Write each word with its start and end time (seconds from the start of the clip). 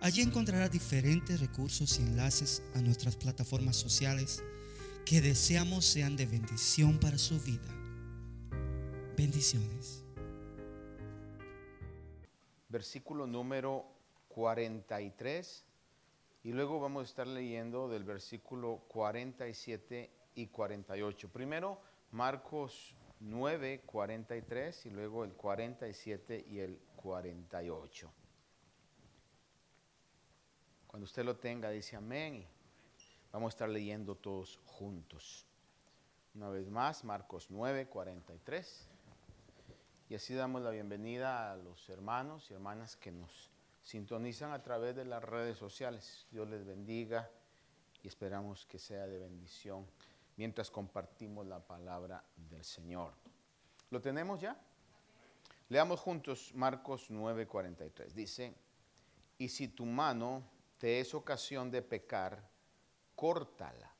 Allí 0.00 0.22
encontrará 0.22 0.68
diferentes 0.68 1.40
recursos 1.40 1.98
y 1.98 2.02
enlaces 2.02 2.62
a 2.74 2.80
nuestras 2.80 3.16
plataformas 3.16 3.76
sociales 3.76 4.42
que 5.06 5.20
deseamos 5.20 5.84
sean 5.84 6.16
de 6.16 6.26
bendición 6.26 6.98
para 6.98 7.16
su 7.16 7.40
vida. 7.40 7.68
Bendiciones. 9.16 10.04
Versículo 12.68 13.26
número 13.26 13.86
43 14.28 15.64
y 16.44 16.52
luego 16.52 16.78
vamos 16.78 17.02
a 17.02 17.04
estar 17.06 17.26
leyendo 17.26 17.88
del 17.88 18.04
versículo 18.04 18.82
47 18.88 20.10
y 20.34 20.46
48. 20.48 21.28
Primero 21.30 21.80
Marcos 22.10 22.94
9, 23.20 23.82
43 23.86 24.86
y 24.86 24.90
luego 24.90 25.24
el 25.24 25.32
47 25.32 26.44
y 26.48 26.58
el 26.58 26.78
48. 26.96 28.12
Cuando 30.96 31.04
usted 31.04 31.26
lo 31.26 31.36
tenga, 31.36 31.68
dice 31.68 31.94
amén. 31.94 32.36
Y 32.36 32.46
vamos 33.30 33.48
a 33.48 33.52
estar 33.54 33.68
leyendo 33.68 34.14
todos 34.14 34.58
juntos. 34.64 35.44
Una 36.34 36.48
vez 36.48 36.70
más, 36.70 37.04
Marcos 37.04 37.48
9, 37.50 37.86
43. 37.86 38.88
Y 40.08 40.14
así 40.14 40.32
damos 40.32 40.62
la 40.62 40.70
bienvenida 40.70 41.52
a 41.52 41.56
los 41.58 41.86
hermanos 41.90 42.50
y 42.50 42.54
hermanas 42.54 42.96
que 42.96 43.12
nos 43.12 43.50
sintonizan 43.82 44.52
a 44.52 44.62
través 44.62 44.96
de 44.96 45.04
las 45.04 45.22
redes 45.22 45.58
sociales. 45.58 46.26
Dios 46.30 46.48
les 46.48 46.64
bendiga 46.64 47.30
y 48.02 48.08
esperamos 48.08 48.64
que 48.64 48.78
sea 48.78 49.06
de 49.06 49.18
bendición 49.18 49.86
mientras 50.38 50.70
compartimos 50.70 51.46
la 51.46 51.60
palabra 51.60 52.24
del 52.36 52.64
Señor. 52.64 53.12
¿Lo 53.90 54.00
tenemos 54.00 54.40
ya? 54.40 54.58
Leamos 55.68 56.00
juntos 56.00 56.52
Marcos 56.54 57.10
9:43. 57.10 58.14
Dice, 58.14 58.54
y 59.36 59.50
si 59.50 59.68
tu 59.68 59.84
mano 59.84 60.55
te 60.78 61.00
es 61.00 61.14
ocasión 61.14 61.70
de 61.70 61.82
pecar, 61.82 62.48
córtala. 63.14 63.94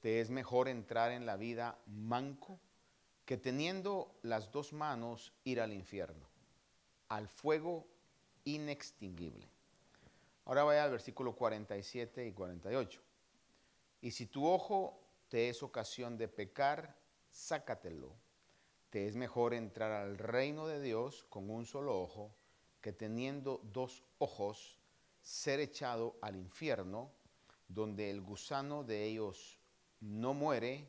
Te 0.00 0.20
es 0.20 0.30
mejor 0.30 0.68
entrar 0.68 1.12
en 1.12 1.26
la 1.26 1.36
vida 1.36 1.78
manco 1.86 2.58
que 3.24 3.36
teniendo 3.36 4.18
las 4.22 4.50
dos 4.50 4.72
manos 4.72 5.32
ir 5.44 5.60
al 5.60 5.72
infierno, 5.72 6.26
al 7.08 7.28
fuego 7.28 7.86
inextinguible. 8.44 9.48
Ahora 10.44 10.64
vaya 10.64 10.84
al 10.84 10.90
versículo 10.90 11.36
47 11.36 12.26
y 12.26 12.32
48. 12.32 13.00
Y 14.00 14.10
si 14.10 14.26
tu 14.26 14.46
ojo 14.46 15.00
te 15.28 15.48
es 15.48 15.62
ocasión 15.62 16.18
de 16.18 16.26
pecar, 16.26 16.96
sácatelo. 17.30 18.12
Te 18.90 19.06
es 19.06 19.14
mejor 19.16 19.54
entrar 19.54 19.92
al 19.92 20.18
reino 20.18 20.66
de 20.66 20.82
Dios 20.82 21.24
con 21.30 21.48
un 21.48 21.64
solo 21.64 21.98
ojo 22.02 22.34
que 22.80 22.92
teniendo 22.92 23.60
dos 23.72 24.02
ojos 24.18 24.81
ser 25.22 25.60
echado 25.60 26.18
al 26.20 26.36
infierno, 26.36 27.10
donde 27.68 28.10
el 28.10 28.20
gusano 28.20 28.84
de 28.84 29.04
ellos 29.04 29.60
no 30.00 30.34
muere 30.34 30.88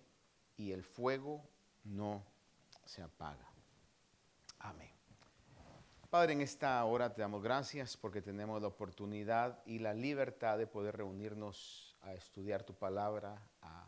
y 0.58 0.72
el 0.72 0.84
fuego 0.84 1.48
no 1.84 2.26
se 2.86 3.02
apaga. 3.02 3.48
Amén. 4.60 4.92
Padre, 6.10 6.34
en 6.34 6.42
esta 6.42 6.84
hora 6.86 7.14
te 7.14 7.22
damos 7.22 7.42
gracias 7.42 7.98
porque 7.98 8.22
tenemos 8.22 8.62
la 8.62 8.68
oportunidad 8.68 9.60
y 9.66 9.80
la 9.80 9.94
libertad 9.94 10.58
de 10.58 10.68
poder 10.68 10.98
reunirnos 10.98 11.98
a 12.02 12.14
estudiar 12.14 12.64
tu 12.64 12.76
palabra, 12.76 13.42
a 13.62 13.88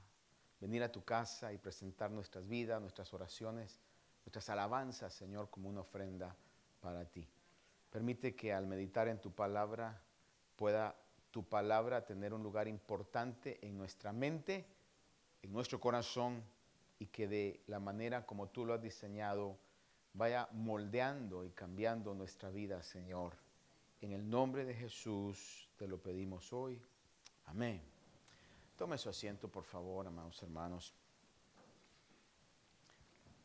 venir 0.59 0.81
a 0.81 0.91
tu 0.91 1.03
casa 1.03 1.53
y 1.53 1.59
presentar 1.59 2.09
nuestras 2.09 2.47
vidas, 2.47 2.81
nuestras 2.81 3.13
oraciones, 3.13 3.79
nuestras 4.25 4.49
alabanzas, 4.49 5.13
Señor, 5.13 5.49
como 5.51 5.69
una 5.69 5.81
ofrenda 5.81 6.35
para 6.79 7.05
ti. 7.05 7.29
Permite 7.91 8.35
que 8.35 8.51
al 8.53 8.65
meditar 8.65 9.07
en 9.07 9.21
tu 9.21 9.31
palabra 9.31 10.01
pueda 10.55 10.95
tu 11.31 11.43
palabra 11.43 12.05
tener 12.05 12.33
un 12.33 12.43
lugar 12.43 12.67
importante 12.67 13.59
en 13.65 13.77
nuestra 13.77 14.13
mente, 14.13 14.65
en 15.41 15.51
nuestro 15.51 15.79
corazón 15.79 16.43
y 16.99 17.07
que 17.07 17.27
de 17.27 17.63
la 17.67 17.79
manera 17.79 18.25
como 18.25 18.47
tú 18.47 18.65
lo 18.65 18.73
has 18.73 18.81
diseñado 18.81 19.57
vaya 20.13 20.47
moldeando 20.53 21.43
y 21.43 21.51
cambiando 21.51 22.13
nuestra 22.13 22.49
vida, 22.49 22.81
Señor. 22.81 23.33
En 24.01 24.13
el 24.13 24.29
nombre 24.29 24.63
de 24.65 24.73
Jesús 24.73 25.67
te 25.77 25.87
lo 25.87 25.97
pedimos 25.97 26.53
hoy. 26.53 26.81
Amén. 27.45 27.81
Tome 28.77 28.97
su 28.97 29.09
asiento, 29.09 29.49
por 29.49 29.63
favor, 29.63 30.07
amados 30.07 30.41
hermanos. 30.41 30.93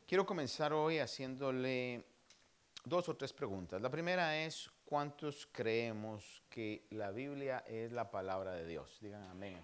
Quiero 0.07 0.27
comenzar 0.27 0.73
hoy 0.73 0.99
haciéndole 0.99 2.05
dos 2.85 3.09
o 3.09 3.17
tres 3.17 3.33
preguntas. 3.33 3.81
La 3.81 3.91
primera 3.91 4.37
es, 4.45 4.71
¿cuántos 4.91 5.47
creemos 5.53 6.43
que 6.51 6.85
la 6.91 7.13
Biblia 7.13 7.63
es 7.69 7.93
la 7.93 8.11
palabra 8.11 8.55
de 8.55 8.67
Dios? 8.67 8.99
Digan 9.01 9.23
amén. 9.31 9.57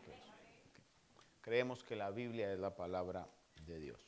Creemos 1.40 1.82
que 1.82 1.96
la 1.96 2.10
Biblia 2.10 2.52
es 2.52 2.60
la 2.60 2.76
palabra 2.76 3.26
de 3.66 3.80
Dios. 3.80 4.00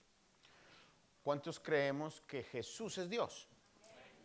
¿Cuántos 1.24 1.58
creemos 1.58 2.20
que 2.20 2.44
Jesús 2.44 2.98
es 2.98 3.10
Dios? 3.10 3.48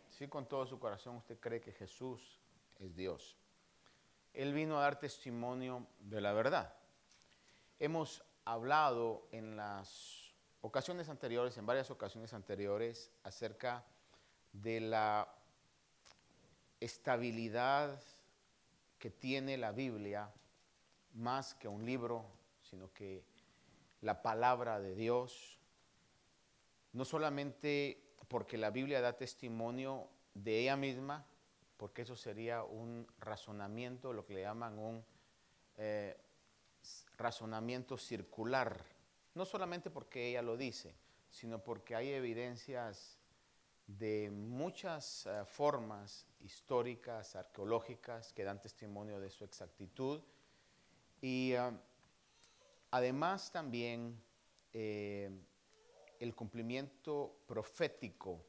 Sí, 0.08 0.28
con 0.28 0.46
todo 0.46 0.64
su 0.66 0.78
corazón 0.78 1.16
usted 1.16 1.36
cree 1.40 1.60
que 1.60 1.72
Jesús 1.72 2.38
es 2.78 2.94
Dios. 2.94 3.36
Él 4.32 4.54
vino 4.54 4.78
a 4.78 4.82
dar 4.82 5.00
testimonio 5.00 5.88
de 5.98 6.20
la 6.20 6.32
verdad. 6.32 6.76
Hemos 7.80 8.24
hablado 8.44 9.26
en 9.32 9.56
las 9.56 10.32
ocasiones 10.60 11.08
anteriores, 11.08 11.58
en 11.58 11.66
varias 11.66 11.90
ocasiones 11.90 12.32
anteriores, 12.32 13.10
acerca 13.24 13.84
de 14.52 14.80
la 14.80 15.28
estabilidad 16.84 18.00
que 18.98 19.10
tiene 19.10 19.56
la 19.56 19.72
Biblia, 19.72 20.30
más 21.14 21.54
que 21.54 21.68
un 21.68 21.84
libro, 21.84 22.26
sino 22.62 22.92
que 22.92 23.24
la 24.00 24.22
palabra 24.22 24.80
de 24.80 24.94
Dios, 24.94 25.58
no 26.92 27.04
solamente 27.04 28.02
porque 28.28 28.58
la 28.58 28.70
Biblia 28.70 29.00
da 29.00 29.16
testimonio 29.16 30.08
de 30.34 30.60
ella 30.60 30.76
misma, 30.76 31.26
porque 31.76 32.02
eso 32.02 32.16
sería 32.16 32.62
un 32.62 33.06
razonamiento, 33.18 34.12
lo 34.12 34.24
que 34.24 34.34
le 34.34 34.42
llaman 34.42 34.78
un 34.78 35.04
eh, 35.76 36.16
razonamiento 37.16 37.96
circular, 37.96 38.84
no 39.34 39.44
solamente 39.44 39.90
porque 39.90 40.28
ella 40.28 40.42
lo 40.42 40.56
dice, 40.56 40.94
sino 41.30 41.62
porque 41.62 41.94
hay 41.94 42.10
evidencias 42.10 43.18
de 43.86 44.30
muchas 44.30 45.26
eh, 45.26 45.44
formas 45.44 46.26
históricas, 46.40 47.36
arqueológicas, 47.36 48.32
que 48.32 48.44
dan 48.44 48.60
testimonio 48.60 49.20
de 49.20 49.30
su 49.30 49.44
exactitud. 49.44 50.20
Y 51.20 51.52
eh, 51.52 51.70
además 52.90 53.50
también 53.50 54.20
eh, 54.72 55.30
el 56.18 56.34
cumplimiento 56.34 57.36
profético 57.46 58.44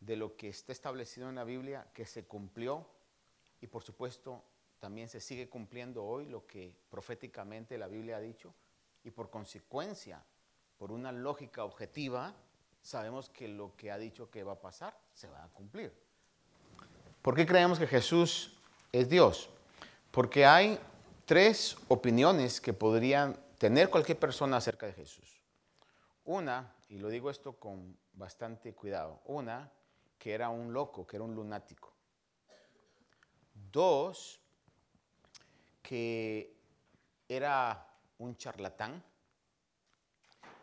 de 0.00 0.16
lo 0.16 0.36
que 0.36 0.48
está 0.48 0.72
establecido 0.72 1.28
en 1.28 1.36
la 1.36 1.44
Biblia, 1.44 1.88
que 1.92 2.06
se 2.06 2.24
cumplió, 2.26 2.86
y 3.60 3.66
por 3.66 3.82
supuesto 3.82 4.44
también 4.78 5.08
se 5.08 5.20
sigue 5.20 5.48
cumpliendo 5.48 6.04
hoy 6.04 6.26
lo 6.26 6.46
que 6.46 6.72
proféticamente 6.88 7.78
la 7.78 7.88
Biblia 7.88 8.16
ha 8.16 8.20
dicho, 8.20 8.54
y 9.02 9.10
por 9.10 9.30
consecuencia, 9.30 10.24
por 10.76 10.92
una 10.92 11.10
lógica 11.10 11.64
objetiva, 11.64 12.34
sabemos 12.82 13.28
que 13.28 13.48
lo 13.48 13.74
que 13.76 13.90
ha 13.90 13.98
dicho 13.98 14.30
que 14.30 14.42
va 14.42 14.52
a 14.52 14.60
pasar 14.60 14.98
se 15.12 15.28
va 15.28 15.44
a 15.44 15.48
cumplir. 15.48 15.92
¿Por 17.22 17.34
qué 17.34 17.46
creemos 17.46 17.78
que 17.78 17.86
Jesús 17.86 18.58
es 18.92 19.08
Dios? 19.08 19.50
Porque 20.10 20.46
hay 20.46 20.78
tres 21.26 21.76
opiniones 21.88 22.60
que 22.60 22.72
podrían 22.72 23.38
tener 23.58 23.90
cualquier 23.90 24.18
persona 24.18 24.56
acerca 24.56 24.86
de 24.86 24.92
Jesús. 24.92 25.42
Una, 26.24 26.74
y 26.88 26.98
lo 26.98 27.08
digo 27.08 27.30
esto 27.30 27.58
con 27.58 27.98
bastante 28.12 28.74
cuidado, 28.74 29.20
una, 29.26 29.70
que 30.18 30.32
era 30.32 30.48
un 30.48 30.72
loco, 30.72 31.06
que 31.06 31.16
era 31.16 31.24
un 31.24 31.34
lunático. 31.34 31.94
Dos, 33.70 34.40
que 35.82 36.56
era 37.28 37.86
un 38.18 38.36
charlatán. 38.36 39.02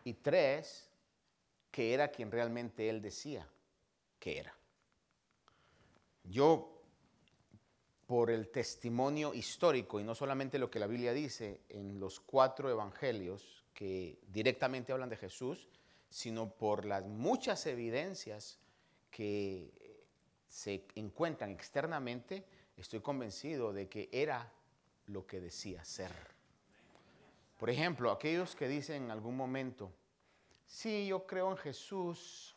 Y 0.04 0.14
tres, 0.14 0.90
que 1.76 1.94
era 1.94 2.08
quien 2.08 2.32
realmente 2.32 2.88
él 2.88 3.02
decía 3.02 3.46
que 4.18 4.40
era. 4.40 4.56
Yo 6.24 6.82
por 8.08 8.32
el 8.32 8.48
testimonio 8.48 9.34
histórico 9.34 10.00
y 10.00 10.06
no 10.06 10.16
solamente 10.16 10.58
lo 10.58 10.72
que 10.72 10.80
la 10.80 10.88
Biblia 10.88 11.12
dice 11.12 11.60
en 11.68 12.00
los 12.00 12.22
cuatro 12.22 12.70
evangelios 12.70 13.66
que 13.74 14.18
directamente 14.28 14.94
hablan 14.94 15.10
de 15.10 15.18
Jesús, 15.18 15.68
sino 16.10 16.50
por 16.50 16.86
las 16.86 17.04
muchas 17.04 17.66
evidencias 17.66 18.58
que 19.12 20.06
se 20.48 20.86
encuentran 20.96 21.50
externamente, 21.50 22.46
estoy 22.78 23.02
convencido 23.02 23.74
de 23.74 23.90
que 23.90 24.08
era 24.14 24.50
lo 25.08 25.28
que 25.28 25.42
decía 25.42 25.84
ser. 25.84 26.14
Por 27.60 27.70
ejemplo, 27.70 28.12
aquellos 28.12 28.56
que 28.56 28.70
dicen 28.70 29.04
en 29.04 29.12
algún 29.12 29.36
momento, 29.36 29.92
sí, 30.66 31.08
yo 31.08 31.26
creo 31.26 31.52
en 31.52 31.58
Jesús, 31.58 32.56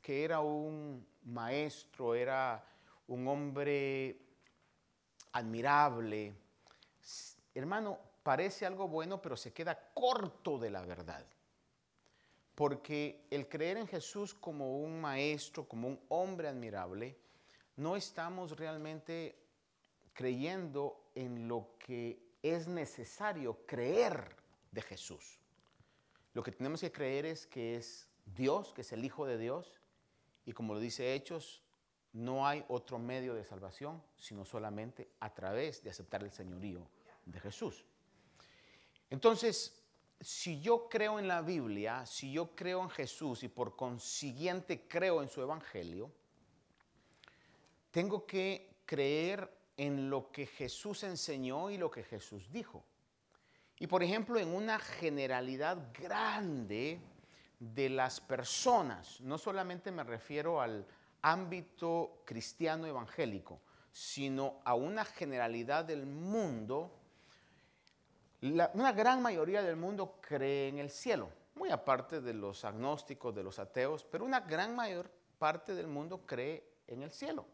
que 0.00 0.24
era 0.24 0.40
un 0.40 1.06
maestro, 1.22 2.14
era 2.14 2.64
un 3.06 3.26
hombre 3.28 4.20
admirable. 5.32 6.34
Hermano, 7.54 7.98
parece 8.22 8.66
algo 8.66 8.88
bueno, 8.88 9.20
pero 9.20 9.36
se 9.36 9.52
queda 9.52 9.92
corto 9.94 10.58
de 10.58 10.70
la 10.70 10.82
verdad. 10.82 11.24
Porque 12.54 13.26
el 13.30 13.48
creer 13.48 13.78
en 13.78 13.88
Jesús 13.88 14.34
como 14.34 14.78
un 14.78 15.00
maestro, 15.00 15.66
como 15.66 15.88
un 15.88 16.00
hombre 16.08 16.48
admirable, 16.48 17.16
no 17.76 17.96
estamos 17.96 18.56
realmente 18.56 19.38
creyendo 20.12 21.10
en 21.14 21.48
lo 21.48 21.76
que 21.78 22.36
es 22.42 22.68
necesario 22.68 23.64
creer 23.66 24.36
de 24.70 24.82
Jesús. 24.82 25.41
Lo 26.34 26.42
que 26.42 26.52
tenemos 26.52 26.80
que 26.80 26.92
creer 26.92 27.26
es 27.26 27.46
que 27.46 27.76
es 27.76 28.08
Dios, 28.24 28.72
que 28.72 28.82
es 28.82 28.92
el 28.92 29.04
Hijo 29.04 29.26
de 29.26 29.38
Dios, 29.38 29.74
y 30.46 30.52
como 30.52 30.74
lo 30.74 30.80
dice 30.80 31.14
Hechos, 31.14 31.62
no 32.12 32.46
hay 32.46 32.64
otro 32.68 32.98
medio 32.98 33.34
de 33.34 33.44
salvación 33.44 34.02
sino 34.16 34.44
solamente 34.44 35.08
a 35.20 35.32
través 35.32 35.82
de 35.82 35.90
aceptar 35.90 36.22
el 36.22 36.30
señorío 36.30 36.86
de 37.24 37.40
Jesús. 37.40 37.84
Entonces, 39.10 39.82
si 40.20 40.60
yo 40.60 40.88
creo 40.88 41.18
en 41.18 41.26
la 41.26 41.42
Biblia, 41.42 42.06
si 42.06 42.32
yo 42.32 42.54
creo 42.54 42.82
en 42.82 42.90
Jesús 42.90 43.42
y 43.42 43.48
por 43.48 43.76
consiguiente 43.76 44.86
creo 44.88 45.22
en 45.22 45.28
su 45.28 45.42
Evangelio, 45.42 46.10
tengo 47.90 48.26
que 48.26 48.76
creer 48.86 49.52
en 49.76 50.08
lo 50.08 50.30
que 50.30 50.46
Jesús 50.46 51.02
enseñó 51.02 51.70
y 51.70 51.76
lo 51.76 51.90
que 51.90 52.04
Jesús 52.04 52.50
dijo. 52.52 52.84
Y 53.78 53.86
por 53.86 54.02
ejemplo, 54.02 54.38
en 54.38 54.54
una 54.54 54.78
generalidad 54.78 55.92
grande 55.92 57.00
de 57.58 57.88
las 57.88 58.20
personas, 58.20 59.20
no 59.20 59.38
solamente 59.38 59.90
me 59.90 60.04
refiero 60.04 60.60
al 60.60 60.86
ámbito 61.22 62.22
cristiano 62.24 62.86
evangélico, 62.86 63.60
sino 63.92 64.60
a 64.64 64.74
una 64.74 65.04
generalidad 65.04 65.84
del 65.84 66.06
mundo, 66.06 66.90
una 68.40 68.92
gran 68.92 69.22
mayoría 69.22 69.62
del 69.62 69.76
mundo 69.76 70.18
cree 70.20 70.68
en 70.68 70.78
el 70.78 70.90
cielo, 70.90 71.30
muy 71.54 71.70
aparte 71.70 72.20
de 72.20 72.34
los 72.34 72.64
agnósticos, 72.64 73.34
de 73.34 73.44
los 73.44 73.58
ateos, 73.58 74.04
pero 74.04 74.24
una 74.24 74.40
gran 74.40 74.74
mayor 74.74 75.10
parte 75.38 75.74
del 75.74 75.86
mundo 75.86 76.26
cree 76.26 76.64
en 76.86 77.02
el 77.02 77.10
cielo. 77.10 77.46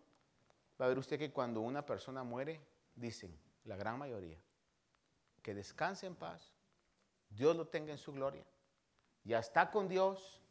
Va 0.81 0.87
a 0.87 0.89
ver 0.89 0.99
usted 0.99 1.19
que 1.19 1.33
cuando 1.33 1.61
una 1.61 1.85
persona 1.85 2.23
muere, 2.23 2.61
dicen, 2.95 3.37
la 3.65 3.77
gran 3.77 3.99
mayoría, 3.99 4.39
que 5.49 5.55
descanse 5.55 6.07
en 6.07 6.15
paz, 6.15 6.53
Dios 7.31 7.57
lo 7.57 7.67
tenga 7.67 7.91
en 7.91 7.97
su 7.97 8.13
gloria, 8.13 8.45
ya 9.25 9.39
está 9.39 9.71
con 9.71 9.89
Dios, 9.89 10.43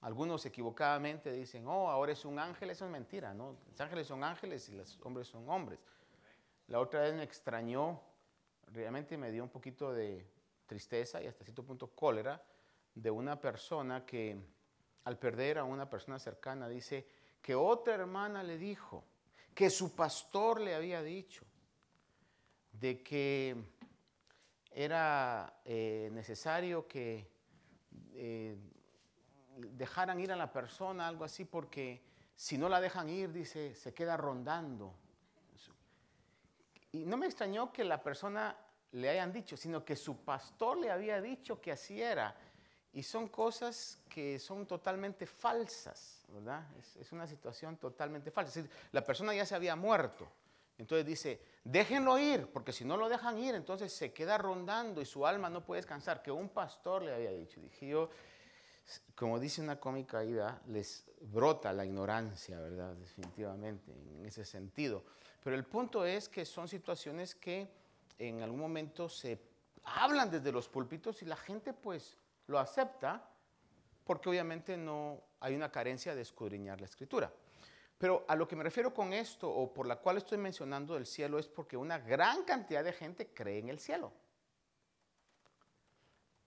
algunos 0.00 0.46
equivocadamente 0.46 1.30
dicen, 1.30 1.66
oh, 1.68 1.90
ahora 1.90 2.12
es 2.12 2.24
un 2.24 2.38
ángel, 2.38 2.70
eso 2.70 2.86
es 2.86 2.90
mentira, 2.90 3.34
¿no? 3.34 3.58
Los 3.68 3.78
ángeles 3.78 4.06
son 4.06 4.24
ángeles 4.24 4.70
y 4.70 4.72
los 4.72 4.98
hombres 5.02 5.28
son 5.28 5.46
hombres. 5.50 5.80
La 6.68 6.80
otra 6.80 7.02
vez 7.02 7.14
me 7.14 7.24
extrañó, 7.24 8.00
realmente 8.68 9.18
me 9.18 9.30
dio 9.30 9.42
un 9.42 9.50
poquito 9.50 9.92
de 9.92 10.26
tristeza 10.64 11.22
y 11.22 11.26
hasta 11.26 11.44
cierto 11.44 11.62
punto 11.62 11.88
cólera 11.88 12.42
de 12.94 13.10
una 13.10 13.38
persona 13.38 14.06
que 14.06 14.34
al 15.04 15.18
perder 15.18 15.58
a 15.58 15.64
una 15.64 15.90
persona 15.90 16.18
cercana 16.18 16.70
dice 16.70 17.06
que 17.42 17.54
otra 17.54 17.92
hermana 17.92 18.42
le 18.42 18.56
dijo, 18.56 19.04
que 19.54 19.68
su 19.68 19.94
pastor 19.94 20.62
le 20.62 20.74
había 20.74 21.02
dicho, 21.02 21.44
de 22.72 23.02
que 23.02 23.75
era 24.78 25.58
eh, 25.64 26.10
necesario 26.12 26.86
que 26.86 27.26
eh, 28.12 28.54
dejaran 29.56 30.20
ir 30.20 30.30
a 30.30 30.36
la 30.36 30.52
persona, 30.52 31.08
algo 31.08 31.24
así, 31.24 31.46
porque 31.46 32.02
si 32.34 32.58
no 32.58 32.68
la 32.68 32.78
dejan 32.78 33.08
ir, 33.08 33.32
dice, 33.32 33.74
se 33.74 33.94
queda 33.94 34.18
rondando. 34.18 34.92
Y 36.92 37.06
no 37.06 37.16
me 37.16 37.24
extrañó 37.24 37.72
que 37.72 37.84
la 37.84 38.02
persona 38.02 38.54
le 38.92 39.08
hayan 39.08 39.32
dicho, 39.32 39.56
sino 39.56 39.82
que 39.82 39.96
su 39.96 40.18
pastor 40.18 40.76
le 40.76 40.90
había 40.90 41.22
dicho 41.22 41.58
que 41.58 41.72
así 41.72 42.02
era. 42.02 42.36
Y 42.92 43.02
son 43.02 43.28
cosas 43.28 44.02
que 44.10 44.38
son 44.38 44.66
totalmente 44.66 45.24
falsas, 45.24 46.26
¿verdad? 46.28 46.66
Es, 47.00 47.12
una 47.12 47.26
situación 47.26 47.78
totalmente 47.78 48.30
falsa. 48.30 48.62
la 48.92 49.02
persona 49.02 49.34
ya 49.34 49.46
se 49.46 49.54
había 49.54 49.74
muerto. 49.74 50.28
Entonces 50.78 51.06
dice, 51.06 51.40
déjenlo 51.64 52.18
ir, 52.18 52.48
porque 52.52 52.72
si 52.72 52.84
no 52.84 52.96
lo 52.96 53.08
dejan 53.08 53.38
ir, 53.38 53.54
entonces 53.54 53.92
se 53.92 54.12
queda 54.12 54.36
rondando 54.36 55.00
y 55.00 55.06
su 55.06 55.26
alma 55.26 55.48
no 55.48 55.64
puede 55.64 55.80
descansar, 55.80 56.22
que 56.22 56.30
un 56.30 56.50
pastor 56.50 57.02
le 57.02 57.14
había 57.14 57.30
dicho. 57.32 57.60
Dije 57.60 57.88
yo, 57.88 58.10
como 59.14 59.40
dice 59.40 59.62
una 59.62 59.80
cómica 59.80 60.22
ida, 60.22 60.60
les 60.66 61.04
brota 61.20 61.72
la 61.72 61.84
ignorancia, 61.84 62.60
¿verdad? 62.60 62.94
Definitivamente, 62.94 63.90
en 63.92 64.26
ese 64.26 64.44
sentido. 64.44 65.02
Pero 65.42 65.56
el 65.56 65.64
punto 65.64 66.04
es 66.04 66.28
que 66.28 66.44
son 66.44 66.68
situaciones 66.68 67.34
que 67.34 67.68
en 68.18 68.42
algún 68.42 68.60
momento 68.60 69.08
se 69.08 69.40
hablan 69.84 70.30
desde 70.30 70.52
los 70.52 70.68
púlpitos 70.68 71.22
y 71.22 71.24
la 71.24 71.36
gente 71.36 71.72
pues 71.72 72.16
lo 72.46 72.58
acepta 72.58 73.30
porque 74.04 74.28
obviamente 74.28 74.76
no 74.76 75.20
hay 75.40 75.54
una 75.54 75.70
carencia 75.70 76.14
de 76.14 76.22
escudriñar 76.22 76.80
la 76.80 76.86
escritura. 76.86 77.32
Pero 77.98 78.24
a 78.28 78.36
lo 78.36 78.46
que 78.46 78.56
me 78.56 78.64
refiero 78.64 78.92
con 78.92 79.12
esto 79.12 79.50
o 79.50 79.72
por 79.72 79.86
la 79.86 79.96
cual 79.96 80.18
estoy 80.18 80.38
mencionando 80.38 80.96
el 80.96 81.06
cielo 81.06 81.38
es 81.38 81.48
porque 81.48 81.76
una 81.76 81.98
gran 81.98 82.44
cantidad 82.44 82.84
de 82.84 82.92
gente 82.92 83.32
cree 83.32 83.58
en 83.58 83.68
el 83.68 83.78
cielo 83.78 84.12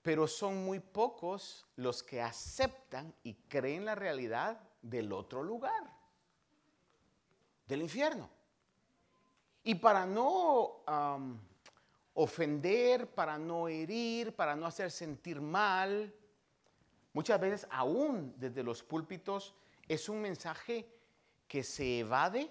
pero 0.01 0.27
son 0.27 0.63
muy 0.63 0.79
pocos 0.79 1.65
los 1.75 2.03
que 2.03 2.21
aceptan 2.21 3.13
y 3.23 3.33
creen 3.47 3.85
la 3.85 3.95
realidad 3.95 4.59
del 4.81 5.11
otro 5.11 5.43
lugar, 5.43 5.83
del 7.67 7.81
infierno. 7.81 8.29
Y 9.63 9.75
para 9.75 10.05
no 10.05 10.81
ofender, 12.13 13.07
para 13.13 13.37
no 13.37 13.67
herir, 13.67 14.35
para 14.35 14.55
no 14.55 14.65
hacer 14.65 14.89
sentir 14.89 15.41
mal, 15.41 16.13
muchas 17.13 17.39
veces 17.39 17.67
aún 17.69 18.33
desde 18.37 18.63
los 18.63 18.81
púlpitos 18.81 19.53
es 19.87 20.07
un 20.07 20.21
mensaje 20.21 20.89
que 21.49 21.63
se 21.63 21.99
evade 21.99 22.49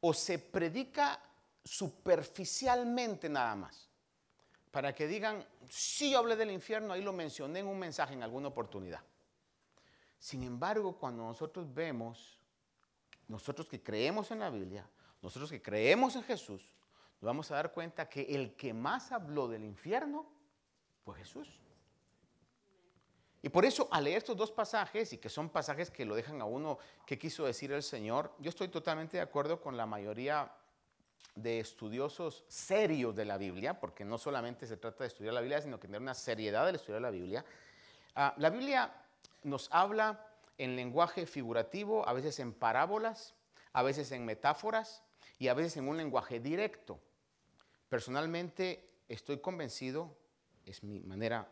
o 0.00 0.14
se 0.14 0.38
predica 0.38 1.20
superficialmente 1.64 3.28
nada 3.28 3.56
más 3.56 3.88
para 4.74 4.92
que 4.92 5.06
digan, 5.06 5.46
sí 5.70 6.10
yo 6.10 6.18
hablé 6.18 6.34
del 6.34 6.50
infierno, 6.50 6.92
ahí 6.92 7.00
lo 7.00 7.12
mencioné 7.12 7.60
en 7.60 7.68
un 7.68 7.78
mensaje 7.78 8.12
en 8.12 8.24
alguna 8.24 8.48
oportunidad. 8.48 9.00
Sin 10.18 10.42
embargo, 10.42 10.98
cuando 10.98 11.22
nosotros 11.22 11.72
vemos, 11.72 12.40
nosotros 13.28 13.68
que 13.68 13.80
creemos 13.80 14.32
en 14.32 14.40
la 14.40 14.50
Biblia, 14.50 14.84
nosotros 15.22 15.48
que 15.48 15.62
creemos 15.62 16.16
en 16.16 16.24
Jesús, 16.24 16.74
nos 17.20 17.22
vamos 17.22 17.52
a 17.52 17.54
dar 17.54 17.72
cuenta 17.72 18.08
que 18.08 18.22
el 18.22 18.56
que 18.56 18.74
más 18.74 19.12
habló 19.12 19.46
del 19.46 19.62
infierno 19.62 20.26
fue 21.04 21.14
Jesús. 21.18 21.60
Y 23.44 23.50
por 23.50 23.66
eso, 23.66 23.88
al 23.90 24.04
leer 24.04 24.16
estos 24.16 24.38
dos 24.38 24.50
pasajes, 24.50 25.12
y 25.12 25.18
que 25.18 25.28
son 25.28 25.50
pasajes 25.50 25.90
que 25.90 26.06
lo 26.06 26.14
dejan 26.14 26.40
a 26.40 26.46
uno 26.46 26.78
qué 27.04 27.18
quiso 27.18 27.44
decir 27.44 27.72
el 27.72 27.82
Señor, 27.82 28.32
yo 28.38 28.48
estoy 28.48 28.68
totalmente 28.68 29.18
de 29.18 29.22
acuerdo 29.22 29.60
con 29.60 29.76
la 29.76 29.84
mayoría 29.84 30.50
de 31.34 31.60
estudiosos 31.60 32.46
serios 32.48 33.14
de 33.14 33.26
la 33.26 33.36
Biblia, 33.36 33.78
porque 33.78 34.02
no 34.02 34.16
solamente 34.16 34.66
se 34.66 34.78
trata 34.78 35.04
de 35.04 35.08
estudiar 35.08 35.34
la 35.34 35.42
Biblia, 35.42 35.60
sino 35.60 35.78
que 35.78 35.88
tener 35.88 36.00
una 36.00 36.14
seriedad 36.14 36.64
del 36.64 36.76
estudiar 36.76 37.02
la 37.02 37.10
Biblia. 37.10 37.44
Ah, 38.14 38.32
la 38.38 38.48
Biblia 38.48 38.90
nos 39.42 39.68
habla 39.70 40.26
en 40.56 40.74
lenguaje 40.74 41.26
figurativo, 41.26 42.08
a 42.08 42.14
veces 42.14 42.38
en 42.38 42.54
parábolas, 42.54 43.34
a 43.74 43.82
veces 43.82 44.10
en 44.12 44.24
metáforas 44.24 45.02
y 45.38 45.48
a 45.48 45.54
veces 45.54 45.76
en 45.76 45.86
un 45.86 45.98
lenguaje 45.98 46.40
directo. 46.40 46.98
Personalmente 47.90 48.88
estoy 49.06 49.40
convencido, 49.40 50.16
es 50.64 50.82
mi 50.82 50.98
manera 51.00 51.46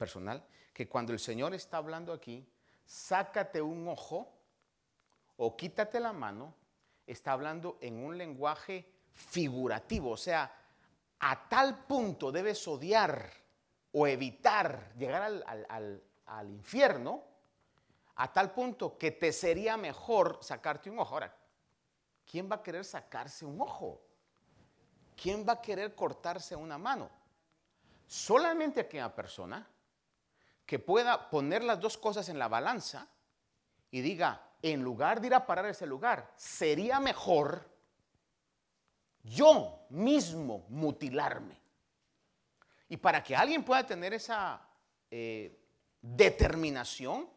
personal, 0.00 0.42
que 0.72 0.88
cuando 0.88 1.12
el 1.12 1.18
Señor 1.18 1.52
está 1.52 1.76
hablando 1.76 2.14
aquí, 2.14 2.48
sácate 2.86 3.60
un 3.60 3.86
ojo 3.86 4.32
o 5.36 5.54
quítate 5.58 6.00
la 6.00 6.14
mano, 6.14 6.54
está 7.06 7.32
hablando 7.32 7.76
en 7.82 8.02
un 8.02 8.16
lenguaje 8.16 8.90
figurativo, 9.12 10.12
o 10.12 10.16
sea, 10.16 10.50
a 11.18 11.48
tal 11.50 11.84
punto 11.84 12.32
debes 12.32 12.66
odiar 12.66 13.30
o 13.92 14.06
evitar 14.06 14.94
llegar 14.96 15.22
al, 15.68 16.48
infierno, 16.48 17.22
a 18.16 18.32
tal 18.32 18.54
punto 18.54 18.96
que 18.96 19.10
te 19.10 19.34
sería 19.34 19.76
mejor 19.76 20.38
sacarte 20.40 20.88
un 20.88 20.98
ojo. 20.98 21.14
Ahora, 21.14 21.36
¿quién 22.24 22.50
va 22.50 22.56
a 22.56 22.62
querer 22.62 22.86
sacarse 22.86 23.44
un 23.44 23.60
ojo? 23.60 24.00
¿Quién 25.14 25.44
va 25.46 25.54
a 25.54 25.60
querer 25.60 25.94
cortarse 25.94 26.56
una 26.56 26.78
mano? 26.78 27.10
Solamente 28.06 28.80
aquella 28.80 29.14
persona 29.14 29.68
que 30.70 30.78
pueda 30.78 31.28
poner 31.30 31.64
las 31.64 31.80
dos 31.80 31.98
cosas 31.98 32.28
en 32.28 32.38
la 32.38 32.46
balanza 32.46 33.08
y 33.90 34.02
diga, 34.02 34.40
en 34.62 34.84
lugar 34.84 35.20
de 35.20 35.26
ir 35.26 35.34
a 35.34 35.44
parar 35.44 35.66
ese 35.66 35.84
lugar, 35.84 36.32
sería 36.36 37.00
mejor 37.00 37.68
yo 39.24 39.84
mismo 39.90 40.66
mutilarme. 40.68 41.60
Y 42.88 42.98
para 42.98 43.20
que 43.20 43.34
alguien 43.34 43.64
pueda 43.64 43.84
tener 43.84 44.14
esa 44.14 44.64
eh, 45.10 45.58
determinación, 46.00 47.28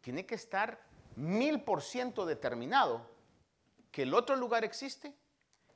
tiene 0.00 0.26
que 0.26 0.34
estar 0.34 0.80
mil 1.14 1.62
por 1.62 1.82
ciento 1.82 2.26
determinado 2.26 3.08
que 3.92 4.02
el 4.02 4.12
otro 4.12 4.34
lugar 4.34 4.64
existe, 4.64 5.14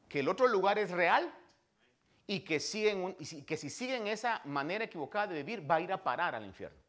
que 0.09 0.18
el 0.18 0.28
otro 0.28 0.49
lugar 0.49 0.76
es 0.76 0.90
real 0.90 1.32
y 2.26 2.40
que, 2.40 2.59
siguen 2.59 3.14
que 3.14 3.56
si 3.56 3.70
siguen 3.70 4.09
esa 4.09 4.40
manera 4.44 4.87
equivocada 4.87 5.28
de 5.28 5.44
vivir 5.44 5.70
va 5.70 5.76
a 5.76 5.80
ir 5.82 5.92
a 5.92 6.02
parar 6.02 6.35
al 6.35 6.44
infierno. 6.44 6.79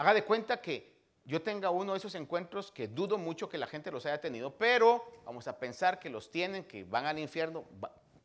Haga 0.00 0.14
de 0.14 0.24
cuenta 0.24 0.62
que 0.62 0.94
yo 1.26 1.42
tenga 1.42 1.68
uno 1.68 1.92
de 1.92 1.98
esos 1.98 2.14
encuentros 2.14 2.72
que 2.72 2.88
dudo 2.88 3.18
mucho 3.18 3.50
que 3.50 3.58
la 3.58 3.66
gente 3.66 3.90
los 3.90 4.06
haya 4.06 4.18
tenido, 4.18 4.56
pero 4.56 5.04
vamos 5.26 5.46
a 5.46 5.58
pensar 5.58 5.98
que 5.98 6.08
los 6.08 6.30
tienen, 6.30 6.64
que 6.64 6.84
van 6.84 7.04
al 7.04 7.18
infierno. 7.18 7.66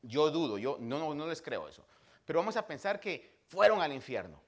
Yo 0.02 0.32
dudo, 0.32 0.58
yo 0.58 0.78
no, 0.80 1.14
no, 1.14 1.28
les 1.28 1.42
creo 1.42 1.68
eso. 1.68 1.86
Pero 2.24 2.40
vamos 2.40 2.56
a 2.56 2.66
pensar 2.66 2.98
que 2.98 3.40
fueron 3.50 3.82
al 3.82 3.92
infierno. 3.92 4.40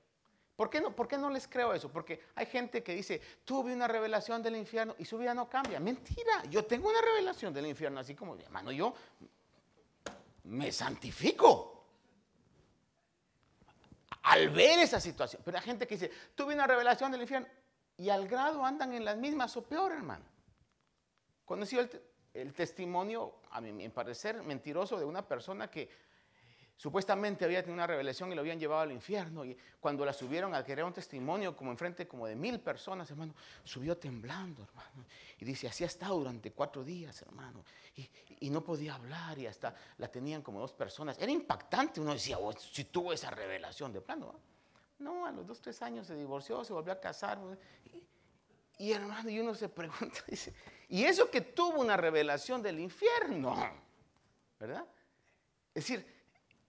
¿Por 0.55 0.69
qué, 0.69 0.79
no, 0.79 0.95
¿Por 0.95 1.05
qué 1.05 1.17
no 1.17 1.29
les 1.29 1.49
creo 1.49 1.73
eso? 1.73 1.91
Porque 1.91 2.21
hay 2.33 2.45
gente 2.45 2.81
que 2.81 2.95
dice, 2.95 3.19
tuve 3.43 3.73
una 3.73 3.89
revelación 3.89 4.41
del 4.41 4.55
infierno 4.55 4.95
y 4.97 5.03
su 5.03 5.17
vida 5.17 5.33
no 5.33 5.49
cambia. 5.49 5.81
Mentira, 5.81 6.43
yo 6.49 6.63
tengo 6.63 6.87
una 6.87 7.01
revelación 7.01 7.53
del 7.53 7.65
infierno, 7.65 7.99
así 7.99 8.15
como, 8.15 8.37
hermano, 8.37 8.71
yo 8.71 8.93
me 10.45 10.71
santifico 10.71 11.76
al 14.27 14.49
ver 14.49 14.79
esa 14.79 14.99
situación. 14.99 15.41
Pero 15.45 15.57
hay 15.57 15.63
gente 15.63 15.87
que 15.87 15.95
dice, 15.95 16.11
tuve 16.35 16.53
una 16.53 16.67
revelación 16.67 17.11
del 17.11 17.21
infierno 17.21 17.47
y 17.95 18.09
al 18.09 18.27
grado 18.27 18.63
andan 18.65 18.93
en 18.93 19.05
las 19.05 19.17
mismas 19.17 19.55
o 19.55 19.63
peor, 19.63 19.93
hermano. 19.93 20.25
Conocí 21.45 21.77
el, 21.77 21.89
el 22.33 22.53
testimonio, 22.53 23.35
a 23.51 23.61
mi, 23.61 23.87
parecer, 23.89 24.43
mentiroso 24.43 24.99
de 24.99 25.05
una 25.05 25.25
persona 25.25 25.71
que 25.71 25.89
supuestamente 26.77 27.43
había 27.43 27.61
tenido 27.61 27.73
una 27.73 27.87
revelación 27.87 28.31
y 28.31 28.35
lo 28.35 28.41
habían 28.41 28.59
llevado 28.59 28.81
al 28.81 28.91
infierno. 28.91 29.43
Y 29.43 29.57
cuando 29.79 30.05
la 30.05 30.13
subieron 30.13 30.53
a 30.53 30.63
querer 30.63 30.85
un 30.85 30.93
testimonio, 30.93 31.55
como 31.55 31.71
enfrente 31.71 32.07
como 32.07 32.27
de 32.27 32.35
mil 32.35 32.59
personas, 32.59 33.09
hermano, 33.09 33.33
subió 33.63 33.97
temblando, 33.97 34.63
hermano. 34.63 35.05
Y 35.39 35.45
dice, 35.45 35.67
así 35.67 35.83
ha 35.83 35.87
estado 35.87 36.17
durante 36.17 36.51
cuatro 36.51 36.83
días, 36.83 37.21
hermano. 37.23 37.63
Y, 38.39 38.49
no 38.49 38.63
podía 38.63 38.95
hablar 38.95 39.37
y 39.39 39.47
hasta 39.47 39.75
la 39.97 40.07
tenían 40.07 40.41
como 40.41 40.59
dos 40.59 40.71
personas. 40.71 41.17
Era 41.19 41.31
impactante. 41.31 41.99
Uno 41.99 42.13
decía, 42.13 42.37
oh, 42.37 42.53
si 42.53 42.85
tuvo 42.85 43.11
esa 43.11 43.29
revelación 43.31 43.91
de 43.91 43.99
plano. 43.99 44.35
No, 44.99 45.25
a 45.25 45.31
los 45.31 45.45
dos, 45.45 45.59
tres 45.59 45.81
años 45.81 46.07
se 46.07 46.15
divorció, 46.15 46.63
se 46.63 46.73
volvió 46.73 46.93
a 46.93 46.99
casar. 46.99 47.39
Y, 48.77 48.91
hermano, 48.91 49.29
y 49.29 49.39
uno 49.39 49.53
se 49.55 49.69
pregunta, 49.69 50.23
dice, 50.27 50.53
¿y 50.87 51.03
eso 51.03 51.29
que 51.29 51.41
tuvo 51.41 51.81
una 51.81 51.97
revelación 51.97 52.61
del 52.61 52.79
infierno? 52.79 53.55
¿Verdad? 54.59 54.85
Es 55.73 55.87
decir, 55.87 56.16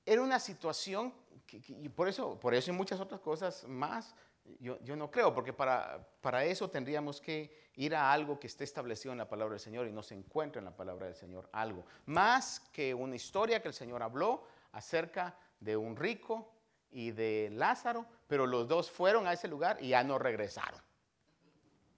era 0.09 0.23
una 0.23 0.41
situación, 0.41 1.13
y 1.51 1.89
por 1.91 2.09
eso, 2.09 2.41
por 2.41 2.55
eso 2.55 2.71
y 2.71 2.75
muchas 2.75 2.99
otras 2.99 3.21
cosas 3.21 3.65
más, 3.69 4.15
yo, 4.59 4.81
yo, 4.83 4.97
no 4.97 5.11
creo, 5.11 5.35
porque 5.35 5.53
para, 5.53 6.09
para 6.23 6.45
eso 6.45 6.71
tendríamos 6.71 7.21
que 7.21 7.69
ir 7.75 7.95
a 7.95 8.11
algo 8.11 8.41
que 8.41 8.47
esté 8.47 8.65
establecido 8.65 9.13
en 9.13 9.19
la 9.19 9.29
palabra 9.29 9.53
del 9.53 9.61
Señor 9.61 9.87
y 9.87 9.93
no 9.93 10.03
se 10.03 10.15
encuentra 10.15 10.61
en 10.61 10.65
la 10.65 10.75
palabra 10.75 11.07
del 11.07 11.15
Señor 11.15 11.51
algo. 11.53 11.85
Más 12.07 12.61
que 12.73 12.95
una 12.95 13.17
historia 13.17 13.61
que 13.61 13.69
el 13.69 13.75
Señor 13.75 14.03
habló 14.03 14.45
acerca 14.73 15.37
de 15.61 15.77
un 15.77 15.95
rico 15.95 16.51
y 16.91 17.11
de 17.11 17.51
Lázaro, 17.53 18.07
pero 18.27 18.47
los 18.47 18.67
dos 18.67 18.91
fueron 18.91 19.27
a 19.27 19.35
ese 19.35 19.47
lugar 19.47 19.77
y 19.81 19.89
ya 19.89 20.03
no 20.03 20.19
regresaron. 20.19 20.81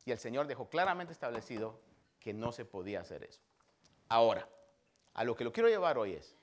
Y 0.04 0.10
el 0.10 0.18
Señor 0.18 0.48
dejó 0.48 0.68
claramente 0.68 1.12
establecido 1.12 1.80
que 2.18 2.34
no 2.34 2.50
se 2.50 2.64
podía 2.64 3.00
hacer 3.00 3.22
eso. 3.22 3.40
Ahora, 4.08 4.48
a 5.14 5.22
lo 5.22 5.36
que 5.36 5.44
lo 5.44 5.52
quiero 5.52 5.68
llevar 5.68 5.96
hoy 5.96 6.14
es, 6.14 6.36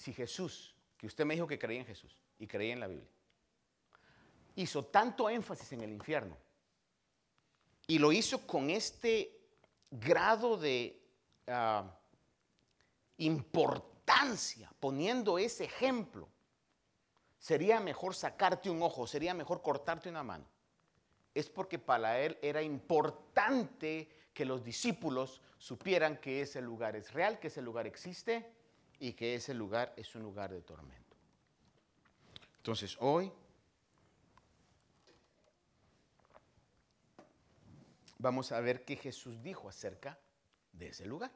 si 0.00 0.14
Jesús, 0.14 0.74
que 0.96 1.06
usted 1.06 1.26
me 1.26 1.34
dijo 1.34 1.46
que 1.46 1.58
creía 1.58 1.80
en 1.80 1.86
Jesús 1.86 2.16
y 2.38 2.46
creía 2.46 2.72
en 2.72 2.80
la 2.80 2.86
Biblia, 2.86 3.10
hizo 4.56 4.86
tanto 4.86 5.28
énfasis 5.28 5.72
en 5.72 5.82
el 5.82 5.90
infierno 5.90 6.38
y 7.86 7.98
lo 7.98 8.10
hizo 8.10 8.46
con 8.46 8.70
este 8.70 9.38
grado 9.90 10.56
de 10.56 10.98
ah, 11.48 11.84
importancia, 13.18 14.72
poniendo 14.80 15.36
ese 15.36 15.64
ejemplo, 15.64 16.30
sería 17.38 17.78
mejor 17.78 18.14
sacarte 18.14 18.70
un 18.70 18.82
ojo, 18.82 19.06
sería 19.06 19.34
mejor 19.34 19.60
cortarte 19.60 20.08
una 20.08 20.22
mano. 20.22 20.46
Es 21.34 21.50
porque 21.50 21.78
para 21.78 22.18
él 22.20 22.38
era 22.40 22.62
importante 22.62 24.08
que 24.32 24.46
los 24.46 24.64
discípulos 24.64 25.42
supieran 25.58 26.16
que 26.16 26.40
ese 26.40 26.62
lugar 26.62 26.96
es 26.96 27.12
real, 27.12 27.38
que 27.38 27.48
ese 27.48 27.60
lugar 27.60 27.86
existe 27.86 28.59
y 29.00 29.14
que 29.14 29.34
ese 29.34 29.54
lugar 29.54 29.92
es 29.96 30.14
un 30.14 30.22
lugar 30.22 30.52
de 30.52 30.60
tormento. 30.60 31.16
Entonces 32.58 32.96
hoy 33.00 33.32
vamos 38.18 38.52
a 38.52 38.60
ver 38.60 38.84
qué 38.84 38.96
Jesús 38.96 39.42
dijo 39.42 39.68
acerca 39.68 40.18
de 40.72 40.88
ese 40.88 41.06
lugar. 41.06 41.32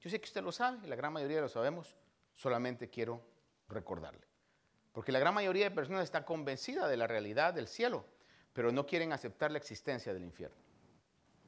Yo 0.00 0.10
sé 0.10 0.20
que 0.20 0.26
usted 0.26 0.42
lo 0.42 0.50
sabe, 0.50 0.86
la 0.88 0.96
gran 0.96 1.12
mayoría 1.12 1.40
lo 1.40 1.48
sabemos, 1.48 1.96
solamente 2.34 2.90
quiero 2.90 3.22
recordarle. 3.68 4.26
Porque 4.92 5.12
la 5.12 5.20
gran 5.20 5.34
mayoría 5.34 5.68
de 5.68 5.74
personas 5.74 6.02
está 6.02 6.24
convencida 6.24 6.88
de 6.88 6.96
la 6.96 7.06
realidad 7.06 7.54
del 7.54 7.68
cielo, 7.68 8.04
pero 8.52 8.72
no 8.72 8.86
quieren 8.86 9.12
aceptar 9.12 9.52
la 9.52 9.58
existencia 9.58 10.12
del 10.12 10.24
infierno. 10.24 10.56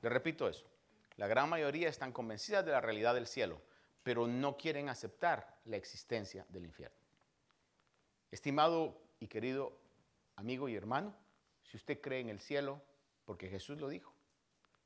Le 0.01 0.09
repito 0.09 0.49
eso. 0.49 0.67
La 1.17 1.27
gran 1.27 1.49
mayoría 1.49 1.89
están 1.89 2.13
convencidas 2.13 2.65
de 2.65 2.71
la 2.71 2.81
realidad 2.81 3.15
del 3.15 3.27
cielo, 3.27 3.61
pero 4.03 4.27
no 4.27 4.57
quieren 4.57 4.89
aceptar 4.89 5.61
la 5.65 5.77
existencia 5.77 6.45
del 6.49 6.65
infierno. 6.65 6.97
Estimado 8.31 9.01
y 9.21 9.29
querido 9.29 9.79
amigo 10.37 10.69
y 10.69 10.75
hermano, 10.75 11.15
si 11.63 11.77
usted 11.77 12.01
cree 12.01 12.21
en 12.21 12.29
el 12.29 12.41
cielo, 12.41 12.83
porque 13.25 13.49
Jesús 13.49 13.79
lo 13.79 13.89
dijo, 13.89 14.13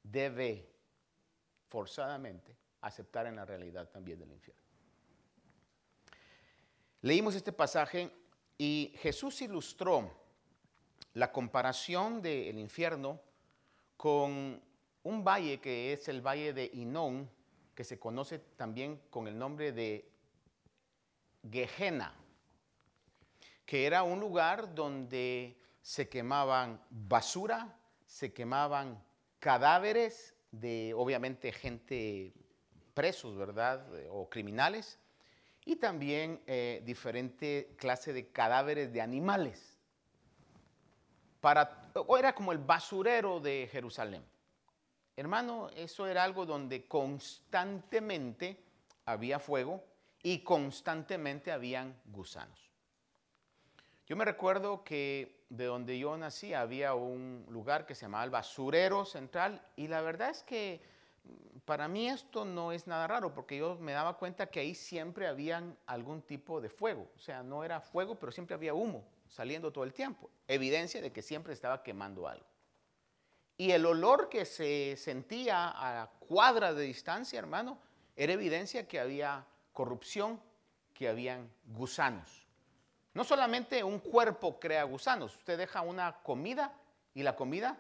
debe 0.03 0.69
forzadamente 1.69 2.57
aceptar 2.81 3.27
en 3.27 3.37
la 3.37 3.45
realidad 3.45 3.89
también 3.89 4.19
del 4.19 4.33
infierno. 4.33 4.63
Leímos 7.03 7.35
este 7.35 7.53
pasaje 7.53 8.11
y 8.59 8.95
Jesús 8.99 9.41
ilustró 9.43 10.11
la 11.15 11.33
comparación 11.33 12.21
del 12.21 12.59
infierno 12.59 13.21
con 13.97 14.63
un 15.03 15.25
valle 15.25 15.61
que 15.61 15.93
es 15.93 16.09
el 16.09 16.21
valle 16.21 16.53
de 16.53 16.71
Inón, 16.75 17.31
que 17.77 17.85
se 17.85 18.01
conoce 18.01 18.39
también 18.39 19.03
con 19.11 19.29
el 19.29 19.39
nombre 19.39 19.71
de 19.71 20.11
Gehenna, 21.49 22.15
que 23.67 23.87
era 23.87 24.03
un 24.03 24.19
lugar 24.19 24.75
donde 24.75 25.61
se 25.83 26.09
quemaban 26.09 26.83
basura, 26.89 27.79
se 28.07 28.33
quemaban 28.33 29.05
cadáveres 29.39 30.35
de 30.51 30.95
obviamente 30.97 31.53
gente 31.53 32.33
presos, 32.95 33.37
¿verdad? 33.37 33.87
O 34.09 34.31
criminales, 34.31 34.99
y 35.67 35.77
también 35.77 36.41
eh, 36.47 36.81
diferente 36.87 37.75
clase 37.77 38.15
de 38.15 38.29
cadáveres 38.29 38.91
de 38.91 39.03
animales. 39.03 39.77
Era 42.19 42.35
como 42.35 42.53
el 42.53 42.59
basurero 42.59 43.39
de 43.39 43.69
Jerusalén. 43.71 44.25
Hermano, 45.17 45.71
eso 45.75 46.07
era 46.07 46.23
algo 46.23 46.45
donde 46.45 46.87
constantemente 46.87 48.63
había 49.07 49.39
fuego 49.39 49.83
y 50.23 50.41
constantemente 50.41 51.51
habían 51.51 51.99
gusanos. 52.05 52.71
Yo 54.07 54.15
me 54.15 54.25
recuerdo 54.25 54.85
que 54.85 55.45
de 55.49 55.65
donde 55.65 55.99
yo 55.99 56.17
nací 56.17 56.53
había 56.53 56.95
un 56.95 57.47
lugar 57.49 57.87
que 57.87 57.95
se 57.95 58.03
llamaba 58.03 58.25
el 58.25 58.31
basurero 58.31 59.05
central 59.05 59.65
y 59.77 59.89
la 59.89 60.01
verdad 60.01 60.31
es 60.31 60.43
que 60.43 60.81
para 61.65 61.89
mí 61.89 62.09
esto 62.09 62.45
no 62.45 62.71
es 62.71 62.87
nada 62.87 63.07
raro 63.07 63.33
porque 63.33 63.57
yo 63.57 63.77
me 63.77 63.93
daba 63.93 64.19
cuenta 64.19 64.47
que 64.47 64.61
ahí 64.61 64.75
siempre 64.75 65.27
habían 65.27 65.77
algún 65.87 66.23
tipo 66.23 66.61
de 66.61 66.69
fuego. 66.69 67.11
O 67.17 67.19
sea, 67.19 67.43
no 67.43 67.65
era 67.65 67.81
fuego, 67.81 68.17
pero 68.17 68.31
siempre 68.31 68.55
había 68.55 68.75
humo 68.75 69.05
saliendo 69.29 69.73
todo 69.73 69.85
el 69.85 69.93
tiempo. 69.93 70.31
Evidencia 70.47 71.01
de 71.01 71.11
que 71.11 71.23
siempre 71.23 71.53
estaba 71.53 71.83
quemando 71.83 72.29
algo. 72.29 72.47
Y 73.57 73.71
el 73.71 73.87
olor 73.87 74.29
que 74.29 74.45
se 74.45 74.97
sentía 74.97 75.73
a 75.75 76.11
cuadras 76.19 76.77
de 76.77 76.83
distancia, 76.83 77.39
hermano, 77.39 77.79
era 78.15 78.33
evidencia 78.33 78.87
que 78.87 79.01
había 79.01 79.47
corrupción, 79.73 80.41
que 80.93 81.09
habían 81.09 81.51
gusanos. 81.67 82.47
No 83.15 83.25
solamente 83.25 83.83
un 83.83 83.99
cuerpo 83.99 84.59
crea 84.59 84.85
gusanos, 84.85 85.37
usted 85.37 85.57
deja 85.57 85.81
una 85.81 86.23
comida 86.23 86.75
y 87.15 87.23
la 87.23 87.35
comida 87.35 87.79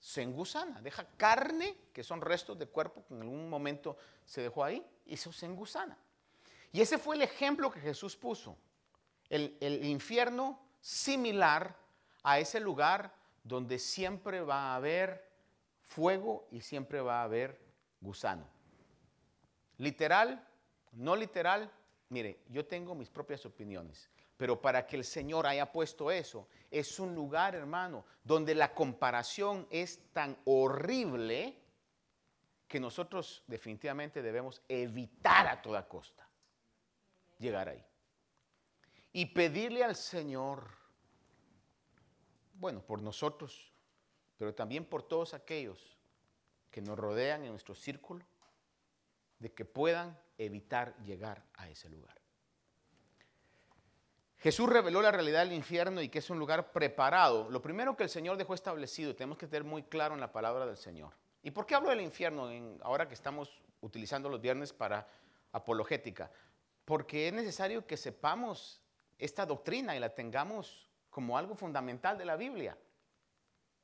se 0.00 0.22
engusana, 0.22 0.80
deja 0.82 1.06
carne, 1.16 1.76
que 1.92 2.02
son 2.02 2.20
restos 2.20 2.58
de 2.58 2.66
cuerpo 2.66 3.04
que 3.06 3.14
en 3.14 3.22
algún 3.22 3.48
momento 3.48 3.96
se 4.24 4.42
dejó 4.42 4.64
ahí, 4.64 4.84
y 5.06 5.14
eso 5.14 5.32
se 5.32 5.46
engusana. 5.46 5.96
Y 6.72 6.80
ese 6.80 6.98
fue 6.98 7.14
el 7.14 7.22
ejemplo 7.22 7.70
que 7.70 7.80
Jesús 7.80 8.16
puso. 8.16 8.56
El, 9.28 9.56
el 9.60 9.84
infierno 9.84 10.60
similar 10.80 11.76
a 12.24 12.40
ese 12.40 12.58
lugar 12.58 13.14
donde 13.42 13.78
siempre 13.78 14.40
va 14.40 14.72
a 14.72 14.76
haber 14.76 15.30
fuego 15.84 16.48
y 16.50 16.60
siempre 16.60 17.00
va 17.00 17.20
a 17.20 17.24
haber 17.24 17.60
gusano. 18.00 18.48
Literal, 19.78 20.46
no 20.92 21.16
literal, 21.16 21.70
mire, 22.08 22.40
yo 22.48 22.66
tengo 22.66 22.94
mis 22.94 23.10
propias 23.10 23.44
opiniones, 23.46 24.08
pero 24.36 24.60
para 24.60 24.86
que 24.86 24.96
el 24.96 25.04
Señor 25.04 25.46
haya 25.46 25.70
puesto 25.70 26.10
eso, 26.10 26.48
es 26.70 26.98
un 26.98 27.14
lugar, 27.14 27.54
hermano, 27.54 28.04
donde 28.24 28.54
la 28.54 28.74
comparación 28.74 29.66
es 29.70 30.00
tan 30.12 30.36
horrible 30.44 31.58
que 32.68 32.80
nosotros 32.80 33.44
definitivamente 33.46 34.22
debemos 34.22 34.62
evitar 34.68 35.46
a 35.46 35.60
toda 35.60 35.86
costa 35.86 36.26
llegar 37.38 37.68
ahí. 37.68 37.84
Y 39.12 39.26
pedirle 39.26 39.84
al 39.84 39.94
Señor, 39.94 40.70
bueno, 42.62 42.80
por 42.80 43.02
nosotros, 43.02 43.72
pero 44.38 44.54
también 44.54 44.84
por 44.84 45.02
todos 45.02 45.34
aquellos 45.34 45.98
que 46.70 46.80
nos 46.80 46.96
rodean 46.96 47.42
en 47.42 47.50
nuestro 47.50 47.74
círculo, 47.74 48.24
de 49.40 49.52
que 49.52 49.64
puedan 49.64 50.16
evitar 50.38 50.96
llegar 51.02 51.44
a 51.54 51.68
ese 51.68 51.88
lugar. 51.88 52.16
Jesús 54.38 54.68
reveló 54.68 55.02
la 55.02 55.10
realidad 55.10 55.40
del 55.40 55.54
infierno 55.54 56.00
y 56.02 56.08
que 56.08 56.20
es 56.20 56.30
un 56.30 56.38
lugar 56.38 56.70
preparado. 56.70 57.50
Lo 57.50 57.60
primero 57.60 57.96
que 57.96 58.04
el 58.04 58.08
Señor 58.08 58.36
dejó 58.36 58.54
establecido, 58.54 59.16
tenemos 59.16 59.38
que 59.38 59.48
tener 59.48 59.64
muy 59.64 59.82
claro 59.82 60.14
en 60.14 60.20
la 60.20 60.30
palabra 60.30 60.64
del 60.64 60.76
Señor. 60.76 61.12
¿Y 61.42 61.50
por 61.50 61.66
qué 61.66 61.74
hablo 61.74 61.90
del 61.90 62.00
infierno 62.00 62.48
ahora 62.82 63.08
que 63.08 63.14
estamos 63.14 63.60
utilizando 63.80 64.28
los 64.28 64.40
viernes 64.40 64.72
para 64.72 65.08
apologética? 65.50 66.30
Porque 66.84 67.26
es 67.26 67.34
necesario 67.34 67.88
que 67.88 67.96
sepamos 67.96 68.80
esta 69.18 69.46
doctrina 69.46 69.96
y 69.96 69.98
la 69.98 70.14
tengamos 70.14 70.91
como 71.12 71.36
algo 71.36 71.54
fundamental 71.54 72.16
de 72.16 72.24
la 72.24 72.36
Biblia. 72.36 72.76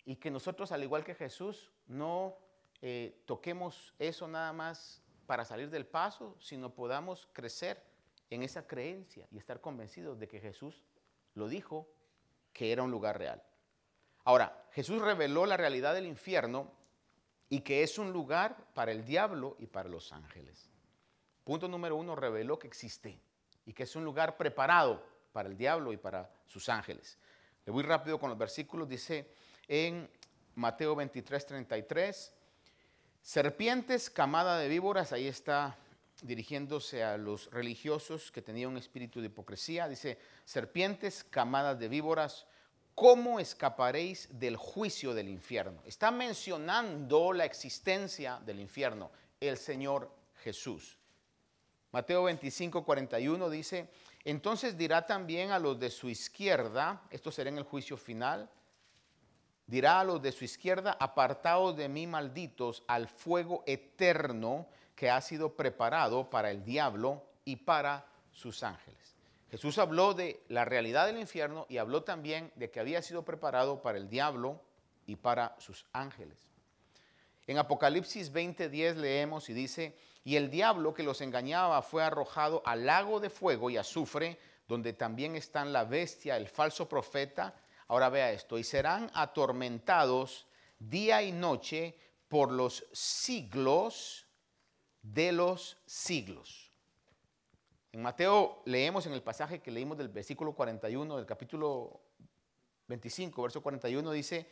Y 0.07 0.17
que 0.17 0.31
nosotros, 0.31 0.73
al 0.73 0.83
igual 0.83 1.05
que 1.05 1.15
Jesús, 1.15 1.71
no 1.87 2.39
eh, 2.81 3.23
toquemos 3.27 3.95
eso 3.99 4.27
nada 4.27 4.53
más 4.55 5.03
para 5.27 5.45
salir 5.45 5.69
del 5.69 5.87
paso, 5.87 6.37
sino 6.41 6.75
podamos 6.75 7.29
crecer 7.35 7.85
en 8.31 8.43
esa 8.43 8.67
creencia 8.67 9.29
y 9.31 9.37
estar 9.37 9.61
convencidos 9.61 10.19
de 10.19 10.27
que 10.27 10.41
Jesús 10.41 10.83
lo 11.35 11.49
dijo, 11.49 11.87
que 12.55 12.73
era 12.73 12.83
un 12.83 12.91
lugar 12.91 13.19
real. 13.19 13.43
Ahora, 14.25 14.67
Jesús 14.73 15.03
reveló 15.03 15.45
la 15.45 15.59
realidad 15.59 15.93
del 15.93 16.07
infierno 16.07 16.73
y 17.51 17.61
que 17.61 17.83
es 17.83 17.99
un 17.99 18.11
lugar 18.11 18.57
para 18.73 18.91
el 18.91 19.05
diablo 19.05 19.55
y 19.59 19.67
para 19.67 19.91
los 19.91 20.15
ángeles. 20.15 20.71
Punto 21.45 21.69
número 21.69 21.95
uno, 21.97 22.17
reveló 22.17 22.59
que 22.59 22.69
existe 22.69 23.21
y 23.67 23.75
que 23.75 23.83
es 23.83 23.95
un 23.97 24.05
lugar 24.05 24.39
preparado 24.39 25.18
para 25.33 25.49
el 25.49 25.57
diablo 25.57 25.93
y 25.93 25.97
para 25.97 26.31
sus 26.47 26.69
ángeles. 26.69 27.19
Le 27.65 27.73
voy 27.73 27.83
rápido 27.83 28.19
con 28.19 28.31
los 28.31 28.39
versículos, 28.39 28.89
dice 28.89 29.31
en 29.67 30.09
Mateo 30.55 30.97
23, 30.97 31.47
33, 31.47 32.33
Serpientes, 33.23 34.09
camada 34.09 34.59
de 34.59 34.69
víboras, 34.69 35.13
ahí 35.13 35.27
está 35.27 35.77
dirigiéndose 36.23 37.05
a 37.05 37.17
los 37.17 37.51
religiosos 37.51 38.33
que 38.33 38.43
tenían 38.43 38.71
un 38.71 38.79
espíritu 38.79 39.21
de 39.21 39.27
hipocresía. 39.27 39.89
Dice, 39.89 40.19
serpientes, 40.45 41.25
camadas 41.25 41.79
de 41.79 41.89
víboras, 41.89 42.47
¿cómo 42.95 43.39
escaparéis 43.39 44.29
del 44.33 44.57
juicio 44.57 45.15
del 45.15 45.29
infierno? 45.29 45.83
Está 45.85 46.11
mencionando 46.11 47.33
la 47.33 47.45
existencia 47.45 48.41
del 48.47 48.61
infierno, 48.61 49.11
el 49.41 49.59
Señor 49.59 50.11
Jesús. 50.43 50.99
Mateo 51.93 52.25
25, 52.25 52.85
41 52.85 53.51
dice, 53.51 53.89
entonces 54.25 54.77
dirá 54.77 55.07
también 55.07 55.51
a 55.51 55.59
los 55.59 55.79
de 55.79 55.91
su 55.91 56.09
izquierda, 56.09 57.03
esto 57.11 57.31
será 57.31 57.51
en 57.51 57.59
el 57.59 57.65
juicio 57.65 57.97
final, 57.97 58.51
dirá 59.67 60.01
a 60.01 60.05
los 60.05 60.21
de 60.21 60.33
su 60.33 60.45
izquierda, 60.45 60.97
apartados 60.99 61.77
de 61.77 61.89
mí 61.89 62.07
malditos 62.07 62.83
al 62.87 63.09
fuego 63.09 63.63
eterno 63.67 64.67
que 64.97 65.11
ha 65.11 65.21
sido 65.21 65.55
preparado 65.55 66.29
para 66.29 66.51
el 66.51 66.65
diablo 66.65 67.23
y 67.45 67.57
para 67.57 68.07
sus 68.33 68.63
ángeles. 68.63 68.99
Jesús 69.51 69.79
habló 69.79 70.13
de 70.13 70.43
la 70.49 70.65
realidad 70.65 71.07
del 71.07 71.19
infierno 71.19 71.67
y 71.69 71.79
habló 71.79 72.03
también 72.03 72.53
de 72.57 72.71
que 72.71 72.81
había 72.81 73.01
sido 73.01 73.25
preparado 73.25 73.81
para 73.81 73.97
el 73.97 74.09
diablo 74.09 74.61
y 75.07 75.17
para 75.17 75.57
sus 75.59 75.87
ángeles. 75.93 76.37
En 77.47 77.57
Apocalipsis 77.57 78.31
20:10 78.33 78.97
leemos 78.97 79.49
y 79.49 79.55
dice, 79.55 79.97
y 80.29 80.37
el 80.37 80.51
diablo 80.51 80.93
que 80.93 81.03
los 81.03 81.23
engañaba 81.23 81.81
fue 81.81 82.05
arrojado 82.05 82.61
al 82.67 82.85
lago 82.85 83.19
de 83.19 83.31
fuego 83.31 83.71
y 83.71 83.79
azufre, 83.79 84.39
donde 84.69 84.93
también 84.93 85.37
están 85.37 85.73
la 85.73 85.85
bestia, 85.85 86.37
el 86.37 86.49
falso 86.49 86.87
profeta, 86.87 87.55
Ahora 87.87 88.11
vea 88.11 88.31
esto, 88.33 88.59
y 88.59 88.63
serán 88.63 89.11
atormentados 89.15 90.47
día 90.79 91.23
y 91.23 91.33
noche 91.33 91.99
por 92.29 92.53
los 92.53 92.85
siglos 92.93 94.27
de 95.01 95.33
los 95.33 95.79
siglos. 95.87 96.73
En 97.93 98.03
Mateo 98.03 98.61
leemos 98.67 99.07
en 99.07 99.15
el 99.15 99.23
pasaje 99.23 99.61
que 99.61 99.71
leímos 99.71 99.97
del 99.97 100.11
versículo 100.11 100.53
41 100.53 101.17
del 101.17 101.25
capítulo 101.25 102.03
25, 102.89 103.41
verso 103.41 103.63
41, 103.63 104.13
dice, 104.13 104.47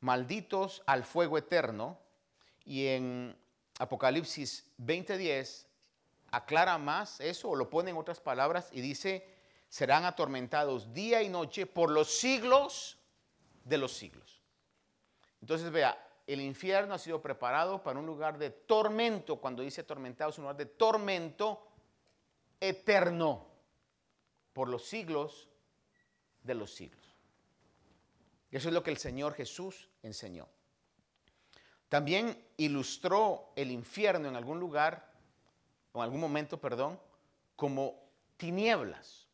malditos 0.00 0.82
al 0.86 1.04
fuego 1.04 1.36
eterno. 1.36 1.98
Y 2.64 2.86
en 2.86 3.41
Apocalipsis 3.82 4.64
20:10 4.78 5.66
aclara 6.30 6.78
más 6.78 7.20
eso, 7.20 7.50
o 7.50 7.56
lo 7.56 7.68
pone 7.68 7.90
en 7.90 7.96
otras 7.96 8.20
palabras, 8.20 8.68
y 8.70 8.80
dice, 8.80 9.26
serán 9.68 10.04
atormentados 10.04 10.94
día 10.94 11.20
y 11.20 11.28
noche 11.28 11.66
por 11.66 11.90
los 11.90 12.08
siglos 12.14 12.96
de 13.64 13.78
los 13.78 13.92
siglos. 13.92 14.40
Entonces 15.40 15.70
vea, 15.72 15.98
el 16.28 16.40
infierno 16.40 16.94
ha 16.94 16.98
sido 16.98 17.20
preparado 17.20 17.82
para 17.82 17.98
un 17.98 18.06
lugar 18.06 18.38
de 18.38 18.50
tormento. 18.50 19.40
Cuando 19.40 19.62
dice 19.62 19.80
atormentado 19.80 20.30
es 20.30 20.38
un 20.38 20.44
lugar 20.44 20.56
de 20.56 20.66
tormento 20.66 21.66
eterno 22.60 23.48
por 24.52 24.68
los 24.68 24.86
siglos 24.86 25.48
de 26.44 26.54
los 26.54 26.72
siglos. 26.72 27.02
Eso 28.52 28.68
es 28.68 28.74
lo 28.74 28.84
que 28.84 28.92
el 28.92 28.98
Señor 28.98 29.34
Jesús 29.34 29.88
enseñó. 30.04 30.46
También 31.92 32.42
ilustró 32.56 33.52
el 33.54 33.70
infierno 33.70 34.26
en 34.26 34.34
algún 34.34 34.58
lugar, 34.58 35.12
o 35.92 35.98
en 35.98 36.04
algún 36.04 36.20
momento, 36.20 36.58
perdón, 36.58 36.98
como 37.54 38.00
tinieblas 38.38 39.28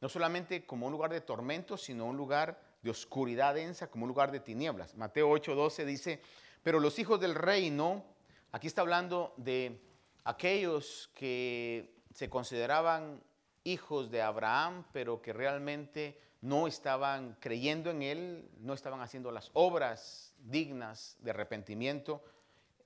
no 0.00 0.08
solamente 0.08 0.66
como 0.66 0.86
un 0.86 0.92
lugar 0.92 1.10
de 1.10 1.20
tormento, 1.20 1.76
sino 1.76 2.06
un 2.06 2.16
lugar 2.16 2.60
de 2.82 2.90
oscuridad 2.90 3.54
densa, 3.54 3.90
como 3.90 4.04
un 4.04 4.08
lugar 4.08 4.30
de 4.30 4.40
tinieblas. 4.40 4.94
Mateo 4.96 5.30
8:12 5.30 5.84
dice, 5.84 6.20
pero 6.62 6.80
los 6.80 6.98
hijos 6.98 7.20
del 7.20 7.34
reino, 7.34 8.04
aquí 8.52 8.66
está 8.66 8.82
hablando 8.82 9.32
de 9.36 9.80
aquellos 10.24 11.10
que 11.14 11.94
se 12.12 12.28
consideraban 12.28 13.22
hijos 13.64 14.10
de 14.10 14.20
Abraham, 14.20 14.84
pero 14.92 15.22
que 15.22 15.32
realmente 15.32 16.20
no 16.40 16.66
estaban 16.66 17.36
creyendo 17.40 17.90
en 17.90 18.02
él, 18.02 18.50
no 18.58 18.74
estaban 18.74 19.00
haciendo 19.00 19.30
las 19.30 19.50
obras 19.54 20.34
dignas 20.38 21.16
de 21.20 21.30
arrepentimiento. 21.30 22.22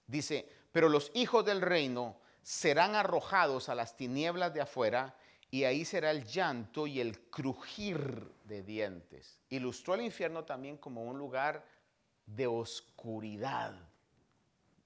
Dice, 0.07 0.49
pero 0.73 0.89
los 0.89 1.11
hijos 1.15 1.45
del 1.45 1.61
reino 1.61 2.17
serán 2.43 2.95
arrojados 2.95 3.69
a 3.69 3.75
las 3.75 3.97
tinieblas 3.97 4.55
de 4.55 4.63
afuera 4.63 5.17
y 5.51 5.65
ahí 5.65 5.85
será 5.85 6.11
el 6.11 6.25
llanto 6.25 6.87
y 6.87 7.01
el 7.01 7.21
crujir 7.29 8.31
de 8.45 8.63
dientes. 8.63 9.39
Ilustró 9.49 9.95
el 9.95 10.03
infierno 10.03 10.45
también 10.45 10.77
como 10.77 11.05
un 11.05 11.19
lugar 11.19 11.65
de 12.27 12.47
oscuridad, 12.47 13.75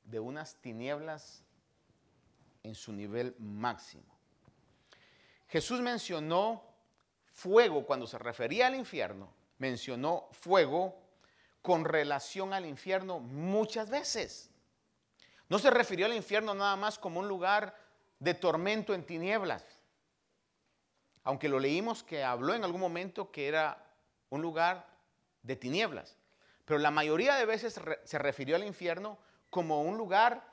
de 0.04 0.20
unas 0.20 0.56
tinieblas 0.56 1.44
en 2.62 2.74
su 2.74 2.92
nivel 2.92 3.36
máximo. 3.38 4.14
Jesús 5.48 5.80
mencionó 5.80 6.73
fuego 7.34 7.84
cuando 7.84 8.06
se 8.06 8.16
refería 8.16 8.68
al 8.68 8.74
infierno, 8.74 9.28
mencionó 9.58 10.28
fuego 10.32 10.96
con 11.60 11.84
relación 11.84 12.54
al 12.54 12.64
infierno 12.64 13.20
muchas 13.20 13.90
veces. 13.90 14.50
No 15.50 15.58
se 15.58 15.70
refirió 15.70 16.06
al 16.06 16.14
infierno 16.14 16.54
nada 16.54 16.76
más 16.76 16.98
como 16.98 17.20
un 17.20 17.28
lugar 17.28 17.76
de 18.18 18.32
tormento 18.32 18.94
en 18.94 19.04
tinieblas 19.04 19.64
aunque 21.24 21.48
lo 21.48 21.58
leímos 21.58 22.02
que 22.02 22.22
habló 22.22 22.54
en 22.54 22.64
algún 22.64 22.80
momento 22.80 23.32
que 23.32 23.48
era 23.48 23.82
un 24.28 24.42
lugar 24.42 24.86
de 25.42 25.56
tinieblas. 25.56 26.16
Pero 26.64 26.78
la 26.78 26.90
mayoría 26.90 27.34
de 27.36 27.46
veces 27.46 27.80
se 28.04 28.18
refirió 28.18 28.56
al 28.56 28.64
infierno 28.64 29.18
como 29.50 29.82
un 29.82 29.96
lugar 29.96 30.46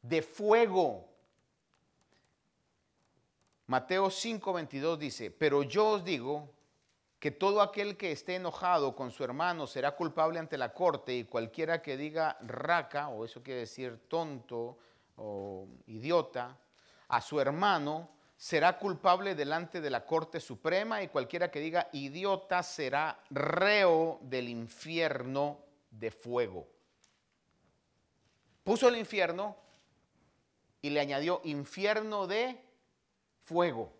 de 0.00 0.22
fuego. 0.22 1.11
Mateo 3.66 4.06
5:22 4.10 4.98
dice, 4.98 5.30
pero 5.30 5.62
yo 5.62 5.90
os 5.90 6.04
digo 6.04 6.48
que 7.18 7.30
todo 7.30 7.62
aquel 7.62 7.96
que 7.96 8.10
esté 8.10 8.34
enojado 8.34 8.96
con 8.96 9.12
su 9.12 9.22
hermano 9.22 9.66
será 9.66 9.94
culpable 9.94 10.40
ante 10.40 10.58
la 10.58 10.74
corte 10.74 11.14
y 11.14 11.24
cualquiera 11.24 11.80
que 11.80 11.96
diga 11.96 12.36
raca, 12.40 13.08
o 13.08 13.24
eso 13.24 13.42
quiere 13.42 13.60
decir 13.60 14.08
tonto 14.08 14.76
o 15.16 15.68
idiota, 15.86 16.58
a 17.08 17.20
su 17.20 17.40
hermano 17.40 18.10
será 18.36 18.76
culpable 18.76 19.36
delante 19.36 19.80
de 19.80 19.88
la 19.88 20.04
corte 20.04 20.40
suprema 20.40 21.00
y 21.00 21.08
cualquiera 21.08 21.48
que 21.48 21.60
diga 21.60 21.88
idiota 21.92 22.60
será 22.64 23.22
reo 23.30 24.18
del 24.22 24.48
infierno 24.48 25.60
de 25.92 26.10
fuego. 26.10 26.66
Puso 28.64 28.88
el 28.88 28.96
infierno 28.96 29.56
y 30.80 30.90
le 30.90 30.98
añadió 30.98 31.40
infierno 31.44 32.26
de 32.26 32.60
fuego. 33.42 33.92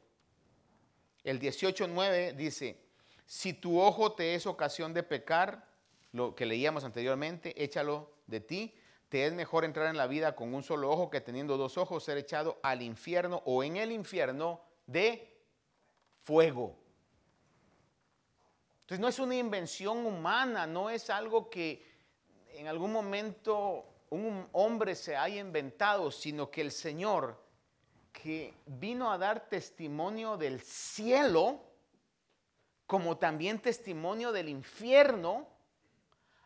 El 1.24 1.40
18.9 1.40 2.35
dice, 2.35 2.81
si 3.26 3.52
tu 3.52 3.81
ojo 3.81 4.12
te 4.12 4.35
es 4.35 4.46
ocasión 4.46 4.92
de 4.92 5.02
pecar, 5.02 5.68
lo 6.12 6.35
que 6.35 6.46
leíamos 6.46 6.85
anteriormente, 6.85 7.62
échalo 7.62 8.11
de 8.26 8.40
ti. 8.40 8.74
Te 9.09 9.26
es 9.26 9.33
mejor 9.33 9.64
entrar 9.64 9.88
en 9.88 9.96
la 9.96 10.07
vida 10.07 10.35
con 10.35 10.55
un 10.55 10.62
solo 10.62 10.90
ojo 10.90 11.11
que 11.11 11.20
teniendo 11.20 11.57
dos 11.57 11.76
ojos 11.76 12.05
ser 12.05 12.18
echado 12.18 12.59
al 12.62 12.83
infierno 12.83 13.42
o 13.44 13.62
en 13.62 13.76
el 13.76 13.92
infierno 13.92 14.62
de 14.87 15.37
fuego. 16.20 16.76
Entonces 18.83 19.00
no 19.00 19.09
es 19.09 19.18
una 19.18 19.37
invención 19.37 20.07
humana, 20.07 20.66
no 20.66 20.90
es 20.90 21.11
algo 21.11 21.48
que 21.48 21.87
en 22.55 22.68
algún 22.68 22.92
momento 22.92 23.87
un 24.11 24.46
hombre 24.52 24.94
se 24.94 25.16
haya 25.16 25.40
inventado, 25.40 26.11
sino 26.11 26.50
que 26.50 26.61
el 26.61 26.70
Señor, 26.70 27.41
que 28.12 28.55
vino 28.66 29.11
a 29.11 29.18
dar 29.18 29.48
testimonio 29.48 30.37
del 30.37 30.61
cielo, 30.61 31.61
como 32.87 33.16
también 33.16 33.59
testimonio 33.59 34.33
del 34.33 34.48
infierno, 34.48 35.48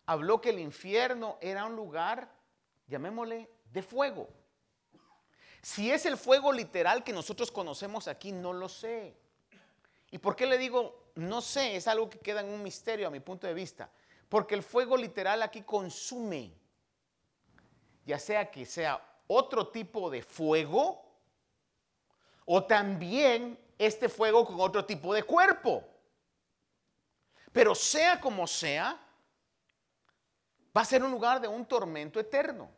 habló 0.06 0.40
que 0.40 0.50
el 0.50 0.60
infierno 0.60 1.38
era 1.40 1.64
un 1.66 1.76
lugar, 1.76 2.30
llamémosle, 2.86 3.50
de 3.72 3.82
fuego. 3.82 4.28
Si 5.62 5.90
es 5.90 6.06
el 6.06 6.16
fuego 6.16 6.52
literal 6.52 7.02
que 7.02 7.12
nosotros 7.12 7.50
conocemos 7.50 8.06
aquí, 8.06 8.30
no 8.30 8.52
lo 8.52 8.68
sé. 8.68 9.16
¿Y 10.10 10.18
por 10.18 10.36
qué 10.36 10.46
le 10.46 10.58
digo 10.58 11.10
no 11.16 11.40
sé? 11.40 11.76
Es 11.76 11.88
algo 11.88 12.08
que 12.08 12.18
queda 12.18 12.40
en 12.40 12.48
un 12.48 12.62
misterio 12.62 13.08
a 13.08 13.10
mi 13.10 13.20
punto 13.20 13.46
de 13.46 13.54
vista. 13.54 13.90
Porque 14.28 14.54
el 14.54 14.62
fuego 14.62 14.96
literal 14.96 15.42
aquí 15.42 15.62
consume 15.62 16.52
ya 18.06 18.18
sea 18.20 18.50
que 18.50 18.64
sea 18.64 19.04
otro 19.26 19.68
tipo 19.68 20.08
de 20.08 20.22
fuego 20.22 21.05
o 22.46 22.64
también 22.64 23.58
este 23.78 24.08
fuego 24.08 24.46
con 24.46 24.60
otro 24.60 24.84
tipo 24.84 25.12
de 25.12 25.22
cuerpo. 25.22 25.84
Pero 27.52 27.74
sea 27.74 28.20
como 28.20 28.46
sea, 28.46 28.98
va 30.76 30.80
a 30.80 30.84
ser 30.84 31.02
un 31.02 31.10
lugar 31.10 31.40
de 31.40 31.48
un 31.48 31.66
tormento 31.66 32.20
eterno. 32.20 32.70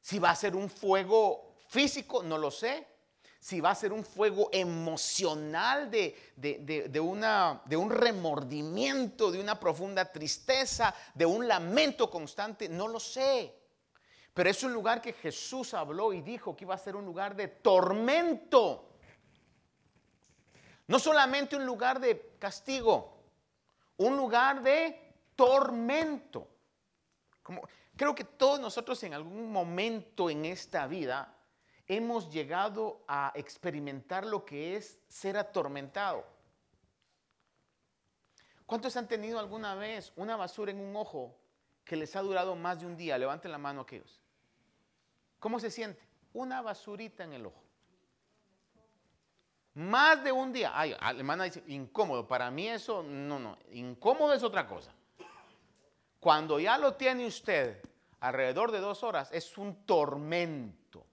Si 0.00 0.18
va 0.18 0.30
a 0.30 0.36
ser 0.36 0.54
un 0.54 0.68
fuego 0.68 1.56
físico, 1.68 2.22
no 2.22 2.38
lo 2.38 2.50
sé. 2.50 2.86
Si 3.40 3.60
va 3.60 3.70
a 3.70 3.74
ser 3.74 3.92
un 3.92 4.04
fuego 4.04 4.48
emocional 4.52 5.90
de, 5.90 6.34
de, 6.36 7.00
una, 7.00 7.62
de 7.66 7.76
un 7.76 7.90
remordimiento, 7.90 9.30
de 9.30 9.40
una 9.40 9.58
profunda 9.60 10.10
tristeza, 10.10 10.94
de 11.14 11.26
un 11.26 11.46
lamento 11.46 12.10
constante, 12.10 12.68
no 12.68 12.88
lo 12.88 12.98
sé. 12.98 13.63
Pero 14.34 14.50
es 14.50 14.62
un 14.64 14.72
lugar 14.72 15.00
que 15.00 15.12
Jesús 15.12 15.74
habló 15.74 16.12
y 16.12 16.20
dijo 16.20 16.56
que 16.56 16.64
iba 16.64 16.74
a 16.74 16.78
ser 16.78 16.96
un 16.96 17.04
lugar 17.04 17.36
de 17.36 17.46
tormento. 17.46 18.90
No 20.88 20.98
solamente 20.98 21.54
un 21.54 21.64
lugar 21.64 22.00
de 22.00 22.34
castigo, 22.40 23.16
un 23.96 24.16
lugar 24.16 24.60
de 24.60 25.14
tormento. 25.36 26.48
Creo 27.96 28.14
que 28.14 28.24
todos 28.24 28.58
nosotros 28.58 29.00
en 29.04 29.14
algún 29.14 29.52
momento 29.52 30.28
en 30.28 30.44
esta 30.44 30.88
vida 30.88 31.32
hemos 31.86 32.28
llegado 32.32 33.04
a 33.06 33.30
experimentar 33.36 34.26
lo 34.26 34.44
que 34.44 34.76
es 34.76 34.98
ser 35.06 35.36
atormentado. 35.36 36.26
¿Cuántos 38.66 38.96
han 38.96 39.06
tenido 39.06 39.38
alguna 39.38 39.76
vez 39.76 40.12
una 40.16 40.36
basura 40.36 40.72
en 40.72 40.80
un 40.80 40.96
ojo 40.96 41.38
que 41.84 41.96
les 41.96 42.16
ha 42.16 42.20
durado 42.22 42.56
más 42.56 42.80
de 42.80 42.86
un 42.86 42.96
día? 42.96 43.16
Levanten 43.16 43.52
la 43.52 43.58
mano 43.58 43.82
aquellos. 43.82 44.23
¿Cómo 45.44 45.60
se 45.60 45.70
siente? 45.70 46.00
Una 46.32 46.62
basurita 46.62 47.22
en 47.22 47.34
el 47.34 47.44
ojo. 47.44 47.62
Más 49.74 50.24
de 50.24 50.32
un 50.32 50.50
día. 50.54 50.72
Ay, 50.72 50.96
alemana 50.98 51.44
dice, 51.44 51.62
incómodo. 51.66 52.26
Para 52.26 52.50
mí 52.50 52.66
eso, 52.66 53.02
no, 53.02 53.38
no. 53.38 53.58
Incómodo 53.72 54.32
es 54.32 54.42
otra 54.42 54.66
cosa. 54.66 54.94
Cuando 56.18 56.58
ya 56.58 56.78
lo 56.78 56.94
tiene 56.94 57.26
usted 57.26 57.78
alrededor 58.20 58.72
de 58.72 58.80
dos 58.80 59.02
horas, 59.02 59.28
es 59.32 59.58
un 59.58 59.84
tormento. 59.84 61.04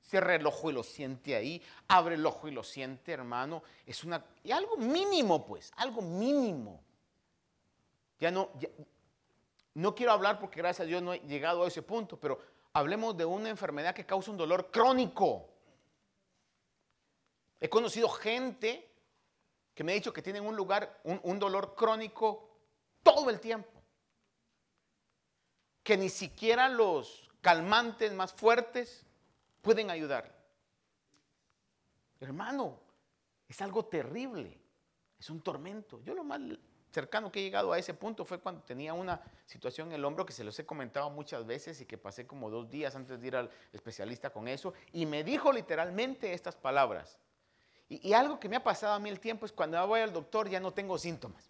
Cierra 0.00 0.36
el 0.36 0.46
ojo 0.46 0.70
y 0.70 0.72
lo 0.72 0.82
siente 0.82 1.36
ahí. 1.36 1.62
Abre 1.88 2.14
el 2.14 2.24
ojo 2.24 2.48
y 2.48 2.52
lo 2.52 2.62
siente, 2.62 3.12
hermano. 3.12 3.62
Es 3.84 4.04
una. 4.04 4.24
Y 4.42 4.52
algo 4.52 4.78
mínimo, 4.78 5.44
pues. 5.44 5.70
Algo 5.76 6.00
mínimo. 6.00 6.82
Ya 8.18 8.30
no. 8.30 8.52
no 9.74 9.94
quiero 9.94 10.12
hablar 10.12 10.38
porque 10.38 10.60
gracias 10.60 10.86
a 10.86 10.88
Dios 10.88 11.02
no 11.02 11.12
he 11.12 11.18
llegado 11.18 11.62
a 11.62 11.68
ese 11.68 11.82
punto, 11.82 12.18
pero 12.18 12.40
hablemos 12.72 13.16
de 13.16 13.24
una 13.24 13.48
enfermedad 13.48 13.94
que 13.94 14.06
causa 14.06 14.30
un 14.30 14.36
dolor 14.36 14.70
crónico. 14.70 15.48
He 17.60 17.68
conocido 17.68 18.08
gente 18.08 18.90
que 19.74 19.84
me 19.84 19.92
ha 19.92 19.94
dicho 19.94 20.12
que 20.12 20.22
tienen 20.22 20.46
un 20.46 20.56
lugar, 20.56 21.00
un, 21.04 21.38
dolor 21.38 21.74
crónico 21.74 22.50
todo 23.02 23.30
el 23.30 23.40
tiempo. 23.40 23.82
Que 25.82 25.96
ni 25.96 26.08
siquiera 26.08 26.68
los 26.68 27.30
calmantes 27.40 28.12
más 28.12 28.32
fuertes 28.32 29.06
pueden 29.62 29.90
ayudar. 29.90 30.38
Hermano, 32.20 32.80
es 33.48 33.60
algo 33.60 33.84
terrible. 33.86 34.58
Es 35.18 35.28
un 35.30 35.42
tormento. 35.42 36.02
Yo 36.02 36.14
lo 36.14 36.24
más 36.24 36.40
cercano 36.90 37.30
que 37.30 37.40
he 37.40 37.42
llegado 37.42 37.72
a 37.72 37.78
ese 37.78 37.94
punto 37.94 38.24
fue 38.24 38.38
cuando 38.38 38.62
tenía 38.62 38.94
una 38.94 39.20
situación 39.46 39.88
en 39.88 39.94
el 39.94 40.04
hombro 40.04 40.26
que 40.26 40.32
se 40.32 40.44
los 40.44 40.58
he 40.58 40.66
comentado 40.66 41.10
muchas 41.10 41.46
veces 41.46 41.80
y 41.80 41.86
que 41.86 41.98
pasé 41.98 42.26
como 42.26 42.50
dos 42.50 42.68
días 42.68 42.94
antes 42.96 43.20
de 43.20 43.26
ir 43.26 43.36
al 43.36 43.50
especialista 43.72 44.30
con 44.30 44.48
eso 44.48 44.74
y 44.92 45.06
me 45.06 45.24
dijo 45.24 45.52
literalmente 45.52 46.32
estas 46.32 46.56
palabras. 46.56 47.18
Y, 47.88 48.12
algo 48.12 48.38
que 48.38 48.48
me 48.48 48.56
ha 48.56 48.62
pasado 48.62 48.94
a 48.94 49.00
mí 49.00 49.08
el 49.08 49.18
tiempo 49.18 49.46
es 49.46 49.52
cuando 49.52 49.84
voy 49.86 50.00
al 50.00 50.12
doctor 50.12 50.48
ya 50.48 50.60
no 50.60 50.72
tengo 50.72 50.96
síntomas. 50.96 51.48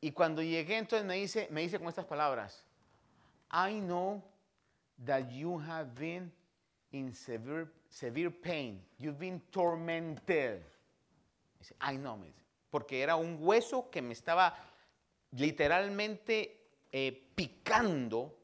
Y 0.00 0.12
cuando 0.12 0.42
llegué 0.42 0.76
entonces 0.76 1.06
me 1.06 1.14
dice, 1.14 1.48
me 1.50 1.62
dice 1.62 1.78
con 1.78 1.88
estas 1.88 2.04
palabras, 2.04 2.62
I 3.50 3.80
know 3.80 4.22
that 5.06 5.30
you 5.30 5.58
have 5.58 5.94
been 5.94 6.30
in 6.92 7.14
severe, 7.14 7.68
severe 7.88 8.30
pain. 8.30 8.82
You've 8.98 9.18
been 9.18 9.40
tormented. 9.50 10.62
Dice, 11.58 11.74
ay 11.78 11.98
no, 11.98 12.16
me 12.16 12.32
porque 12.70 13.02
era 13.02 13.16
un 13.16 13.38
hueso 13.40 13.90
que 13.90 14.02
me 14.02 14.12
estaba 14.12 14.56
literalmente 15.32 16.68
eh, 16.92 17.30
picando 17.34 18.36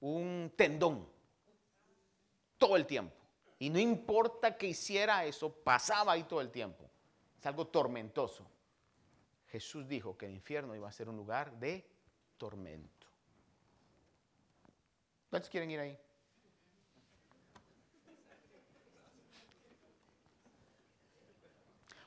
un 0.00 0.52
tendón 0.56 1.06
todo 2.58 2.76
el 2.76 2.86
tiempo. 2.86 3.14
Y 3.58 3.70
no 3.70 3.78
importa 3.78 4.56
que 4.56 4.68
hiciera 4.68 5.24
eso, 5.24 5.50
pasaba 5.50 6.12
ahí 6.12 6.24
todo 6.24 6.40
el 6.40 6.50
tiempo. 6.50 6.88
Es 7.38 7.46
algo 7.46 7.66
tormentoso. 7.66 8.46
Jesús 9.48 9.86
dijo 9.88 10.16
que 10.16 10.26
el 10.26 10.32
infierno 10.32 10.74
iba 10.74 10.88
a 10.88 10.92
ser 10.92 11.08
un 11.08 11.16
lugar 11.16 11.52
de 11.58 11.86
tormento. 12.36 13.06
¿Cuántos 15.30 15.50
quieren 15.50 15.70
ir 15.70 15.80
ahí? 15.80 15.98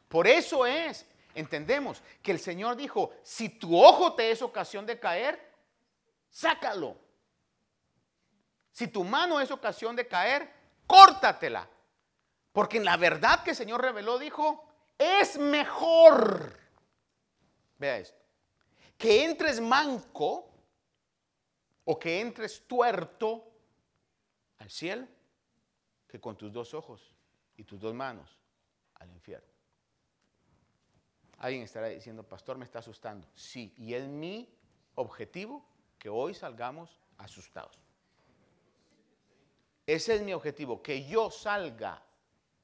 Por 0.09 0.27
eso 0.27 0.65
es, 0.65 1.05
entendemos, 1.33 2.01
que 2.21 2.31
el 2.31 2.39
Señor 2.39 2.75
dijo, 2.75 3.13
si 3.23 3.47
tu 3.47 3.81
ojo 3.81 4.15
te 4.15 4.31
es 4.31 4.41
ocasión 4.41 4.85
de 4.85 4.99
caer, 4.99 5.39
sácalo. 6.29 6.97
Si 8.71 8.87
tu 8.87 9.03
mano 9.03 9.39
es 9.39 9.51
ocasión 9.51 9.95
de 9.95 10.07
caer, 10.07 10.51
córtatela. 10.85 11.69
Porque 12.51 12.77
en 12.77 12.85
la 12.85 12.97
verdad 12.97 13.43
que 13.43 13.51
el 13.51 13.55
Señor 13.55 13.81
reveló 13.81 14.17
dijo, 14.19 14.67
es 14.97 15.37
mejor, 15.37 16.59
vea 17.77 17.99
esto, 17.99 18.21
que 18.97 19.23
entres 19.23 19.61
manco 19.61 20.49
o 21.85 21.97
que 21.97 22.19
entres 22.19 22.67
tuerto 22.67 23.49
al 24.57 24.69
cielo 24.69 25.07
que 26.07 26.19
con 26.19 26.35
tus 26.35 26.51
dos 26.51 26.73
ojos 26.73 27.13
y 27.55 27.63
tus 27.63 27.79
dos 27.79 27.93
manos 27.93 28.37
al 28.95 29.11
infierno. 29.11 29.58
Alguien 31.39 31.63
estará 31.63 31.87
diciendo, 31.87 32.23
pastor, 32.23 32.57
me 32.57 32.65
está 32.65 32.79
asustando. 32.79 33.27
Sí, 33.33 33.73
y 33.77 33.93
es 33.93 34.07
mi 34.07 34.53
objetivo 34.95 35.65
que 35.97 36.09
hoy 36.09 36.33
salgamos 36.33 36.99
asustados. 37.17 37.79
Ese 39.85 40.15
es 40.15 40.21
mi 40.21 40.33
objetivo, 40.33 40.83
que 40.83 41.07
yo 41.07 41.31
salga 41.31 42.03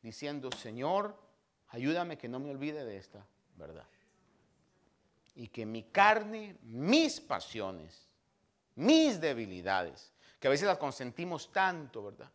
diciendo, 0.01 0.51
Señor, 0.51 1.17
ayúdame 1.69 2.17
que 2.17 2.27
no 2.27 2.39
me 2.39 2.51
olvide 2.51 2.85
de 2.85 2.97
esta 2.97 3.25
verdad. 3.55 3.87
Y 5.35 5.47
que 5.47 5.65
mi 5.65 5.83
carne, 5.83 6.57
mis 6.61 7.19
pasiones, 7.19 8.07
mis 8.75 9.19
debilidades, 9.19 10.11
que 10.39 10.47
a 10.47 10.51
veces 10.51 10.67
las 10.67 10.77
consentimos 10.77 11.51
tanto, 11.51 12.03
¿verdad? 12.03 12.31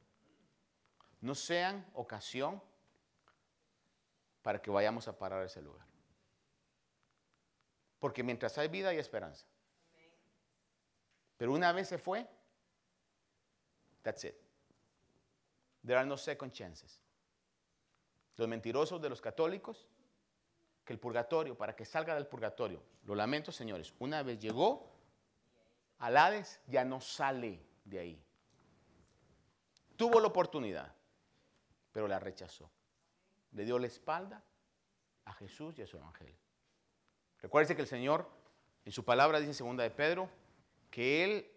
No 1.20 1.34
sean 1.34 1.86
ocasión 1.94 2.60
para 4.42 4.60
que 4.60 4.70
vayamos 4.70 5.06
a 5.06 5.16
parar 5.16 5.42
a 5.42 5.46
ese 5.46 5.60
lugar. 5.60 5.89
Porque 8.00 8.24
mientras 8.24 8.58
hay 8.58 8.68
vida 8.68 8.88
hay 8.88 8.98
esperanza. 8.98 9.46
Pero 11.36 11.52
una 11.52 11.72
vez 11.72 11.88
se 11.88 11.98
fue, 11.98 12.26
that's 14.02 14.24
it. 14.24 14.34
There 15.84 15.98
are 15.98 16.06
no 16.06 16.16
second 16.16 16.52
chances. 16.52 17.00
Los 18.36 18.48
mentirosos 18.48 19.00
de 19.00 19.08
los 19.08 19.20
católicos, 19.20 19.86
que 20.84 20.92
el 20.92 20.98
purgatorio, 20.98 21.56
para 21.56 21.76
que 21.76 21.84
salga 21.84 22.14
del 22.14 22.26
purgatorio, 22.26 22.82
lo 23.04 23.14
lamento 23.14 23.52
señores, 23.52 23.94
una 23.98 24.22
vez 24.22 24.38
llegó 24.40 24.90
al 25.98 26.16
Hades, 26.16 26.60
ya 26.66 26.84
no 26.84 27.00
sale 27.00 27.62
de 27.84 27.98
ahí. 27.98 28.24
Tuvo 29.96 30.20
la 30.20 30.28
oportunidad, 30.28 30.94
pero 31.92 32.08
la 32.08 32.18
rechazó. 32.18 32.70
Le 33.52 33.64
dio 33.64 33.78
la 33.78 33.86
espalda 33.86 34.42
a 35.26 35.32
Jesús 35.34 35.78
y 35.78 35.82
a 35.82 35.86
su 35.86 35.98
evangelio. 35.98 36.49
Recuerde 37.42 37.74
que 37.74 37.82
el 37.82 37.88
Señor, 37.88 38.28
en 38.84 38.92
su 38.92 39.04
palabra, 39.04 39.38
dice 39.38 39.50
en 39.50 39.54
segunda 39.54 39.82
de 39.82 39.90
Pedro, 39.90 40.28
que 40.90 41.24
Él 41.24 41.50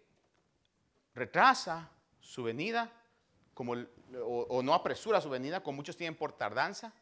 retrasa 1.14 1.90
su 2.20 2.42
venida 2.42 2.92
como, 3.54 3.74
o, 4.22 4.62
no 4.62 4.74
apresura 4.74 5.20
su 5.20 5.30
venida, 5.30 5.62
como 5.62 5.76
muchos 5.76 5.96
tienen 5.96 6.16
por 6.16 6.32
tardanza, 6.32 6.92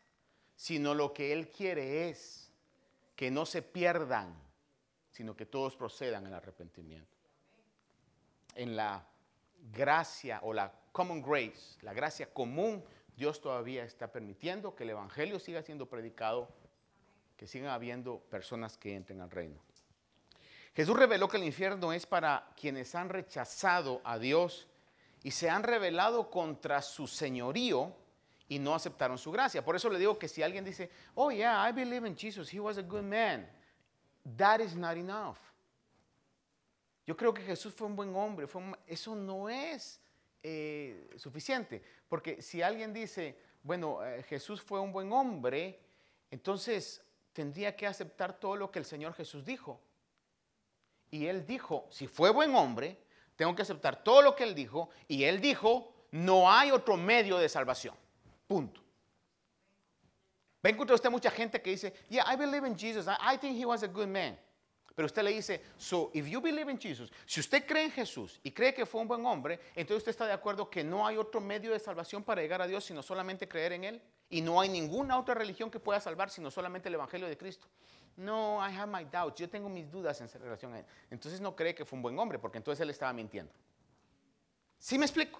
sino 0.55 0.95
lo 0.95 1.13
que 1.13 1.33
Él 1.33 1.49
quiere 1.49 2.09
es 2.09 2.53
que 3.17 3.31
no 3.31 3.47
se 3.47 3.63
pierdan, 3.63 4.35
sino 5.11 5.35
que 5.37 5.47
todos 5.47 5.77
procedan 5.77 6.27
al 6.27 6.35
arrepentimiento. 6.35 7.17
En 8.55 8.77
la 8.77 9.05
gracia 9.73 10.41
o 10.43 10.53
la 10.53 10.73
common 10.93 11.23
grace, 11.23 11.79
la 11.81 11.95
gracia 11.95 12.33
común, 12.33 12.85
Dios 13.17 13.41
todavía 13.41 13.85
está 13.85 14.13
permitiendo 14.13 14.75
que 14.75 14.85
el 14.85 14.91
Evangelio 14.91 15.39
siga 15.39 15.63
siendo 15.63 15.89
predicado, 15.89 16.49
que 17.43 17.49
sigan 17.49 17.71
habiendo 17.71 18.21
personas 18.21 18.79
que 18.79 18.95
entren 18.95 19.21
al 19.21 19.29
reino. 19.29 19.61
Jesús 20.77 20.97
reveló 20.97 21.27
que 21.27 21.39
el 21.39 21.43
infierno 21.43 21.93
es 21.93 22.07
para 22.07 22.49
quienes 22.57 22.95
han 22.95 23.09
rechazado 23.09 24.01
a 24.05 24.17
Dios 24.17 24.69
y 25.25 25.33
se 25.33 25.51
han 25.51 25.65
rebelado 25.65 26.31
contra 26.31 26.81
su 26.83 27.09
señorío 27.09 27.97
y 28.47 28.61
no 28.61 28.77
aceptaron 28.77 29.19
su 29.19 29.33
gracia. 29.33 29.65
Por 29.65 29.75
eso 29.75 29.91
le 29.91 29.99
digo 29.99 30.17
que 30.17 30.29
si 30.29 30.41
alguien 30.41 30.65
dice, 30.65 30.89
oh 31.17 31.33
yeah, 31.33 31.69
I 31.69 31.73
believe 31.73 32.07
in 32.07 32.17
Jesus, 32.17 32.55
he 32.55 32.61
was 32.61 32.79
a 32.79 32.83
good 32.83 33.03
man, 33.03 33.51
that 34.37 34.61
is 34.61 34.77
not 34.77 34.97
enough. 34.97 35.39
Yo 37.05 37.17
creo 37.17 37.35
que 37.35 37.43
Jesús 37.43 37.75
fue 37.75 37.89
un 37.89 37.97
buen 37.97 38.15
hombre, 38.15 38.47
eso 38.87 39.17
no 39.17 39.49
es 39.49 40.01
eh, 40.45 41.11
suficiente, 41.17 41.83
porque 42.09 42.41
si 42.41 42.63
alguien 42.63 42.93
dice, 42.93 43.37
bueno, 43.65 44.01
eh, 44.05 44.23
Jesús 44.23 44.63
fue 44.63 44.79
un 44.79 44.93
buen 44.93 45.13
hombre, 45.13 45.81
entonces 46.33 47.02
tendría 47.33 47.75
que 47.77 47.87
aceptar 47.87 48.39
todo 48.39 48.57
lo 48.57 48.71
que 48.71 48.79
el 48.79 48.85
Señor 48.85 49.15
Jesús 49.15 49.45
dijo. 49.45 49.81
Y 51.11 51.27
él 51.27 51.47
dijo, 51.47 51.87
si 51.91 52.07
fue 52.07 52.31
buen 52.31 52.55
hombre, 52.55 52.99
tengo 53.37 53.55
que 53.55 53.63
aceptar 53.63 54.03
todo 54.03 54.23
lo 54.23 54.35
que 54.35 54.45
él 54.45 54.55
dijo. 54.55 54.89
Y 55.09 55.25
él 55.25 55.41
dijo, 55.41 55.93
no 56.11 56.51
hay 56.51 56.71
otro 56.71 56.97
medio 56.97 57.39
de 57.39 57.49
salvación. 57.49 57.95
Punto. 58.47 58.81
Va 60.65 60.69
a 60.69 60.71
encontrar 60.71 60.95
usted 60.95 61.11
mucha 61.11 61.31
gente 61.31 61.61
que 61.61 61.71
dice, 61.71 61.93
yeah, 62.09 62.25
I 62.33 62.37
believe 62.37 62.67
in 62.67 62.77
Jesus. 62.77 63.07
I, 63.07 63.37
think 63.37 63.59
he 63.59 63.67
was 63.67 63.83
a 63.83 63.89
good 63.89 64.07
man. 64.07 64.39
Pero 64.95 65.07
usted 65.07 65.23
le 65.23 65.33
dice, 65.33 65.63
so 65.77 66.11
if 66.15 66.27
you 66.29 66.41
believe 66.41 66.71
in 66.71 66.79
Jesus, 66.79 67.11
si 67.27 67.41
usted 67.41 67.67
cree 67.67 67.85
en 67.85 67.91
Jesús 67.91 68.39
y 68.45 68.51
cree 68.53 68.73
que 68.75 68.87
fue 68.87 69.01
un 69.01 69.09
buen 69.09 69.25
hombre, 69.25 69.59
entonces 69.75 69.99
usted 69.99 70.11
está 70.11 70.27
de 70.27 70.35
acuerdo 70.35 70.69
que 70.69 70.85
no 70.85 71.07
hay 71.07 71.17
otro 71.17 71.41
medio 71.41 71.73
de 71.73 71.79
salvación 71.79 72.23
para 72.23 72.43
llegar 72.43 72.61
a 72.61 72.67
Dios 72.67 72.85
sino 72.85 73.03
solamente 73.03 73.49
creer 73.49 73.73
en 73.73 73.85
Él. 73.85 74.03
Y 74.33 74.41
no 74.41 74.59
hay 74.63 74.71
ninguna 74.71 75.19
otra 75.19 75.35
religión 75.35 75.71
que 75.71 75.79
pueda 75.79 76.01
salvar 76.01 76.31
sino 76.31 76.51
solamente 76.51 76.89
el 76.89 76.95
Evangelio 76.95 77.29
de 77.29 77.37
Cristo. 77.37 77.69
No, 78.17 78.67
I 78.67 78.75
have 78.75 78.91
my 78.91 79.05
doubts. 79.05 79.39
Yo 79.39 79.51
tengo 79.51 79.69
mis 79.69 79.91
dudas 79.91 80.19
en 80.23 80.29
relación 80.41 80.73
a 80.73 80.79
él. 80.79 80.87
Entonces 81.11 81.39
no 81.39 81.55
cree 81.55 81.75
que 81.75 81.85
fue 81.85 81.99
un 81.99 82.03
buen 82.03 82.19
hombre, 82.19 82.39
porque 82.39 82.57
entonces 82.57 82.81
él 82.81 82.89
estaba 82.89 83.13
mintiendo. 83.13 83.53
¿Sí 84.79 84.97
me 84.97 85.05
explico? 85.05 85.39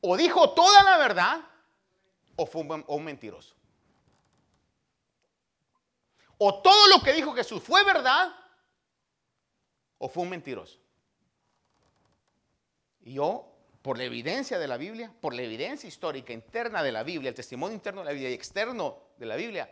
O 0.00 0.16
dijo 0.16 0.54
toda 0.54 0.82
la 0.82 0.96
verdad, 0.96 1.44
o 2.36 2.46
fue 2.46 2.62
un, 2.62 2.82
un 2.88 3.04
mentiroso. 3.04 3.54
O 6.38 6.62
todo 6.62 6.88
lo 6.88 7.02
que 7.02 7.12
dijo 7.12 7.34
Jesús 7.34 7.62
fue 7.62 7.84
verdad, 7.84 8.34
o 9.98 10.08
fue 10.08 10.22
un 10.22 10.30
mentiroso. 10.30 10.78
Y 13.02 13.12
yo, 13.12 13.53
por 13.84 13.98
la 13.98 14.04
evidencia 14.04 14.58
de 14.58 14.66
la 14.66 14.78
Biblia, 14.78 15.14
por 15.20 15.34
la 15.34 15.42
evidencia 15.42 15.86
histórica 15.86 16.32
interna 16.32 16.82
de 16.82 16.90
la 16.90 17.02
Biblia, 17.02 17.28
el 17.28 17.34
testimonio 17.34 17.74
interno 17.74 18.00
de 18.00 18.06
la 18.06 18.12
Biblia 18.12 18.30
y 18.30 18.32
externo 18.32 18.98
de 19.18 19.26
la 19.26 19.36
Biblia, 19.36 19.70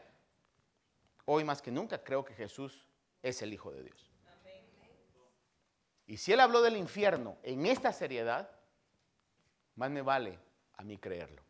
Hoy 1.25 1.45
más 1.45 1.63
que 1.63 1.71
nunca 1.71 2.03
creo 2.03 2.23
que 2.23 2.35
Jesús 2.35 2.87
es 3.23 3.41
el 3.41 3.55
Hijo 3.55 3.73
de 3.73 3.85
Dios. 3.85 4.11
Y 6.07 6.19
si 6.19 6.33
Él 6.33 6.41
habló 6.41 6.61
del 6.61 6.77
infierno 6.77 7.39
en 7.43 7.65
esta 7.65 7.91
seriedad, 7.91 8.51
más 9.77 9.91
me 9.91 10.03
vale 10.03 10.39
a 10.77 10.85
mí 10.85 10.99
creerlo. 10.99 11.43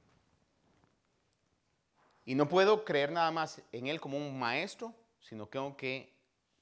Y 2.25 2.37
no 2.37 2.49
puedo 2.49 2.85
creer 2.85 3.11
nada 3.11 3.33
más 3.33 3.61
en 3.73 3.89
Él 3.89 4.01
como 4.01 4.19
un 4.19 4.39
maestro, 4.39 4.95
sino 5.19 5.47
que 5.47 5.59
tengo 5.59 5.77
que 5.77 6.15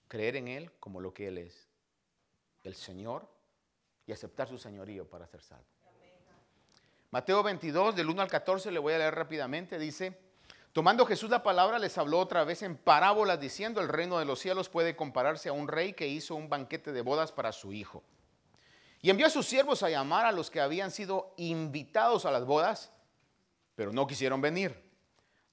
creer 0.08 0.36
en 0.36 0.48
Él 0.48 0.72
como 0.80 0.98
lo 0.98 1.12
que 1.12 1.28
Él 1.28 1.36
es, 1.36 1.68
el 2.62 2.74
Señor, 2.74 3.28
y 4.06 4.12
aceptar 4.12 4.48
su 4.48 4.56
señorío 4.56 5.08
para 5.08 5.26
ser 5.26 5.42
salvo. 5.42 5.79
Mateo 7.10 7.42
22, 7.42 7.96
del 7.96 8.08
1 8.08 8.22
al 8.22 8.28
14, 8.28 8.70
le 8.70 8.78
voy 8.78 8.92
a 8.92 8.98
leer 8.98 9.14
rápidamente, 9.14 9.78
dice, 9.78 10.16
Tomando 10.72 11.04
Jesús 11.04 11.28
la 11.28 11.42
palabra, 11.42 11.80
les 11.80 11.98
habló 11.98 12.20
otra 12.20 12.44
vez 12.44 12.62
en 12.62 12.76
parábolas 12.76 13.40
diciendo, 13.40 13.80
el 13.80 13.88
reino 13.88 14.20
de 14.20 14.24
los 14.24 14.38
cielos 14.38 14.68
puede 14.68 14.94
compararse 14.94 15.48
a 15.48 15.52
un 15.52 15.66
rey 15.66 15.94
que 15.94 16.06
hizo 16.06 16.36
un 16.36 16.48
banquete 16.48 16.92
de 16.92 17.02
bodas 17.02 17.32
para 17.32 17.50
su 17.50 17.72
hijo. 17.72 18.04
Y 19.02 19.10
envió 19.10 19.26
a 19.26 19.30
sus 19.30 19.46
siervos 19.46 19.82
a 19.82 19.90
llamar 19.90 20.26
a 20.26 20.32
los 20.32 20.48
que 20.48 20.60
habían 20.60 20.92
sido 20.92 21.34
invitados 21.36 22.24
a 22.24 22.30
las 22.30 22.44
bodas, 22.44 22.92
pero 23.74 23.92
no 23.92 24.06
quisieron 24.06 24.40
venir. 24.40 24.80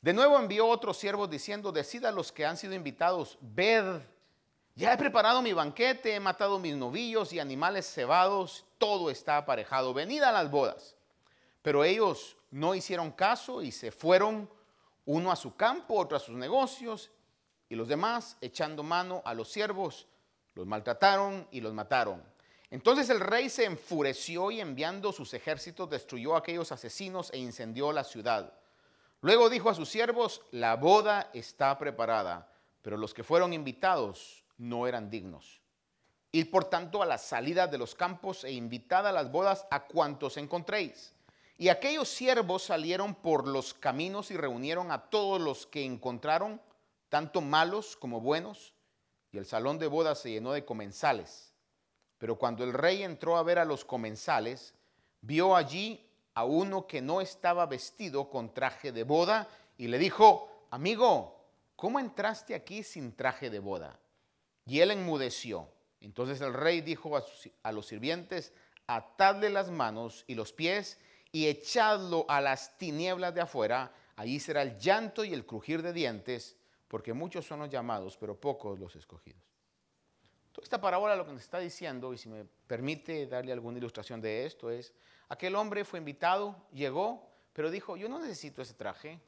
De 0.02 0.14
nuevo 0.14 0.38
envió 0.38 0.68
otros 0.68 0.98
siervos 0.98 1.28
diciendo, 1.32 1.72
decid 1.72 2.06
a 2.06 2.12
los 2.12 2.32
que 2.32 2.46
han 2.46 2.58
sido 2.58 2.76
invitados, 2.76 3.40
ved, 3.42 4.02
ya 4.76 4.94
he 4.94 4.98
preparado 4.98 5.42
mi 5.42 5.54
banquete, 5.54 6.14
he 6.14 6.20
matado 6.20 6.60
mis 6.60 6.76
novillos 6.76 7.34
y 7.34 7.40
animales 7.40 7.92
cebados, 7.92 8.68
todo 8.78 9.10
está 9.10 9.38
aparejado, 9.38 9.96
venid 9.96 10.22
a 10.22 10.32
las 10.32 10.52
bodas. 10.52 10.97
Pero 11.68 11.84
ellos 11.84 12.38
no 12.52 12.76
hicieron 12.76 13.12
caso 13.12 13.62
y 13.62 13.74
se 13.74 13.92
fueron 13.92 14.50
uno 15.04 15.34
a 15.34 15.36
su 15.36 15.58
campo, 15.58 15.96
otro 15.96 16.16
a 16.16 16.20
sus 16.22 16.38
negocios, 16.38 17.12
y 17.68 17.76
los 17.76 17.90
demás, 17.90 18.38
echando 18.40 18.84
mano 18.84 19.22
a 19.26 19.34
los 19.34 19.50
siervos, 19.50 20.08
los 20.54 20.66
maltrataron 20.66 21.46
y 21.52 21.60
los 21.60 21.74
mataron. 21.74 22.24
Entonces 22.72 23.10
el 23.10 23.20
rey 23.20 23.50
se 23.50 23.66
enfureció 23.66 24.50
y 24.50 24.62
enviando 24.62 25.12
sus 25.12 25.34
ejércitos 25.34 25.90
destruyó 25.90 26.36
a 26.36 26.40
aquellos 26.40 26.72
asesinos 26.72 27.32
e 27.34 27.38
incendió 27.38 27.92
la 27.92 28.06
ciudad. 28.06 28.54
Luego 29.20 29.50
dijo 29.50 29.70
a 29.70 29.76
sus 29.76 29.90
siervos, 29.90 30.44
la 30.52 30.78
boda 30.78 31.32
está 31.34 31.78
preparada, 31.78 32.50
pero 32.82 32.96
los 32.96 33.14
que 33.14 33.26
fueron 33.26 33.52
invitados 33.52 34.46
no 34.58 34.88
eran 34.88 35.10
dignos. 35.10 35.60
Ir 36.32 36.50
por 36.50 36.64
tanto 36.64 37.04
a 37.04 37.06
la 37.06 37.18
salida 37.18 37.68
de 37.68 37.78
los 37.78 37.94
campos 37.94 38.46
e 38.46 38.54
invitad 38.54 39.06
a 39.06 39.12
las 39.12 39.30
bodas 39.30 39.68
a 39.70 39.84
cuantos 39.84 40.38
encontréis. 40.38 41.17
Y 41.58 41.70
aquellos 41.70 42.08
siervos 42.08 42.64
salieron 42.64 43.16
por 43.16 43.48
los 43.48 43.74
caminos 43.74 44.30
y 44.30 44.38
reunieron 44.38 44.92
a 44.92 45.10
todos 45.10 45.42
los 45.42 45.66
que 45.66 45.84
encontraron, 45.84 46.62
tanto 47.10 47.42
malos 47.42 47.98
como 47.98 48.22
buenos, 48.22 48.74
y 49.32 49.38
el 49.38 49.46
salón 49.46 49.80
de 49.80 49.88
bodas 49.88 50.20
se 50.20 50.32
llenó 50.32 50.52
de 50.52 50.66
comensales. 50.66 51.54
Pero 52.20 52.38
cuando 52.38 52.64
el 52.64 52.74
rey 52.74 53.04
entró 53.04 53.38
a 53.38 53.44
ver 53.44 53.58
a 53.58 53.66
los 53.66 53.86
comensales, 53.86 54.74
vio 55.22 55.56
allí 55.56 56.08
a 56.36 56.44
uno 56.46 56.86
que 56.86 57.02
no 57.02 57.22
estaba 57.22 57.66
vestido 57.66 58.30
con 58.30 58.54
traje 58.54 58.92
de 58.92 59.04
boda 59.04 59.48
y 59.78 59.88
le 59.88 59.98
dijo, 59.98 60.68
amigo, 60.70 61.44
¿cómo 61.76 62.00
entraste 62.00 62.54
aquí 62.54 62.84
sin 62.84 63.16
traje 63.16 63.50
de 63.50 63.60
boda? 63.60 64.00
Y 64.66 64.80
él 64.82 64.92
enmudeció. 64.92 65.68
Entonces 66.02 66.40
el 66.42 66.54
rey 66.54 66.82
dijo 66.82 67.18
a 67.64 67.72
los 67.72 67.88
sirvientes, 67.88 68.54
atadle 68.86 69.50
las 69.50 69.72
manos 69.72 70.24
y 70.28 70.36
los 70.36 70.54
pies 70.54 71.00
y 71.32 71.48
echadlo 71.48 72.26
a 72.28 72.42
las 72.42 72.78
tinieblas 72.78 73.34
de 73.34 73.42
afuera, 73.42 73.92
allí 74.16 74.40
será 74.40 74.62
el 74.62 74.78
llanto 74.78 75.24
y 75.24 75.34
el 75.34 75.46
crujir 75.46 75.82
de 75.82 75.94
dientes, 75.94 76.58
porque 76.88 77.14
muchos 77.14 77.46
son 77.46 77.60
los 77.60 77.70
llamados, 77.70 78.18
pero 78.18 78.40
pocos 78.40 78.80
los 78.80 78.96
escogidos. 78.96 79.42
Toda 80.52 80.64
esta 80.64 80.82
parábola 80.82 81.16
lo 81.16 81.26
que 81.26 81.34
nos 81.34 81.42
está 81.42 81.60
diciendo, 81.60 82.14
y 82.14 82.18
si 82.18 82.30
me 82.30 82.46
permite 82.46 83.28
darle 83.28 83.52
alguna 83.52 83.78
ilustración 83.78 84.22
de 84.22 84.46
esto, 84.46 84.72
es, 84.72 84.94
aquel 85.30 85.56
hombre 85.56 85.86
fue 85.86 86.00
invitado, 86.00 86.68
llegó, 86.72 87.30
pero 87.54 87.70
dijo, 87.70 87.98
yo 87.98 88.10
no 88.10 88.20
necesito 88.20 88.62
ese 88.62 88.74
traje, 88.74 89.20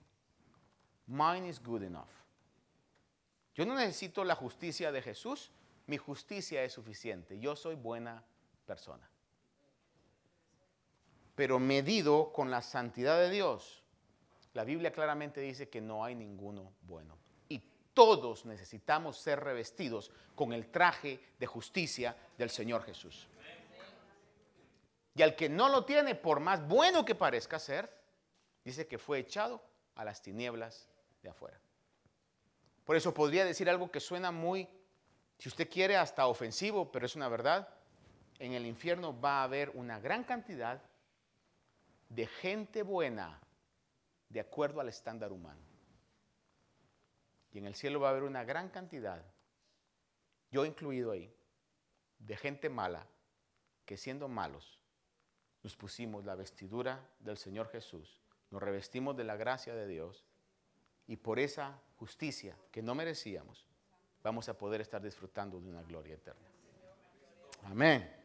Mine 1.09 1.47
is 1.47 1.59
good 1.59 1.81
enough. 1.81 2.07
Yo 3.55 3.65
no 3.65 3.73
necesito 3.73 4.23
la 4.23 4.35
justicia 4.35 4.91
de 4.91 5.01
Jesús, 5.01 5.51
mi 5.87 5.97
justicia 5.97 6.63
es 6.63 6.73
suficiente. 6.73 7.39
Yo 7.39 7.55
soy 7.55 7.73
buena 7.73 8.23
persona. 8.65 9.09
Pero 11.39 11.57
medido 11.57 12.33
con 12.33 12.51
la 12.51 12.61
santidad 12.61 13.17
de 13.17 13.29
Dios, 13.29 13.81
la 14.51 14.65
Biblia 14.65 14.91
claramente 14.91 15.39
dice 15.39 15.69
que 15.69 15.79
no 15.79 16.03
hay 16.03 16.13
ninguno 16.13 16.73
bueno. 16.81 17.17
Y 17.47 17.63
todos 17.93 18.45
necesitamos 18.45 19.17
ser 19.17 19.39
revestidos 19.39 20.11
con 20.35 20.51
el 20.51 20.67
traje 20.67 21.17
de 21.39 21.47
justicia 21.47 22.13
del 22.37 22.49
Señor 22.49 22.83
Jesús. 22.83 23.29
Y 25.15 25.21
al 25.21 25.37
que 25.37 25.47
no 25.47 25.69
lo 25.69 25.85
tiene, 25.85 26.13
por 26.13 26.41
más 26.41 26.67
bueno 26.67 27.05
que 27.05 27.15
parezca 27.15 27.57
ser, 27.57 27.89
dice 28.65 28.85
que 28.85 28.97
fue 28.97 29.19
echado 29.19 29.63
a 29.95 30.03
las 30.03 30.21
tinieblas 30.21 30.89
de 31.23 31.29
afuera. 31.29 31.57
Por 32.83 32.97
eso 32.97 33.13
podría 33.13 33.45
decir 33.45 33.69
algo 33.69 33.89
que 33.89 34.01
suena 34.01 34.29
muy, 34.29 34.67
si 35.37 35.47
usted 35.47 35.69
quiere, 35.69 35.95
hasta 35.95 36.27
ofensivo, 36.27 36.91
pero 36.91 37.05
es 37.05 37.15
una 37.15 37.29
verdad. 37.29 37.69
En 38.39 38.51
el 38.51 38.65
infierno 38.65 39.17
va 39.17 39.39
a 39.39 39.43
haber 39.43 39.69
una 39.69 40.01
gran 40.01 40.25
cantidad 40.25 40.81
de 42.09 42.27
gente 42.27 42.83
buena 42.83 43.39
de 44.29 44.39
acuerdo 44.39 44.81
al 44.81 44.89
estándar 44.89 45.31
humano. 45.31 45.61
Y 47.51 47.59
en 47.59 47.65
el 47.65 47.75
cielo 47.75 47.99
va 47.99 48.09
a 48.09 48.11
haber 48.11 48.23
una 48.23 48.43
gran 48.43 48.69
cantidad, 48.69 49.23
yo 50.51 50.65
incluido 50.65 51.11
ahí, 51.11 51.33
de 52.19 52.35
gente 52.35 52.69
mala 52.69 53.07
que 53.85 53.97
siendo 53.97 54.27
malos 54.27 54.79
nos 55.63 55.75
pusimos 55.75 56.25
la 56.25 56.35
vestidura 56.35 57.07
del 57.19 57.37
Señor 57.37 57.69
Jesús, 57.69 58.19
nos 58.51 58.61
revestimos 58.61 59.15
de 59.15 59.23
la 59.23 59.35
gracia 59.35 59.73
de 59.73 59.87
Dios 59.87 60.25
y 61.07 61.17
por 61.17 61.39
esa 61.39 61.81
justicia 61.97 62.55
que 62.71 62.81
no 62.81 62.93
merecíamos 62.95 63.65
vamos 64.23 64.47
a 64.49 64.57
poder 64.57 64.81
estar 64.81 65.01
disfrutando 65.01 65.59
de 65.59 65.69
una 65.69 65.83
gloria 65.83 66.15
eterna. 66.15 66.47
Amén. 67.63 68.18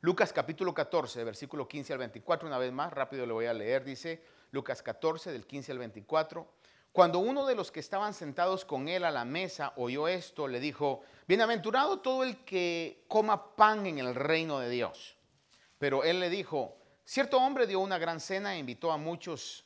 Lucas 0.00 0.32
capítulo 0.32 0.72
14, 0.72 1.24
versículo 1.24 1.66
15 1.66 1.92
al 1.92 1.98
24, 1.98 2.46
una 2.46 2.58
vez 2.58 2.70
más, 2.70 2.92
rápido 2.92 3.26
le 3.26 3.32
voy 3.32 3.46
a 3.46 3.52
leer, 3.52 3.82
dice 3.82 4.22
Lucas 4.52 4.80
14 4.80 5.32
del 5.32 5.44
15 5.44 5.72
al 5.72 5.78
24. 5.78 6.46
Cuando 6.92 7.18
uno 7.18 7.44
de 7.46 7.56
los 7.56 7.72
que 7.72 7.80
estaban 7.80 8.14
sentados 8.14 8.64
con 8.64 8.88
él 8.88 9.04
a 9.04 9.10
la 9.10 9.24
mesa 9.24 9.72
oyó 9.74 10.06
esto, 10.06 10.46
le 10.46 10.60
dijo, 10.60 11.02
bienaventurado 11.26 11.98
todo 11.98 12.22
el 12.22 12.44
que 12.44 13.04
coma 13.08 13.56
pan 13.56 13.86
en 13.86 13.98
el 13.98 14.14
reino 14.14 14.60
de 14.60 14.70
Dios. 14.70 15.16
Pero 15.80 16.04
él 16.04 16.20
le 16.20 16.30
dijo, 16.30 16.76
cierto 17.04 17.38
hombre 17.38 17.66
dio 17.66 17.80
una 17.80 17.98
gran 17.98 18.20
cena 18.20 18.54
e 18.54 18.58
invitó 18.58 18.92
a 18.92 18.98
muchos 18.98 19.64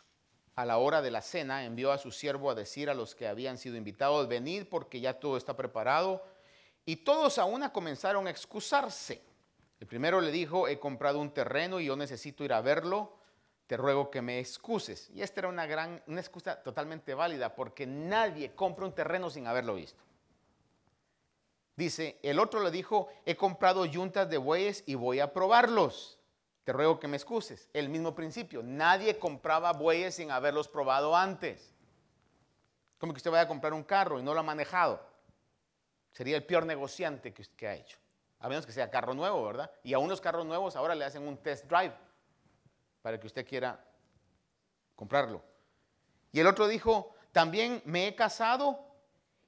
a 0.55 0.65
la 0.65 0.79
hora 0.79 1.03
de 1.03 1.11
la 1.11 1.21
cena, 1.21 1.67
envió 1.67 1.93
a 1.93 1.99
su 1.99 2.11
siervo 2.11 2.51
a 2.51 2.55
decir 2.55 2.89
a 2.89 2.95
los 2.95 3.15
que 3.15 3.29
habían 3.29 3.59
sido 3.59 3.77
invitados, 3.77 4.29
venid 4.29 4.65
porque 4.71 4.99
ya 4.99 5.21
todo 5.21 5.37
está 5.37 5.55
preparado. 5.55 6.25
Y 6.87 6.97
todos 6.97 7.37
a 7.37 7.45
una 7.45 7.71
comenzaron 7.71 8.27
a 8.27 8.31
excusarse. 8.31 9.32
El 9.83 9.89
primero 9.89 10.21
le 10.21 10.31
dijo, 10.31 10.69
he 10.69 10.79
comprado 10.79 11.19
un 11.19 11.35
terreno 11.35 11.81
y 11.81 11.87
yo 11.87 11.97
necesito 11.97 12.45
ir 12.45 12.53
a 12.53 12.61
verlo, 12.61 13.17
te 13.67 13.77
ruego 13.77 14.13
que 14.13 14.23
me 14.23 14.39
excuses. 14.39 15.11
Y 15.11 15.23
esta 15.23 15.41
era 15.41 15.49
una 15.49 15.67
gran, 15.67 16.01
una 16.07 16.21
excusa 16.21 16.63
totalmente 16.63 17.15
válida, 17.15 17.57
porque 17.57 17.85
nadie 17.85 18.55
compra 18.55 18.87
un 18.87 18.95
terreno 18.95 19.29
sin 19.29 19.49
haberlo 19.49 19.75
visto. 19.75 20.01
Dice, 21.75 22.21
el 22.23 22.39
otro 22.39 22.63
le 22.63 22.71
dijo, 22.71 23.09
he 23.27 23.35
comprado 23.35 23.85
yuntas 23.85 24.31
de 24.31 24.39
bueyes 24.39 24.85
y 24.87 24.95
voy 24.95 25.19
a 25.19 25.33
probarlos. 25.33 26.21
Te 26.63 26.73
ruego 26.73 27.01
que 27.01 27.09
me 27.09 27.17
excuses. 27.17 27.69
El 27.73 27.89
mismo 27.89 28.15
principio, 28.15 28.63
nadie 28.63 29.19
compraba 29.19 29.73
bueyes 29.73 30.15
sin 30.15 30.31
haberlos 30.31 30.69
probado 30.69 31.17
antes. 31.17 31.75
Como 32.99 33.13
que 33.13 33.17
usted 33.17 33.33
vaya 33.33 33.43
a 33.43 33.49
comprar 33.49 33.73
un 33.73 33.83
carro 33.83 34.21
y 34.21 34.23
no 34.23 34.33
lo 34.33 34.39
ha 34.39 34.45
manejado. 34.45 35.05
Sería 36.13 36.37
el 36.37 36.47
peor 36.47 36.67
negociante 36.67 37.35
que, 37.35 37.45
que 37.57 37.67
ha 37.67 37.75
hecho. 37.75 37.99
A 38.43 38.49
menos 38.49 38.67
que 38.67 38.73
sea 38.73 38.91
carro 38.91 39.15
nuevo, 39.15 39.45
¿verdad? 39.45 39.71
Y 39.85 39.95
a 39.95 40.01
unos 40.01 40.21
carros 40.21 40.45
nuevos 40.45 40.75
ahora 40.75 40.97
le 40.97 41.05
hacen 41.05 41.27
un 41.27 41.39
test 41.39 41.65
drive 41.67 41.95
para 43.01 43.19
que 43.19 43.29
usted 43.29 43.47
quiera 43.47 43.83
comprarlo. 44.97 45.43
Y 46.33 46.41
el 46.41 46.49
otro 46.49 46.67
dijo, 46.67 47.15
también 47.31 47.81
me 47.85 48.09
he 48.09 48.17
casado 48.17 48.81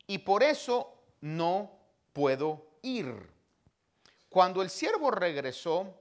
y 0.07 0.19
por 0.19 0.45
eso 0.45 0.95
no 1.21 1.73
puedo 2.13 2.67
ir. 2.83 3.31
Cuando 4.29 4.63
el 4.63 4.71
siervo 4.71 5.11
regresó, 5.11 5.93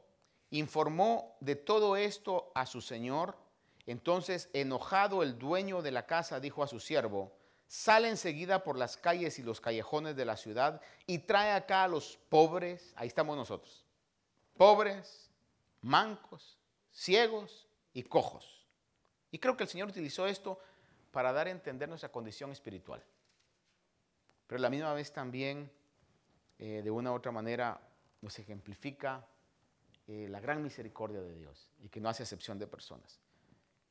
informó 0.52 1.36
de 1.40 1.56
todo 1.56 1.98
esto 1.98 2.52
a 2.54 2.68
su 2.68 2.80
señor. 2.80 3.36
Entonces, 3.88 4.52
enojado 4.54 5.24
el 5.24 5.40
dueño 5.40 5.82
de 5.82 5.92
la 5.92 6.06
casa 6.06 6.40
dijo 6.40 6.62
a 6.62 6.68
su 6.68 6.80
siervo, 6.80 7.32
sale 7.74 8.08
enseguida 8.08 8.64
por 8.64 8.78
las 8.78 8.98
calles 8.98 9.40
y 9.40 9.42
los 9.42 9.60
callejones 9.60 10.16
de 10.16 10.26
la 10.26 10.38
ciudad 10.38 10.80
y 11.08 11.18
trae 11.18 11.54
acá 11.54 11.84
a 11.84 11.88
los 11.88 12.20
pobres, 12.30 12.94
ahí 12.96 13.08
estamos 13.08 13.36
nosotros, 13.36 13.84
pobres, 14.56 15.32
mancos, 15.82 16.60
ciegos 16.92 17.68
y 17.92 18.04
cojos. 18.04 18.64
Y 19.32 19.40
creo 19.40 19.58
que 19.58 19.64
el 19.64 19.70
Señor 19.70 19.90
utilizó 19.90 20.28
esto 20.28 20.60
para 21.10 21.34
dar 21.34 21.48
a 21.48 21.50
entender 21.50 21.90
nuestra 21.90 22.12
condición 22.12 22.52
espiritual. 22.52 23.04
Pero 24.46 24.60
a 24.60 24.62
la 24.62 24.70
misma 24.70 24.94
vez 24.94 25.12
también, 25.12 25.72
eh, 26.60 26.82
de 26.84 26.92
una 26.92 27.12
u 27.12 27.16
otra 27.16 27.32
manera, 27.32 27.82
nos 28.22 28.38
ejemplifica 28.38 29.26
eh, 30.06 30.28
la 30.30 30.40
gran 30.40 30.62
misericordia 30.62 31.22
de 31.22 31.34
Dios 31.34 31.72
y 31.82 31.90
que 31.90 32.00
no 32.00 32.10
hace 32.10 32.22
excepción 32.22 32.60
de 32.60 32.68
personas. 32.68 33.20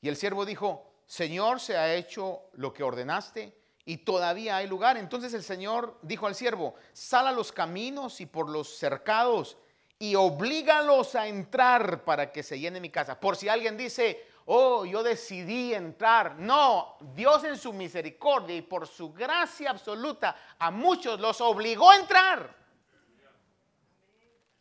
Y 0.00 0.08
el 0.08 0.14
siervo 0.14 0.46
dijo, 0.46 1.02
Señor, 1.04 1.58
se 1.58 1.76
ha 1.76 1.92
hecho 1.92 2.42
lo 2.52 2.72
que 2.72 2.84
ordenaste 2.84 3.60
y 3.84 3.98
todavía 3.98 4.56
hay 4.56 4.66
lugar. 4.66 4.96
Entonces 4.96 5.34
el 5.34 5.42
Señor 5.42 5.98
dijo 6.02 6.26
al 6.26 6.34
siervo, 6.34 6.74
sal 6.92 7.26
a 7.26 7.32
los 7.32 7.52
caminos 7.52 8.20
y 8.20 8.26
por 8.26 8.48
los 8.48 8.76
cercados 8.76 9.56
y 9.98 10.16
oblígalos 10.16 11.14
a 11.14 11.28
entrar 11.28 12.04
para 12.04 12.32
que 12.32 12.42
se 12.42 12.58
llene 12.58 12.80
mi 12.80 12.90
casa. 12.90 13.18
Por 13.20 13.36
si 13.36 13.48
alguien 13.48 13.76
dice, 13.76 14.26
oh, 14.46 14.84
yo 14.84 15.02
decidí 15.02 15.74
entrar. 15.74 16.38
No, 16.38 16.96
Dios 17.14 17.44
en 17.44 17.56
su 17.56 17.72
misericordia 17.72 18.56
y 18.56 18.62
por 18.62 18.88
su 18.88 19.12
gracia 19.12 19.70
absoluta 19.70 20.36
a 20.58 20.70
muchos 20.70 21.20
los 21.20 21.40
obligó 21.40 21.90
a 21.90 21.96
entrar. 21.96 22.62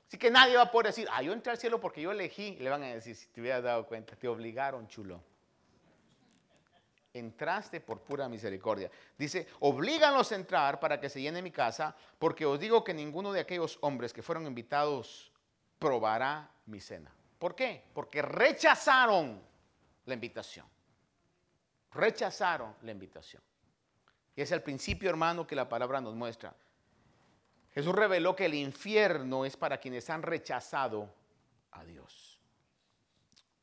Así 0.07 0.17
que 0.17 0.29
nadie 0.29 0.57
va 0.57 0.63
a 0.63 0.71
poder 0.71 0.87
decir, 0.87 1.07
ah, 1.11 1.21
yo 1.21 1.31
entré 1.31 1.53
al 1.53 1.57
cielo 1.57 1.79
porque 1.79 2.01
yo 2.01 2.11
elegí. 2.11 2.57
Le 2.57 2.69
van 2.69 2.83
a 2.83 2.87
decir, 2.87 3.15
si 3.15 3.27
te 3.27 3.39
hubieras 3.39 3.63
dado 3.63 3.87
cuenta, 3.87 4.15
te 4.15 4.27
obligaron, 4.27 4.87
chulo. 4.89 5.23
Entraste 7.13 7.81
por 7.81 8.01
pura 8.01 8.29
misericordia. 8.29 8.89
Dice, 9.17 9.47
oblíganlos 9.59 10.31
a 10.31 10.35
entrar 10.35 10.79
para 10.79 10.99
que 10.99 11.09
se 11.09 11.21
llene 11.21 11.41
mi 11.41 11.51
casa, 11.51 11.95
porque 12.17 12.45
os 12.45 12.59
digo 12.59 12.83
que 12.83 12.93
ninguno 12.93 13.33
de 13.33 13.41
aquellos 13.41 13.77
hombres 13.81 14.13
que 14.13 14.21
fueron 14.21 14.47
invitados 14.47 15.31
probará 15.77 16.49
mi 16.67 16.79
cena. 16.79 17.13
¿Por 17.37 17.55
qué? 17.55 17.83
Porque 17.93 18.21
rechazaron 18.21 19.41
la 20.05 20.13
invitación. 20.13 20.65
Rechazaron 21.91 22.75
la 22.83 22.91
invitación. 22.91 23.41
Y 24.35 24.41
es 24.41 24.51
el 24.51 24.61
principio, 24.61 25.09
hermano, 25.09 25.45
que 25.45 25.55
la 25.55 25.67
palabra 25.67 25.99
nos 25.99 26.15
muestra. 26.15 26.55
Jesús 27.73 27.93
reveló 27.93 28.35
que 28.35 28.45
el 28.45 28.53
infierno 28.53 29.45
es 29.45 29.57
para 29.57 29.79
quienes 29.79 30.09
han 30.09 30.21
rechazado 30.21 31.13
a 31.71 31.83
Dios. 31.83 32.39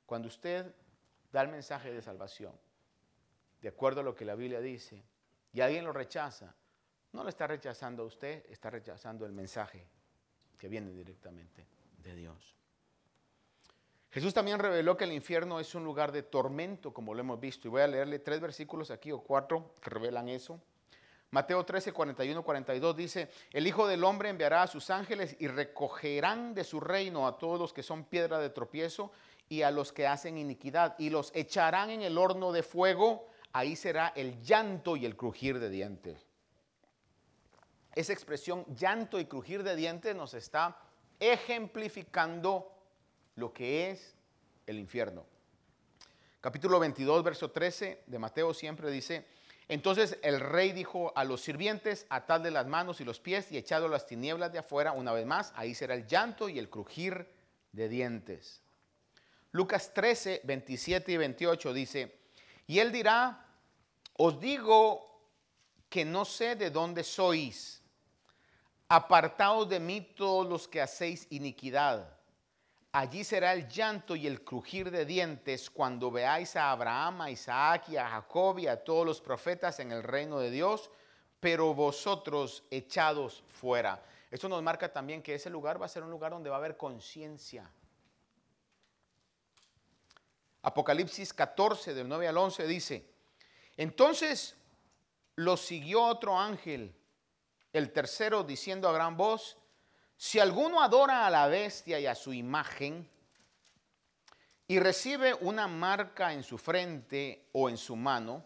Cuando 0.06 0.28
usted 0.28 0.74
da 1.30 1.42
el 1.42 1.48
mensaje 1.48 1.92
de 1.92 2.02
salvación, 2.02 2.52
de 3.60 3.68
acuerdo 3.68 4.00
a 4.00 4.04
lo 4.04 4.14
que 4.14 4.24
la 4.24 4.34
Biblia 4.34 4.60
dice, 4.60 5.02
y 5.52 5.60
alguien 5.60 5.84
lo 5.84 5.92
rechaza, 5.92 6.54
no 7.12 7.22
lo 7.22 7.28
está 7.28 7.46
rechazando 7.46 8.02
a 8.02 8.06
usted, 8.06 8.44
está 8.48 8.70
rechazando 8.70 9.24
el 9.24 9.32
mensaje 9.32 9.86
que 10.58 10.68
viene 10.68 10.90
directamente 10.92 11.66
de 11.98 12.14
Dios. 12.14 12.54
Jesús 14.10 14.32
también 14.32 14.58
reveló 14.58 14.96
que 14.96 15.04
el 15.04 15.12
infierno 15.12 15.60
es 15.60 15.74
un 15.74 15.84
lugar 15.84 16.12
de 16.12 16.22
tormento, 16.22 16.92
como 16.92 17.14
lo 17.14 17.20
hemos 17.20 17.38
visto, 17.38 17.68
y 17.68 17.70
voy 17.70 17.82
a 17.82 17.86
leerle 17.86 18.18
tres 18.18 18.40
versículos 18.40 18.90
aquí 18.90 19.12
o 19.12 19.20
cuatro 19.20 19.74
que 19.82 19.90
revelan 19.90 20.28
eso. 20.28 20.60
Mateo 21.30 21.62
13, 21.62 21.92
41, 21.92 22.42
42 22.42 22.96
dice, 22.96 23.28
el 23.52 23.66
Hijo 23.66 23.86
del 23.86 24.02
Hombre 24.02 24.30
enviará 24.30 24.62
a 24.62 24.66
sus 24.66 24.88
ángeles 24.88 25.36
y 25.38 25.46
recogerán 25.46 26.54
de 26.54 26.64
su 26.64 26.80
reino 26.80 27.26
a 27.26 27.36
todos 27.36 27.60
los 27.60 27.74
que 27.74 27.82
son 27.82 28.04
piedra 28.04 28.38
de 28.38 28.48
tropiezo 28.48 29.12
y 29.46 29.60
a 29.60 29.70
los 29.70 29.92
que 29.92 30.06
hacen 30.06 30.38
iniquidad 30.38 30.94
y 30.98 31.10
los 31.10 31.30
echarán 31.34 31.90
en 31.90 32.00
el 32.00 32.16
horno 32.16 32.50
de 32.50 32.62
fuego, 32.62 33.28
ahí 33.58 33.74
será 33.74 34.12
el 34.14 34.40
llanto 34.40 34.96
y 34.96 35.04
el 35.04 35.16
crujir 35.16 35.58
de 35.58 35.68
dientes. 35.68 36.24
Esa 37.92 38.12
expresión 38.12 38.64
llanto 38.76 39.18
y 39.18 39.24
crujir 39.24 39.64
de 39.64 39.74
dientes 39.74 40.14
nos 40.14 40.32
está 40.34 40.78
ejemplificando 41.18 42.72
lo 43.34 43.52
que 43.52 43.90
es 43.90 44.14
el 44.66 44.78
infierno. 44.78 45.26
Capítulo 46.40 46.78
22, 46.78 47.24
verso 47.24 47.50
13 47.50 48.04
de 48.06 48.18
Mateo 48.20 48.54
siempre 48.54 48.92
dice, 48.92 49.26
entonces 49.66 50.18
el 50.22 50.38
rey 50.38 50.70
dijo 50.70 51.12
a 51.16 51.24
los 51.24 51.40
sirvientes, 51.40 52.06
atadle 52.10 52.52
las 52.52 52.68
manos 52.68 53.00
y 53.00 53.04
los 53.04 53.18
pies 53.18 53.50
y 53.50 53.58
echadlo 53.58 53.88
a 53.88 53.90
las 53.90 54.06
tinieblas 54.06 54.52
de 54.52 54.60
afuera 54.60 54.92
una 54.92 55.12
vez 55.12 55.26
más, 55.26 55.52
ahí 55.56 55.74
será 55.74 55.94
el 55.94 56.06
llanto 56.06 56.48
y 56.48 56.60
el 56.60 56.70
crujir 56.70 57.28
de 57.72 57.88
dientes. 57.88 58.62
Lucas 59.50 59.92
13, 59.92 60.42
27 60.44 61.10
y 61.10 61.16
28 61.16 61.72
dice, 61.72 62.18
y 62.68 62.78
él 62.80 62.92
dirá, 62.92 63.47
os 64.18 64.40
digo 64.40 65.22
que 65.88 66.04
no 66.04 66.24
sé 66.24 66.56
de 66.56 66.70
dónde 66.70 67.04
sois. 67.04 67.80
Apartaos 68.88 69.68
de 69.68 69.78
mí 69.78 70.00
todos 70.00 70.46
los 70.46 70.66
que 70.66 70.82
hacéis 70.82 71.26
iniquidad. 71.30 72.18
Allí 72.90 73.22
será 73.22 73.52
el 73.52 73.68
llanto 73.68 74.16
y 74.16 74.26
el 74.26 74.42
crujir 74.42 74.90
de 74.90 75.04
dientes 75.04 75.70
cuando 75.70 76.10
veáis 76.10 76.56
a 76.56 76.72
Abraham, 76.72 77.20
a 77.20 77.30
Isaac 77.30 77.90
y 77.90 77.96
a 77.96 78.08
Jacob 78.08 78.58
y 78.58 78.66
a 78.66 78.82
todos 78.82 79.06
los 79.06 79.20
profetas 79.20 79.78
en 79.78 79.92
el 79.92 80.02
reino 80.02 80.40
de 80.40 80.50
Dios, 80.50 80.90
pero 81.38 81.72
vosotros 81.72 82.64
echados 82.70 83.44
fuera. 83.48 84.02
Esto 84.32 84.48
nos 84.48 84.62
marca 84.62 84.92
también 84.92 85.22
que 85.22 85.34
ese 85.34 85.48
lugar 85.48 85.80
va 85.80 85.86
a 85.86 85.90
ser 85.90 86.02
un 86.02 86.10
lugar 86.10 86.32
donde 86.32 86.50
va 86.50 86.56
a 86.56 86.58
haber 86.58 86.76
conciencia. 86.76 87.70
Apocalipsis 90.62 91.32
14, 91.32 91.94
del 91.94 92.08
9 92.08 92.26
al 92.26 92.36
11 92.36 92.66
dice, 92.66 93.17
entonces 93.78 94.56
lo 95.36 95.56
siguió 95.56 96.02
otro 96.02 96.38
ángel, 96.38 96.94
el 97.72 97.92
tercero, 97.92 98.42
diciendo 98.42 98.88
a 98.88 98.92
gran 98.92 99.16
voz, 99.16 99.56
si 100.16 100.40
alguno 100.40 100.82
adora 100.82 101.26
a 101.26 101.30
la 101.30 101.46
bestia 101.46 102.00
y 102.00 102.06
a 102.06 102.16
su 102.16 102.32
imagen 102.32 103.08
y 104.66 104.80
recibe 104.80 105.32
una 105.32 105.68
marca 105.68 106.32
en 106.32 106.42
su 106.42 106.58
frente 106.58 107.48
o 107.52 107.70
en 107.70 107.78
su 107.78 107.94
mano, 107.94 108.44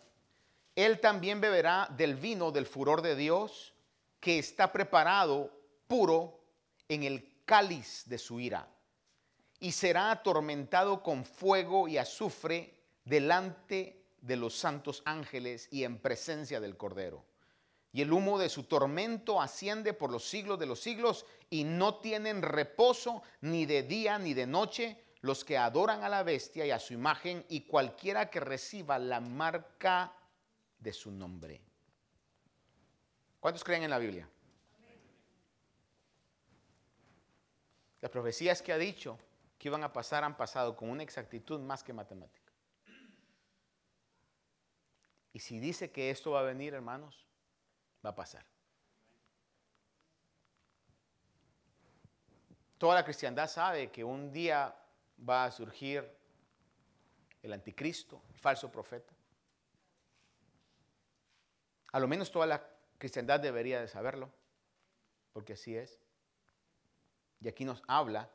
él 0.77 1.01
también 1.01 1.41
beberá 1.41 1.89
del 1.97 2.15
vino 2.15 2.53
del 2.53 2.67
furor 2.67 3.01
de 3.01 3.17
Dios 3.17 3.73
que 4.21 4.39
está 4.39 4.71
preparado 4.71 5.51
puro 5.89 6.45
en 6.89 7.05
el 7.05 7.43
cáliz 7.47 8.03
de 8.07 8.19
su 8.19 8.39
ira 8.39 8.69
y 9.61 9.73
será 9.73 10.11
atormentado 10.11 11.03
con 11.03 11.25
fuego 11.25 11.89
y 11.89 11.97
azufre 11.97 12.75
delante 13.05 14.02
de 14.23 14.37
los 14.37 14.57
santos 14.57 15.03
ángeles 15.05 15.69
y 15.71 15.85
en 15.85 15.99
presencia 15.99 16.61
del 16.61 16.77
Cordero. 16.77 17.25
Y 17.93 18.01
el 18.01 18.13
humo 18.13 18.39
de 18.39 18.49
su 18.49 18.63
tormento 18.63 19.43
asciende 19.43 19.93
por 19.93 20.11
los 20.11 20.25
siglos 20.25 20.59
de 20.59 20.65
los 20.65 20.81
siglos 20.81 21.27
y 21.51 21.65
no 21.65 21.97
tienen 21.97 22.41
reposo 22.41 23.23
ni 23.43 23.67
de 23.67 23.83
día 23.83 24.19
ni 24.19 24.33
de 24.33 24.47
noche 24.47 25.05
los 25.21 25.45
que 25.45 25.59
adoran 25.59 26.03
a 26.03 26.09
la 26.09 26.23
bestia 26.23 26.65
y 26.65 26.71
a 26.71 26.79
su 26.79 26.95
imagen 26.95 27.45
y 27.49 27.67
cualquiera 27.67 28.31
que 28.31 28.41
reciba 28.41 28.99
la 28.99 29.21
marca 29.21 30.13
de 30.79 30.93
su 30.93 31.11
nombre. 31.11 31.61
¿Cuántos 33.39 33.63
creen 33.63 33.83
en 33.83 33.91
la 33.91 33.99
Biblia? 33.99 34.29
Las 38.01 38.11
profecías 38.11 38.63
que 38.63 38.73
ha 38.73 38.79
dicho 38.79 39.19
que 39.59 39.69
iban 39.69 39.85
a 39.85 39.93
pasar 39.93 40.25
han 40.25 40.37
pasado 40.37 40.77
con 40.77 40.91
una 40.91 41.05
exactitud 41.05 41.61
más 41.61 41.85
que 41.85 41.93
matemática. 41.93 42.42
Y 45.33 45.39
si 45.39 45.59
dice 45.59 45.91
que 45.91 46.11
esto 46.11 46.33
va 46.33 46.41
a 46.41 46.45
venir, 46.45 46.75
hermanos, 46.75 47.27
va 48.05 48.11
a 48.11 48.15
pasar. 48.15 48.45
Toda 52.77 52.97
la 52.97 53.05
cristiandad 53.05 53.49
sabe 53.49 53.91
que 53.91 54.03
un 54.03 54.33
día 54.33 54.75
va 55.29 55.45
a 55.45 55.51
surgir 55.51 56.05
el 57.41 57.53
anticristo, 57.53 58.23
el 58.33 58.39
falso 58.39 58.71
profeta. 58.71 59.15
A 61.93 62.01
lo 62.01 62.09
menos 62.09 62.31
toda 62.31 62.47
la 62.47 62.67
cristiandad 62.99 63.41
debería 63.41 63.81
de 63.81 63.89
saberlo, 63.89 64.31
porque 65.33 65.53
así 65.55 65.77
es. 65.77 66.01
Y 67.41 67.49
aquí 67.49 67.65
nos 67.65 67.83
habla 67.87 68.31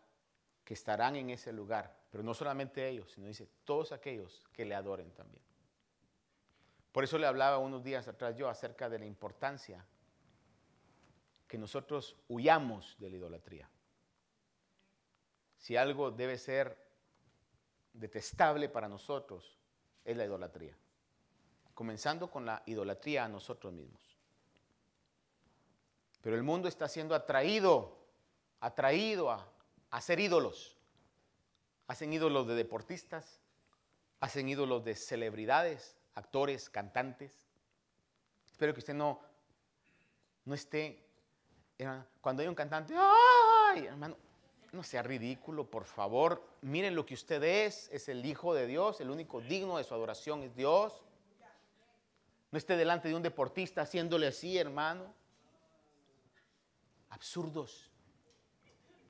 que 0.64 0.74
estarán 0.74 1.16
en 1.16 1.30
ese 1.30 1.54
lugar, 1.54 1.96
pero 2.12 2.24
no 2.24 2.34
solamente 2.34 2.88
ellos, 2.88 3.12
sino 3.12 3.28
dice 3.28 3.48
todos 3.64 3.92
aquellos 3.92 4.46
que 4.54 4.66
le 4.66 4.76
adoren 4.76 5.12
también. 5.12 5.47
Por 6.98 7.04
eso 7.04 7.20
le 7.20 7.28
hablaba 7.28 7.60
unos 7.60 7.84
días 7.84 8.08
atrás 8.08 8.36
yo 8.36 8.50
acerca 8.50 8.90
de 8.90 8.98
la 8.98 9.06
importancia 9.06 9.86
que 11.48 11.56
nosotros 11.56 12.16
huyamos 12.28 12.96
de 12.98 13.12
la 13.12 13.18
idolatría. 13.18 13.70
Si 15.60 15.78
algo 15.78 16.10
debe 16.10 16.40
ser 16.40 16.76
detestable 17.94 18.68
para 18.68 18.90
nosotros, 18.90 19.60
es 20.04 20.18
la 20.18 20.26
idolatría. 20.26 20.76
Comenzando 21.76 22.32
con 22.32 22.48
la 22.48 22.64
idolatría 22.66 23.26
a 23.26 23.30
nosotros 23.30 23.72
mismos. 23.74 24.18
Pero 26.20 26.36
el 26.36 26.42
mundo 26.42 26.68
está 26.68 26.88
siendo 26.88 27.14
atraído, 27.14 27.96
atraído 28.60 29.30
a, 29.30 30.02
ser 30.02 30.20
ídolos. 30.20 30.80
Hacen 31.86 32.12
ídolos 32.12 32.48
de 32.48 32.56
deportistas, 32.56 33.40
hacen 34.20 34.50
ídolos 34.50 34.84
de 34.84 34.96
celebridades, 34.96 35.96
actores, 36.18 36.70
cantantes. 36.70 37.46
Espero 38.52 38.74
que 38.74 38.80
usted 38.80 38.96
no, 38.96 39.22
no 40.46 40.56
esté, 40.56 41.06
cuando 42.22 42.42
hay 42.42 42.48
un 42.48 42.56
cantante, 42.56 42.96
¡ay! 42.98 43.86
Hermano, 43.86 44.18
no 44.72 44.82
sea 44.82 45.04
ridículo, 45.04 45.70
por 45.70 45.86
favor. 45.86 46.44
Miren 46.62 46.96
lo 46.96 47.06
que 47.06 47.14
usted 47.14 47.44
es, 47.44 47.88
es 47.92 48.10
el 48.10 48.26
Hijo 48.26 48.56
de 48.56 48.66
Dios, 48.66 49.00
el 49.00 49.12
único 49.12 49.42
digno 49.42 49.78
de 49.78 49.84
su 49.84 49.94
adoración 49.94 50.42
es 50.42 50.56
Dios. 50.56 51.04
No 52.50 52.58
esté 52.58 52.76
delante 52.76 53.10
de 53.10 53.16
un 53.16 53.22
deportista 53.22 53.82
haciéndole 53.82 54.28
así, 54.28 54.58
hermano. 54.58 55.14
Absurdos. 57.10 57.92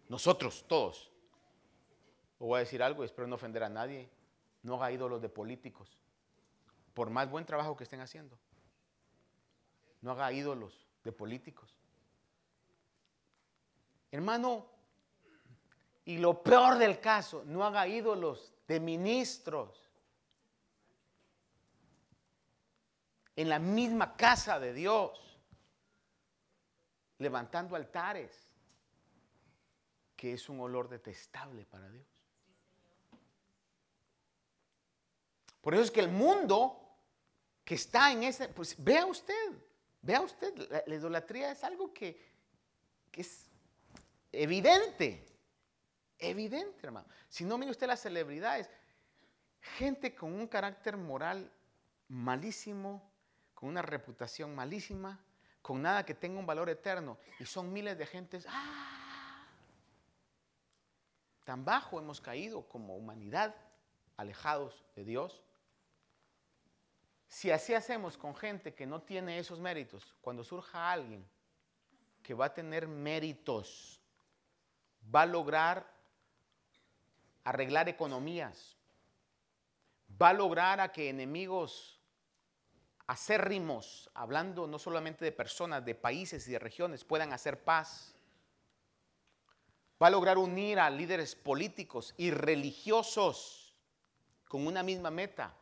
Nosotros, 0.10 0.66
todos. 0.68 1.10
O 2.40 2.48
voy 2.48 2.58
a 2.58 2.60
decir 2.60 2.84
algo, 2.84 3.06
espero 3.06 3.28
no 3.28 3.36
ofender 3.36 3.64
a 3.64 3.70
nadie. 3.70 4.10
No 4.62 4.76
haga 4.76 4.92
ídolos 4.92 5.22
de 5.22 5.30
políticos 5.30 5.98
por 6.98 7.12
más 7.12 7.30
buen 7.30 7.46
trabajo 7.46 7.78
que 7.78 7.84
estén 7.84 8.00
haciendo. 8.00 8.40
No 10.02 10.14
haga 10.14 10.32
ídolos 10.32 10.88
de 11.04 11.12
políticos. 11.12 11.78
Hermano, 14.10 14.66
y 16.06 16.18
lo 16.18 16.42
peor 16.42 16.80
del 16.80 17.00
caso, 17.00 17.44
no 17.46 17.64
haga 17.64 17.88
ídolos 17.88 18.52
de 18.68 18.80
ministros. 18.80 19.80
En 23.36 23.48
la 23.48 23.60
misma 23.60 24.18
casa 24.18 24.60
de 24.60 24.74
Dios, 24.74 25.40
levantando 27.20 27.76
altares, 27.76 28.50
que 30.16 30.34
es 30.34 30.50
un 30.50 30.62
olor 30.62 30.90
detestable 30.90 31.64
para 31.64 31.92
Dios. 31.92 32.08
Por 35.62 35.76
eso 35.76 35.84
es 35.84 35.92
que 35.92 36.00
el 36.00 36.10
mundo 36.10 36.86
que 37.68 37.76
está 37.76 38.14
en 38.14 38.24
ese, 38.24 38.48
pues 38.48 38.82
vea 38.82 39.06
usted, 39.06 39.52
vea 40.02 40.22
usted, 40.22 40.56
la, 40.88 40.96
idolatría 40.96 41.52
es 41.52 41.66
algo 41.66 41.94
que, 41.94 42.18
que, 43.12 43.20
es 43.20 43.46
evidente, 44.32 45.26
evidente, 46.18 46.88
hermano. 46.88 47.10
Si 47.28 47.44
no 47.44 47.58
mire 47.58 47.72
usted 47.72 47.88
las 47.88 48.00
celebridades, 48.00 48.70
gente 49.60 50.16
con 50.16 50.32
un 50.32 50.48
carácter 50.48 50.96
moral 50.96 51.52
malísimo, 52.08 53.12
con 53.54 53.68
una 53.68 53.82
reputación 53.82 54.56
malísima, 54.56 55.20
con 55.62 55.82
nada 55.82 56.06
que 56.06 56.14
tenga 56.14 56.40
un 56.40 56.46
valor 56.46 56.70
eterno, 56.70 57.18
y 57.38 57.46
son 57.46 57.74
miles 57.74 57.98
de 57.98 58.06
gentes, 58.06 58.46
¡ah! 58.48 59.46
Tan 61.44 61.66
bajo 61.66 62.00
hemos 62.00 62.22
caído 62.22 62.66
como 62.70 62.96
humanidad, 62.96 63.54
alejados 64.16 64.86
de 64.96 65.04
Dios. 65.04 65.44
Si 67.28 67.52
así 67.52 67.74
hacemos 67.74 68.18
con 68.18 68.36
gente 68.36 68.74
que 68.74 68.86
no 68.86 69.02
tiene 69.02 69.38
esos 69.40 69.60
méritos, 69.60 70.16
cuando 70.22 70.44
surja 70.44 70.92
alguien 70.92 71.28
que 72.24 72.34
va 72.34 72.46
a 72.46 72.54
tener 72.54 72.88
méritos, 72.88 74.02
va 75.14 75.22
a 75.22 75.26
lograr 75.26 75.98
arreglar 77.44 77.88
economías, 77.88 78.76
va 80.22 80.30
a 80.30 80.34
lograr 80.34 80.82
a 80.82 80.92
que 80.92 81.10
enemigos 81.10 81.98
acérrimos, 83.08 84.10
hablando 84.14 84.68
no 84.68 84.78
solamente 84.78 85.24
de 85.24 85.32
personas, 85.32 85.86
de 85.86 85.96
países 85.96 86.46
y 86.48 86.52
de 86.52 86.60
regiones, 86.60 87.06
puedan 87.06 87.32
hacer 87.32 87.64
paz. 87.64 88.14
Va 90.02 90.08
a 90.08 90.12
lograr 90.12 90.38
unir 90.38 90.80
a 90.80 90.90
líderes 90.90 91.36
políticos 91.36 92.14
y 92.18 92.32
religiosos 92.32 93.74
con 94.48 94.68
una 94.68 94.84
misma 94.84 95.10
meta, 95.10 95.56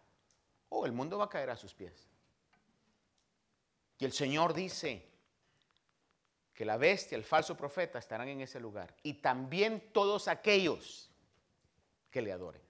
oh, 0.69 0.85
el 0.85 0.91
mundo 0.91 1.17
va 1.17 1.25
a 1.25 1.29
caer 1.29 1.49
a 1.49 1.55
sus 1.55 1.73
pies. 1.73 2.07
Y 3.97 4.05
el 4.05 4.11
Señor 4.11 4.53
dice 4.53 5.07
que 6.53 6.65
la 6.65 6.77
bestia, 6.77 7.17
el 7.17 7.23
falso 7.23 7.55
profeta 7.55 7.99
estarán 7.99 8.27
en 8.29 8.41
ese 8.41 8.59
lugar. 8.59 8.95
Y 9.03 9.15
también 9.15 9.91
todos 9.93 10.27
aquellos 10.27 11.09
que 12.11 12.21
le 12.21 12.31
adoren. 12.31 12.61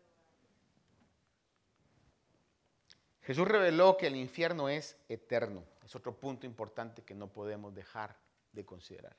Jesús 3.22 3.48
reveló 3.48 3.98
que 3.98 4.08
el 4.08 4.16
infierno 4.16 4.70
es 4.70 4.98
eterno. 5.10 5.64
Es 5.84 5.96
otro 5.96 6.16
punto 6.16 6.46
importante 6.46 7.04
que 7.04 7.16
no 7.16 7.28
podemos 7.28 7.74
dejar 7.74 8.16
de 8.52 8.66
considerar. 8.66 9.16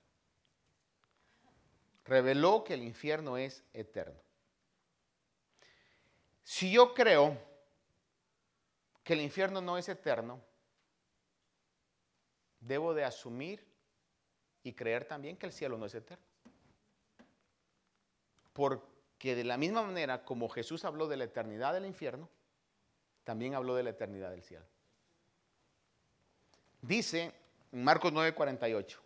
Reveló 2.05 2.63
que 2.63 2.75
el 2.75 2.83
infierno 2.83 3.37
es 3.37 3.65
eterno. 3.73 4.21
Si 6.45 6.71
yo 6.71 6.95
creo 6.95 7.37
que 9.07 9.13
el 9.13 9.21
infierno 9.21 9.61
no 9.61 9.79
es 9.79 9.89
eterno, 9.89 10.41
debo 12.59 12.93
de 12.93 13.05
asumir 13.05 13.65
y 14.65 14.73
creer 14.73 15.05
también 15.05 15.37
que 15.37 15.47
el 15.47 15.53
cielo 15.53 15.79
no 15.79 15.87
es 15.87 15.95
eterno. 15.95 16.25
Porque 18.53 19.37
de 19.37 19.45
la 19.45 19.57
misma 19.59 19.83
manera 19.85 20.25
como 20.25 20.49
Jesús 20.49 20.85
habló 20.85 21.07
de 21.07 21.19
la 21.19 21.23
eternidad 21.23 21.73
del 21.73 21.87
infierno, 21.87 22.29
también 23.23 23.55
habló 23.55 23.77
de 23.77 23.85
la 23.85 23.91
eternidad 23.91 24.31
del 24.31 24.43
cielo. 24.43 24.67
Dice 26.83 27.33
en 27.71 27.85
Marcos 27.85 28.13
9:48, 28.13 28.99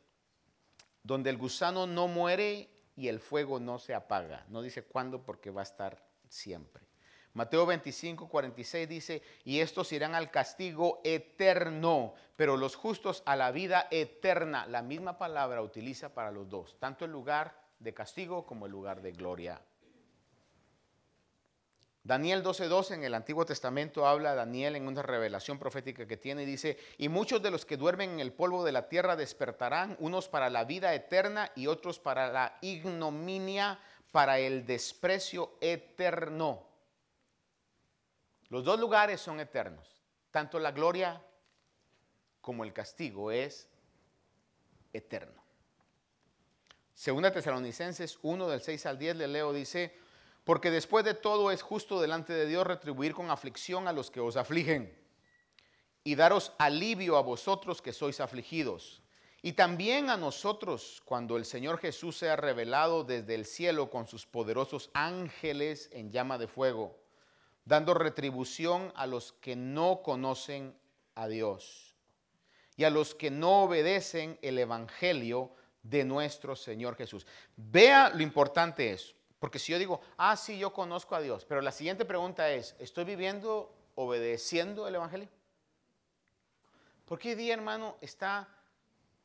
donde 1.02 1.28
el 1.28 1.36
gusano 1.36 1.86
no 1.86 2.08
muere 2.08 2.70
y 2.96 3.08
el 3.08 3.20
fuego 3.20 3.60
no 3.60 3.78
se 3.78 3.92
apaga. 3.92 4.46
No 4.48 4.62
dice 4.62 4.82
cuándo 4.82 5.22
porque 5.22 5.50
va 5.50 5.60
a 5.60 5.64
estar 5.64 6.02
siempre. 6.26 6.89
Mateo 7.34 7.64
25, 7.64 8.28
46 8.28 8.88
dice, 8.88 9.22
y 9.44 9.60
estos 9.60 9.92
irán 9.92 10.14
al 10.14 10.30
castigo 10.30 11.00
eterno, 11.04 12.14
pero 12.34 12.56
los 12.56 12.74
justos 12.74 13.22
a 13.24 13.36
la 13.36 13.52
vida 13.52 13.86
eterna. 13.90 14.66
La 14.66 14.82
misma 14.82 15.16
palabra 15.16 15.62
utiliza 15.62 16.12
para 16.12 16.32
los 16.32 16.48
dos, 16.48 16.76
tanto 16.80 17.04
el 17.04 17.12
lugar 17.12 17.54
de 17.78 17.94
castigo 17.94 18.44
como 18.46 18.66
el 18.66 18.72
lugar 18.72 19.00
de 19.00 19.12
gloria. 19.12 19.60
Daniel 22.02 22.42
12:12 22.42 22.94
en 22.94 23.04
el 23.04 23.14
Antiguo 23.14 23.44
Testamento 23.44 24.06
habla 24.06 24.34
Daniel 24.34 24.74
en 24.74 24.88
una 24.88 25.02
revelación 25.02 25.58
profética 25.58 26.06
que 26.06 26.16
tiene 26.16 26.42
y 26.42 26.46
dice, 26.46 26.78
y 26.98 27.08
muchos 27.08 27.42
de 27.42 27.50
los 27.50 27.64
que 27.64 27.76
duermen 27.76 28.10
en 28.10 28.20
el 28.20 28.32
polvo 28.32 28.64
de 28.64 28.72
la 28.72 28.88
tierra 28.88 29.14
despertarán, 29.16 29.96
unos 30.00 30.26
para 30.26 30.50
la 30.50 30.64
vida 30.64 30.94
eterna 30.94 31.52
y 31.54 31.68
otros 31.68 32.00
para 32.00 32.32
la 32.32 32.58
ignominia, 32.62 33.78
para 34.10 34.40
el 34.40 34.66
desprecio 34.66 35.52
eterno. 35.60 36.69
Los 38.50 38.64
dos 38.64 38.78
lugares 38.78 39.20
son 39.20 39.40
eternos. 39.40 40.02
Tanto 40.30 40.58
la 40.58 40.72
gloria 40.72 41.24
como 42.40 42.64
el 42.64 42.72
castigo 42.72 43.30
es 43.30 43.68
eterno. 44.92 45.40
Segunda 46.92 47.32
Tesalonicenses 47.32 48.18
1 48.22 48.48
del 48.48 48.60
6 48.60 48.86
al 48.86 48.98
10 48.98 49.16
le 49.16 49.28
leo, 49.28 49.52
dice, 49.52 49.96
porque 50.44 50.70
después 50.70 51.04
de 51.04 51.14
todo 51.14 51.50
es 51.50 51.62
justo 51.62 52.00
delante 52.00 52.32
de 52.32 52.46
Dios 52.46 52.66
retribuir 52.66 53.14
con 53.14 53.30
aflicción 53.30 53.88
a 53.88 53.92
los 53.92 54.10
que 54.10 54.20
os 54.20 54.36
afligen 54.36 54.98
y 56.02 56.16
daros 56.16 56.52
alivio 56.58 57.16
a 57.16 57.22
vosotros 57.22 57.80
que 57.80 57.92
sois 57.92 58.20
afligidos. 58.20 59.02
Y 59.42 59.52
también 59.52 60.10
a 60.10 60.16
nosotros 60.16 61.00
cuando 61.04 61.36
el 61.36 61.44
Señor 61.44 61.78
Jesús 61.78 62.18
sea 62.18 62.36
revelado 62.36 63.04
desde 63.04 63.34
el 63.36 63.46
cielo 63.46 63.90
con 63.90 64.06
sus 64.06 64.26
poderosos 64.26 64.90
ángeles 64.92 65.88
en 65.92 66.10
llama 66.10 66.36
de 66.36 66.48
fuego 66.48 66.99
dando 67.70 67.94
retribución 67.94 68.92
a 68.96 69.06
los 69.06 69.30
que 69.34 69.54
no 69.54 70.02
conocen 70.02 70.76
a 71.14 71.28
Dios 71.28 71.94
y 72.76 72.82
a 72.82 72.90
los 72.90 73.14
que 73.14 73.30
no 73.30 73.62
obedecen 73.62 74.40
el 74.42 74.58
Evangelio 74.58 75.52
de 75.84 76.04
nuestro 76.04 76.56
Señor 76.56 76.96
Jesús. 76.96 77.28
Vea 77.54 78.10
lo 78.10 78.24
importante 78.24 78.90
es, 78.90 79.14
porque 79.38 79.60
si 79.60 79.70
yo 79.70 79.78
digo, 79.78 80.00
ah, 80.16 80.36
sí, 80.36 80.58
yo 80.58 80.72
conozco 80.72 81.14
a 81.14 81.20
Dios, 81.20 81.44
pero 81.44 81.60
la 81.60 81.70
siguiente 81.70 82.04
pregunta 82.04 82.50
es, 82.50 82.74
¿estoy 82.80 83.04
viviendo 83.04 83.72
obedeciendo 83.94 84.88
el 84.88 84.96
Evangelio? 84.96 85.28
Porque 87.04 87.28
hoy 87.28 87.34
día, 87.36 87.54
hermano, 87.54 87.98
está 88.00 88.48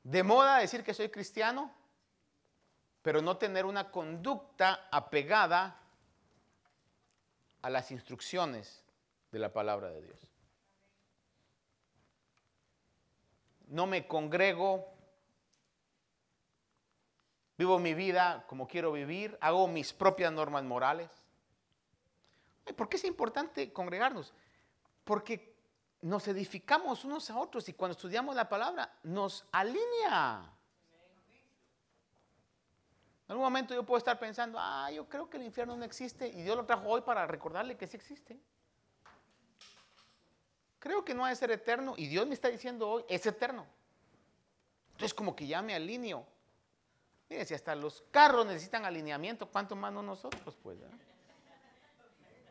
de 0.04 0.22
moda 0.22 0.60
decir 0.60 0.84
que 0.84 0.94
soy 0.94 1.10
cristiano, 1.10 1.74
pero 3.02 3.24
no 3.24 3.38
tener 3.38 3.66
una 3.66 3.90
conducta 3.90 4.88
apegada 4.92 5.82
a 7.66 7.70
las 7.72 7.90
instrucciones 7.90 8.84
de 9.32 9.40
la 9.40 9.52
palabra 9.52 9.90
de 9.90 10.00
Dios. 10.00 10.28
No 13.70 13.88
me 13.88 14.06
congrego, 14.06 14.94
vivo 17.58 17.80
mi 17.80 17.96
vida 17.96 18.46
como 18.48 18.68
quiero 18.68 18.92
vivir, 18.92 19.36
hago 19.42 19.68
mis 19.68 19.94
propias 19.94 20.32
normas 20.32 20.64
morales. 20.64 21.10
¿Por 22.78 22.88
qué 22.88 22.98
es 22.98 23.04
importante 23.04 23.74
congregarnos? 23.74 24.32
Porque 25.04 25.56
nos 26.02 26.28
edificamos 26.28 27.04
unos 27.04 27.32
a 27.32 27.40
otros 27.40 27.68
y 27.68 27.74
cuando 27.74 27.94
estudiamos 27.94 28.36
la 28.36 28.48
palabra 28.48 29.00
nos 29.02 29.44
alinea. 29.52 30.55
En 33.28 33.32
algún 33.32 33.46
momento 33.46 33.74
yo 33.74 33.84
puedo 33.84 33.98
estar 33.98 34.20
pensando, 34.20 34.60
ah, 34.60 34.92
yo 34.92 35.10
creo 35.10 35.28
que 35.28 35.38
el 35.38 35.44
infierno 35.44 35.76
no 35.76 35.84
existe 35.84 36.28
y 36.28 36.44
Dios 36.44 36.56
lo 36.56 36.66
trajo 36.66 36.88
hoy 36.88 37.02
para 37.02 37.26
recordarle 37.26 37.76
que 37.76 37.88
sí 37.88 37.98
existe. 37.98 38.40
Creo 40.78 41.04
que 41.04 41.16
no 41.16 41.26
ha 41.26 41.30
de 41.30 41.36
ser 41.36 41.50
eterno 41.50 41.96
y 41.98 42.06
Dios 42.08 42.28
me 42.28 42.36
está 42.36 42.50
diciendo 42.50 42.88
hoy, 42.88 43.04
es 43.10 43.26
eterno. 43.26 43.66
Entonces 44.92 45.16
como 45.16 45.36
que 45.36 45.48
ya 45.48 45.64
me 45.64 45.74
alineo. 45.74 46.28
Mire, 47.28 47.44
si 47.46 47.56
hasta 47.56 47.74
los 47.74 48.04
carros 48.12 48.46
necesitan 48.46 48.86
alineamiento, 48.86 49.50
¿cuánto 49.50 49.76
más 49.76 49.92
no 49.92 50.04
nosotros? 50.04 50.56
Pues, 50.62 50.78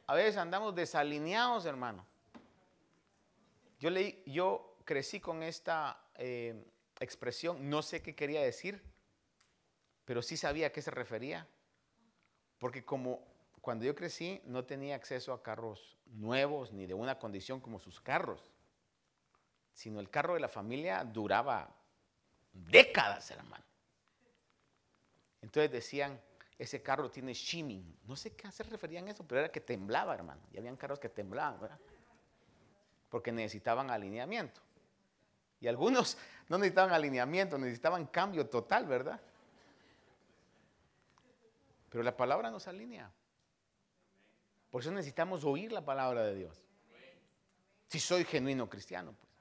A 0.08 0.14
veces 0.14 0.36
andamos 0.36 0.74
desalineados, 0.74 1.64
hermano. 1.66 2.04
Yo, 3.78 3.90
leí, 3.90 4.20
yo 4.26 4.76
crecí 4.84 5.20
con 5.20 5.44
esta 5.44 6.00
eh, 6.16 6.64
expresión, 6.98 7.70
no 7.70 7.82
sé 7.82 8.02
qué 8.02 8.16
quería 8.16 8.42
decir, 8.42 8.82
pero 10.04 10.22
sí 10.22 10.36
sabía 10.36 10.68
a 10.68 10.70
qué 10.70 10.82
se 10.82 10.90
refería. 10.90 11.46
Porque 12.58 12.84
como 12.84 13.26
cuando 13.60 13.84
yo 13.84 13.94
crecí 13.94 14.40
no 14.44 14.64
tenía 14.64 14.94
acceso 14.94 15.32
a 15.32 15.42
carros 15.42 15.96
nuevos 16.06 16.72
ni 16.72 16.86
de 16.86 16.94
una 16.94 17.18
condición 17.18 17.60
como 17.60 17.78
sus 17.78 18.00
carros, 18.00 18.52
sino 19.72 20.00
el 20.00 20.10
carro 20.10 20.34
de 20.34 20.40
la 20.40 20.48
familia 20.48 21.04
duraba 21.04 21.74
décadas, 22.52 23.30
hermano. 23.30 23.64
Entonces 25.42 25.70
decían, 25.70 26.20
ese 26.58 26.82
carro 26.82 27.10
tiene 27.10 27.34
shimming. 27.34 27.98
No 28.06 28.16
sé 28.16 28.34
qué 28.34 28.50
se 28.50 28.62
referían 28.62 29.08
a 29.08 29.10
eso, 29.10 29.26
pero 29.26 29.40
era 29.40 29.50
que 29.50 29.60
temblaba, 29.60 30.14
hermano. 30.14 30.40
Y 30.52 30.58
habían 30.58 30.76
carros 30.76 31.00
que 31.00 31.08
temblaban, 31.08 31.60
¿verdad? 31.60 31.78
Porque 33.10 33.32
necesitaban 33.32 33.90
alineamiento. 33.90 34.60
Y 35.60 35.66
algunos 35.66 36.16
no 36.48 36.58
necesitaban 36.58 36.92
alineamiento, 36.92 37.58
necesitaban 37.58 38.06
cambio 38.06 38.48
total, 38.48 38.86
¿verdad? 38.86 39.20
Pero 41.94 42.02
la 42.02 42.16
palabra 42.16 42.50
nos 42.50 42.66
alinea. 42.66 43.08
Por 44.68 44.82
eso 44.82 44.90
necesitamos 44.90 45.44
oír 45.44 45.70
la 45.70 45.84
palabra 45.84 46.24
de 46.24 46.34
Dios. 46.34 46.60
Si 47.86 48.00
soy 48.00 48.24
genuino 48.24 48.68
cristiano, 48.68 49.14
pues. 49.16 49.32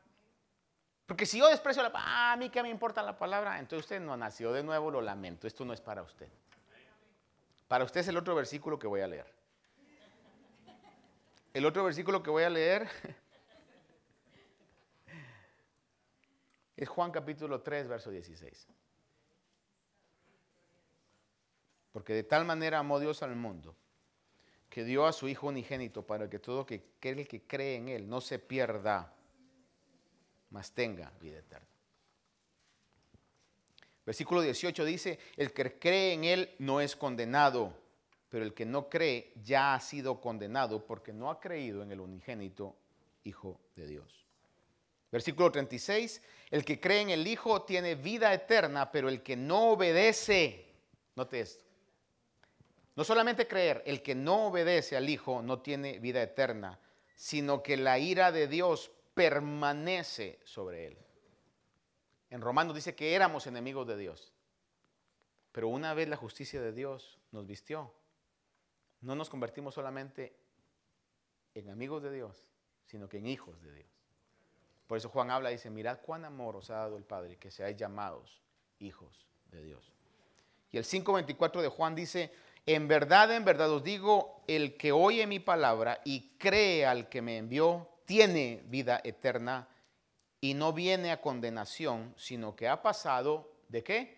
Porque 1.08 1.26
si 1.26 1.40
yo 1.40 1.48
desprecio 1.50 1.82
la 1.82 1.92
palabra, 1.92 2.14
ah, 2.16 2.34
a 2.34 2.38
mí 2.38 2.52
qué 2.52 2.62
me 2.62 2.70
importa 2.70 3.02
la 3.02 3.18
palabra, 3.18 3.58
entonces 3.58 3.86
usted 3.86 4.00
no 4.00 4.16
nació 4.16 4.54
de 4.54 4.62
nuevo, 4.62 4.92
lo 4.92 5.02
lamento. 5.02 5.48
Esto 5.48 5.66
no 5.66 5.74
es 5.74 5.82
para 5.82 6.04
usted. 6.04 6.30
Para 7.68 7.86
usted 7.86 8.02
es 8.02 8.10
el 8.10 8.18
otro 8.18 8.36
versículo 8.36 8.78
que 8.78 8.86
voy 8.86 9.02
a 9.02 9.08
leer. 9.08 9.26
El 11.56 11.66
otro 11.66 11.84
versículo 11.84 12.22
que 12.22 12.30
voy 12.30 12.44
a 12.44 12.52
leer 12.52 12.88
es 16.78 16.88
Juan 16.88 17.12
capítulo 17.12 17.62
3, 17.64 17.88
verso 17.88 18.12
16. 18.12 18.68
Porque 21.94 22.14
de 22.14 22.24
tal 22.24 22.44
manera 22.44 22.80
amó 22.80 23.00
Dios 23.00 23.24
al 23.24 23.36
mundo 23.38 23.76
que 24.74 24.84
dio 24.84 25.06
a 25.06 25.14
su 25.14 25.28
Hijo 25.28 25.48
unigénito 25.48 26.02
para 26.02 26.28
que 26.28 26.40
todo 26.40 26.62
aquel 26.62 27.28
que 27.28 27.44
cree 27.44 27.76
en 27.76 27.90
Él 27.90 28.10
no 28.10 28.20
se 28.20 28.40
pierda, 28.40 29.14
mas 30.50 30.72
tenga 30.72 31.12
vida 31.22 31.38
eterna. 31.38 31.68
Versículo 34.04 34.42
18 34.42 34.84
dice, 34.84 35.20
el 35.38 35.54
que 35.54 35.78
cree 35.78 36.14
en 36.14 36.24
Él 36.24 36.56
no 36.58 36.82
es 36.82 36.96
condenado, 36.96 37.72
pero 38.30 38.44
el 38.44 38.56
que 38.56 38.66
no 38.66 38.90
cree 38.90 39.32
ya 39.44 39.76
ha 39.76 39.80
sido 39.80 40.20
condenado 40.20 40.84
porque 40.84 41.14
no 41.14 41.30
ha 41.30 41.40
creído 41.40 41.84
en 41.84 41.92
el 41.92 42.00
unigénito 42.00 42.76
Hijo 43.26 43.60
de 43.76 43.86
Dios. 43.86 44.26
Versículo 45.12 45.52
36, 45.52 46.20
el 46.50 46.66
que 46.66 46.80
cree 46.80 47.02
en 47.02 47.12
el 47.12 47.28
Hijo 47.28 47.62
tiene 47.62 47.94
vida 47.94 48.34
eterna, 48.34 48.92
pero 48.92 49.08
el 49.08 49.22
que 49.22 49.36
no 49.36 49.74
obedece, 49.74 50.66
note 51.16 51.42
esto, 51.42 51.64
no 52.96 53.04
solamente 53.04 53.48
creer, 53.48 53.82
el 53.86 54.02
que 54.02 54.16
no 54.16 54.48
obedece 54.48 54.96
al 54.96 55.10
Hijo 55.10 55.42
no 55.42 55.62
tiene 55.62 56.00
vida 56.00 56.22
eterna, 56.22 56.80
sino 57.16 57.64
que 57.64 57.78
la 57.78 57.98
ira 58.00 58.32
de 58.32 58.48
Dios 58.48 58.92
permanece 59.14 60.40
sobre 60.44 60.88
él. 60.88 60.98
En 62.30 62.42
Romanos 62.42 62.76
dice 62.76 62.96
que 62.96 63.14
éramos 63.14 63.48
enemigos 63.48 63.88
de 63.88 63.98
Dios, 63.98 64.34
pero 65.52 65.68
una 65.68 65.94
vez 65.94 66.08
la 66.08 66.18
justicia 66.18 66.62
de 66.62 66.72
Dios 66.72 67.20
nos 67.32 67.46
vistió, 67.46 67.94
no 69.02 69.16
nos 69.16 69.30
convertimos 69.30 69.76
solamente 69.76 70.36
en 71.54 71.70
amigos 71.70 72.02
de 72.02 72.12
Dios, 72.12 72.52
sino 72.86 73.08
que 73.08 73.18
en 73.18 73.28
hijos 73.28 73.62
de 73.62 73.74
Dios. 73.74 73.90
Por 74.88 74.98
eso 74.98 75.10
Juan 75.10 75.32
habla 75.32 75.52
y 75.52 75.56
dice, 75.56 75.70
mirad 75.70 76.00
cuán 76.02 76.26
amor 76.26 76.56
os 76.56 76.70
ha 76.70 76.76
dado 76.76 76.98
el 76.98 77.04
Padre, 77.04 77.38
que 77.38 77.52
seáis 77.52 77.78
llamados 77.78 78.42
hijos 78.80 79.28
de 79.50 79.64
Dios. 79.64 79.92
Y 80.72 80.78
el 80.78 80.84
5.24 80.84 81.62
de 81.62 81.68
Juan 81.70 81.96
dice, 81.96 82.32
en 82.66 82.88
verdad, 82.88 83.32
en 83.36 83.44
verdad 83.44 83.70
os 83.72 83.84
digo, 83.84 84.44
el 84.48 84.78
que 84.78 84.92
oye 84.92 85.28
mi 85.28 85.40
palabra 85.40 86.00
y 86.06 86.38
cree 86.38 86.86
al 86.86 87.10
que 87.10 87.22
me 87.22 87.38
envió, 87.38 87.90
tiene 88.06 88.64
vida 88.68 89.02
eterna 89.04 89.68
y 90.40 90.54
no 90.54 90.72
viene 90.72 91.12
a 91.12 91.22
condenación, 91.22 92.14
sino 92.18 92.56
que 92.56 92.70
ha 92.70 92.82
pasado 92.82 93.52
de 93.68 93.84
qué? 93.84 94.18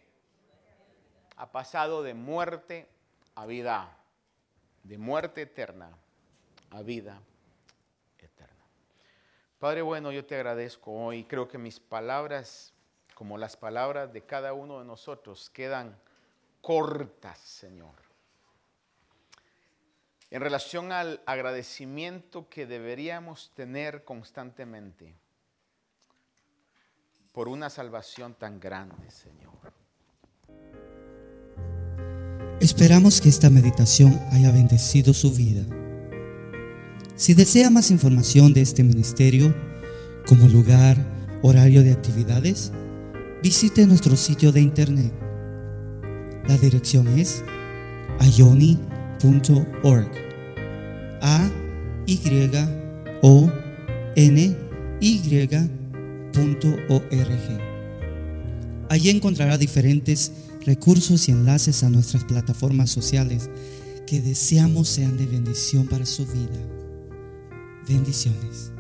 Ha 1.38 1.52
pasado 1.52 2.04
de 2.04 2.14
muerte 2.14 2.88
a 3.34 3.46
vida, 3.46 3.98
de 4.84 4.98
muerte 4.98 5.44
eterna 5.44 5.98
a 6.70 6.82
vida 6.82 7.20
eterna. 8.20 8.66
Padre 9.58 9.82
bueno, 9.82 10.12
yo 10.12 10.26
te 10.26 10.36
agradezco 10.36 10.92
hoy. 10.92 11.26
Creo 11.26 11.48
que 11.48 11.58
mis 11.58 11.80
palabras, 11.80 12.74
como 13.16 13.38
las 13.38 13.58
palabras 13.58 14.14
de 14.14 14.24
cada 14.24 14.54
uno 14.54 14.80
de 14.80 14.86
nosotros, 14.86 15.50
quedan 15.50 16.00
cortas, 16.62 17.40
Señor 17.40 18.05
en 20.32 20.42
relación 20.42 20.92
al 20.92 21.22
agradecimiento 21.26 22.50
que 22.50 22.66
deberíamos 22.66 23.52
tener 23.56 24.04
constantemente 24.04 25.16
por 27.32 27.48
una 27.48 27.70
salvación 27.70 28.34
tan 28.34 28.60
grande, 28.60 29.12
Señor. 29.12 29.74
Esperamos 32.62 33.20
que 33.20 33.30
esta 33.30 33.50
meditación 33.50 34.20
haya 34.32 34.52
bendecido 34.52 35.14
su 35.14 35.32
vida. 35.32 35.66
Si 37.16 37.34
desea 37.34 37.70
más 37.70 37.92
información 37.92 38.54
de 38.54 38.62
este 38.62 38.84
ministerio, 38.84 39.54
como 40.26 40.48
lugar, 40.48 40.98
horario 41.44 41.84
de 41.84 41.92
actividades, 41.92 42.72
visite 43.44 43.86
nuestro 43.86 44.16
sitio 44.16 44.52
de 44.52 44.62
internet. 44.62 45.14
La 46.48 46.58
dirección 46.58 47.08
es 47.20 47.44
ayoni.org. 48.20 48.95
A 51.22 51.50
Y 52.06 52.20
O 53.22 53.52
N 54.16 54.56
Y.org. 55.00 55.56
Allí 58.90 59.10
encontrará 59.10 59.58
diferentes 59.58 60.32
recursos 60.66 61.28
y 61.28 61.32
enlaces 61.32 61.84
a 61.84 61.90
nuestras 61.90 62.24
plataformas 62.24 62.90
sociales 62.90 63.50
que 64.08 64.22
deseamos 64.22 64.88
sean 64.88 65.18
de 65.18 65.26
bendición 65.26 65.88
para 65.88 66.06
su 66.06 66.26
vida. 66.26 66.60
Bendiciones. 67.88 68.75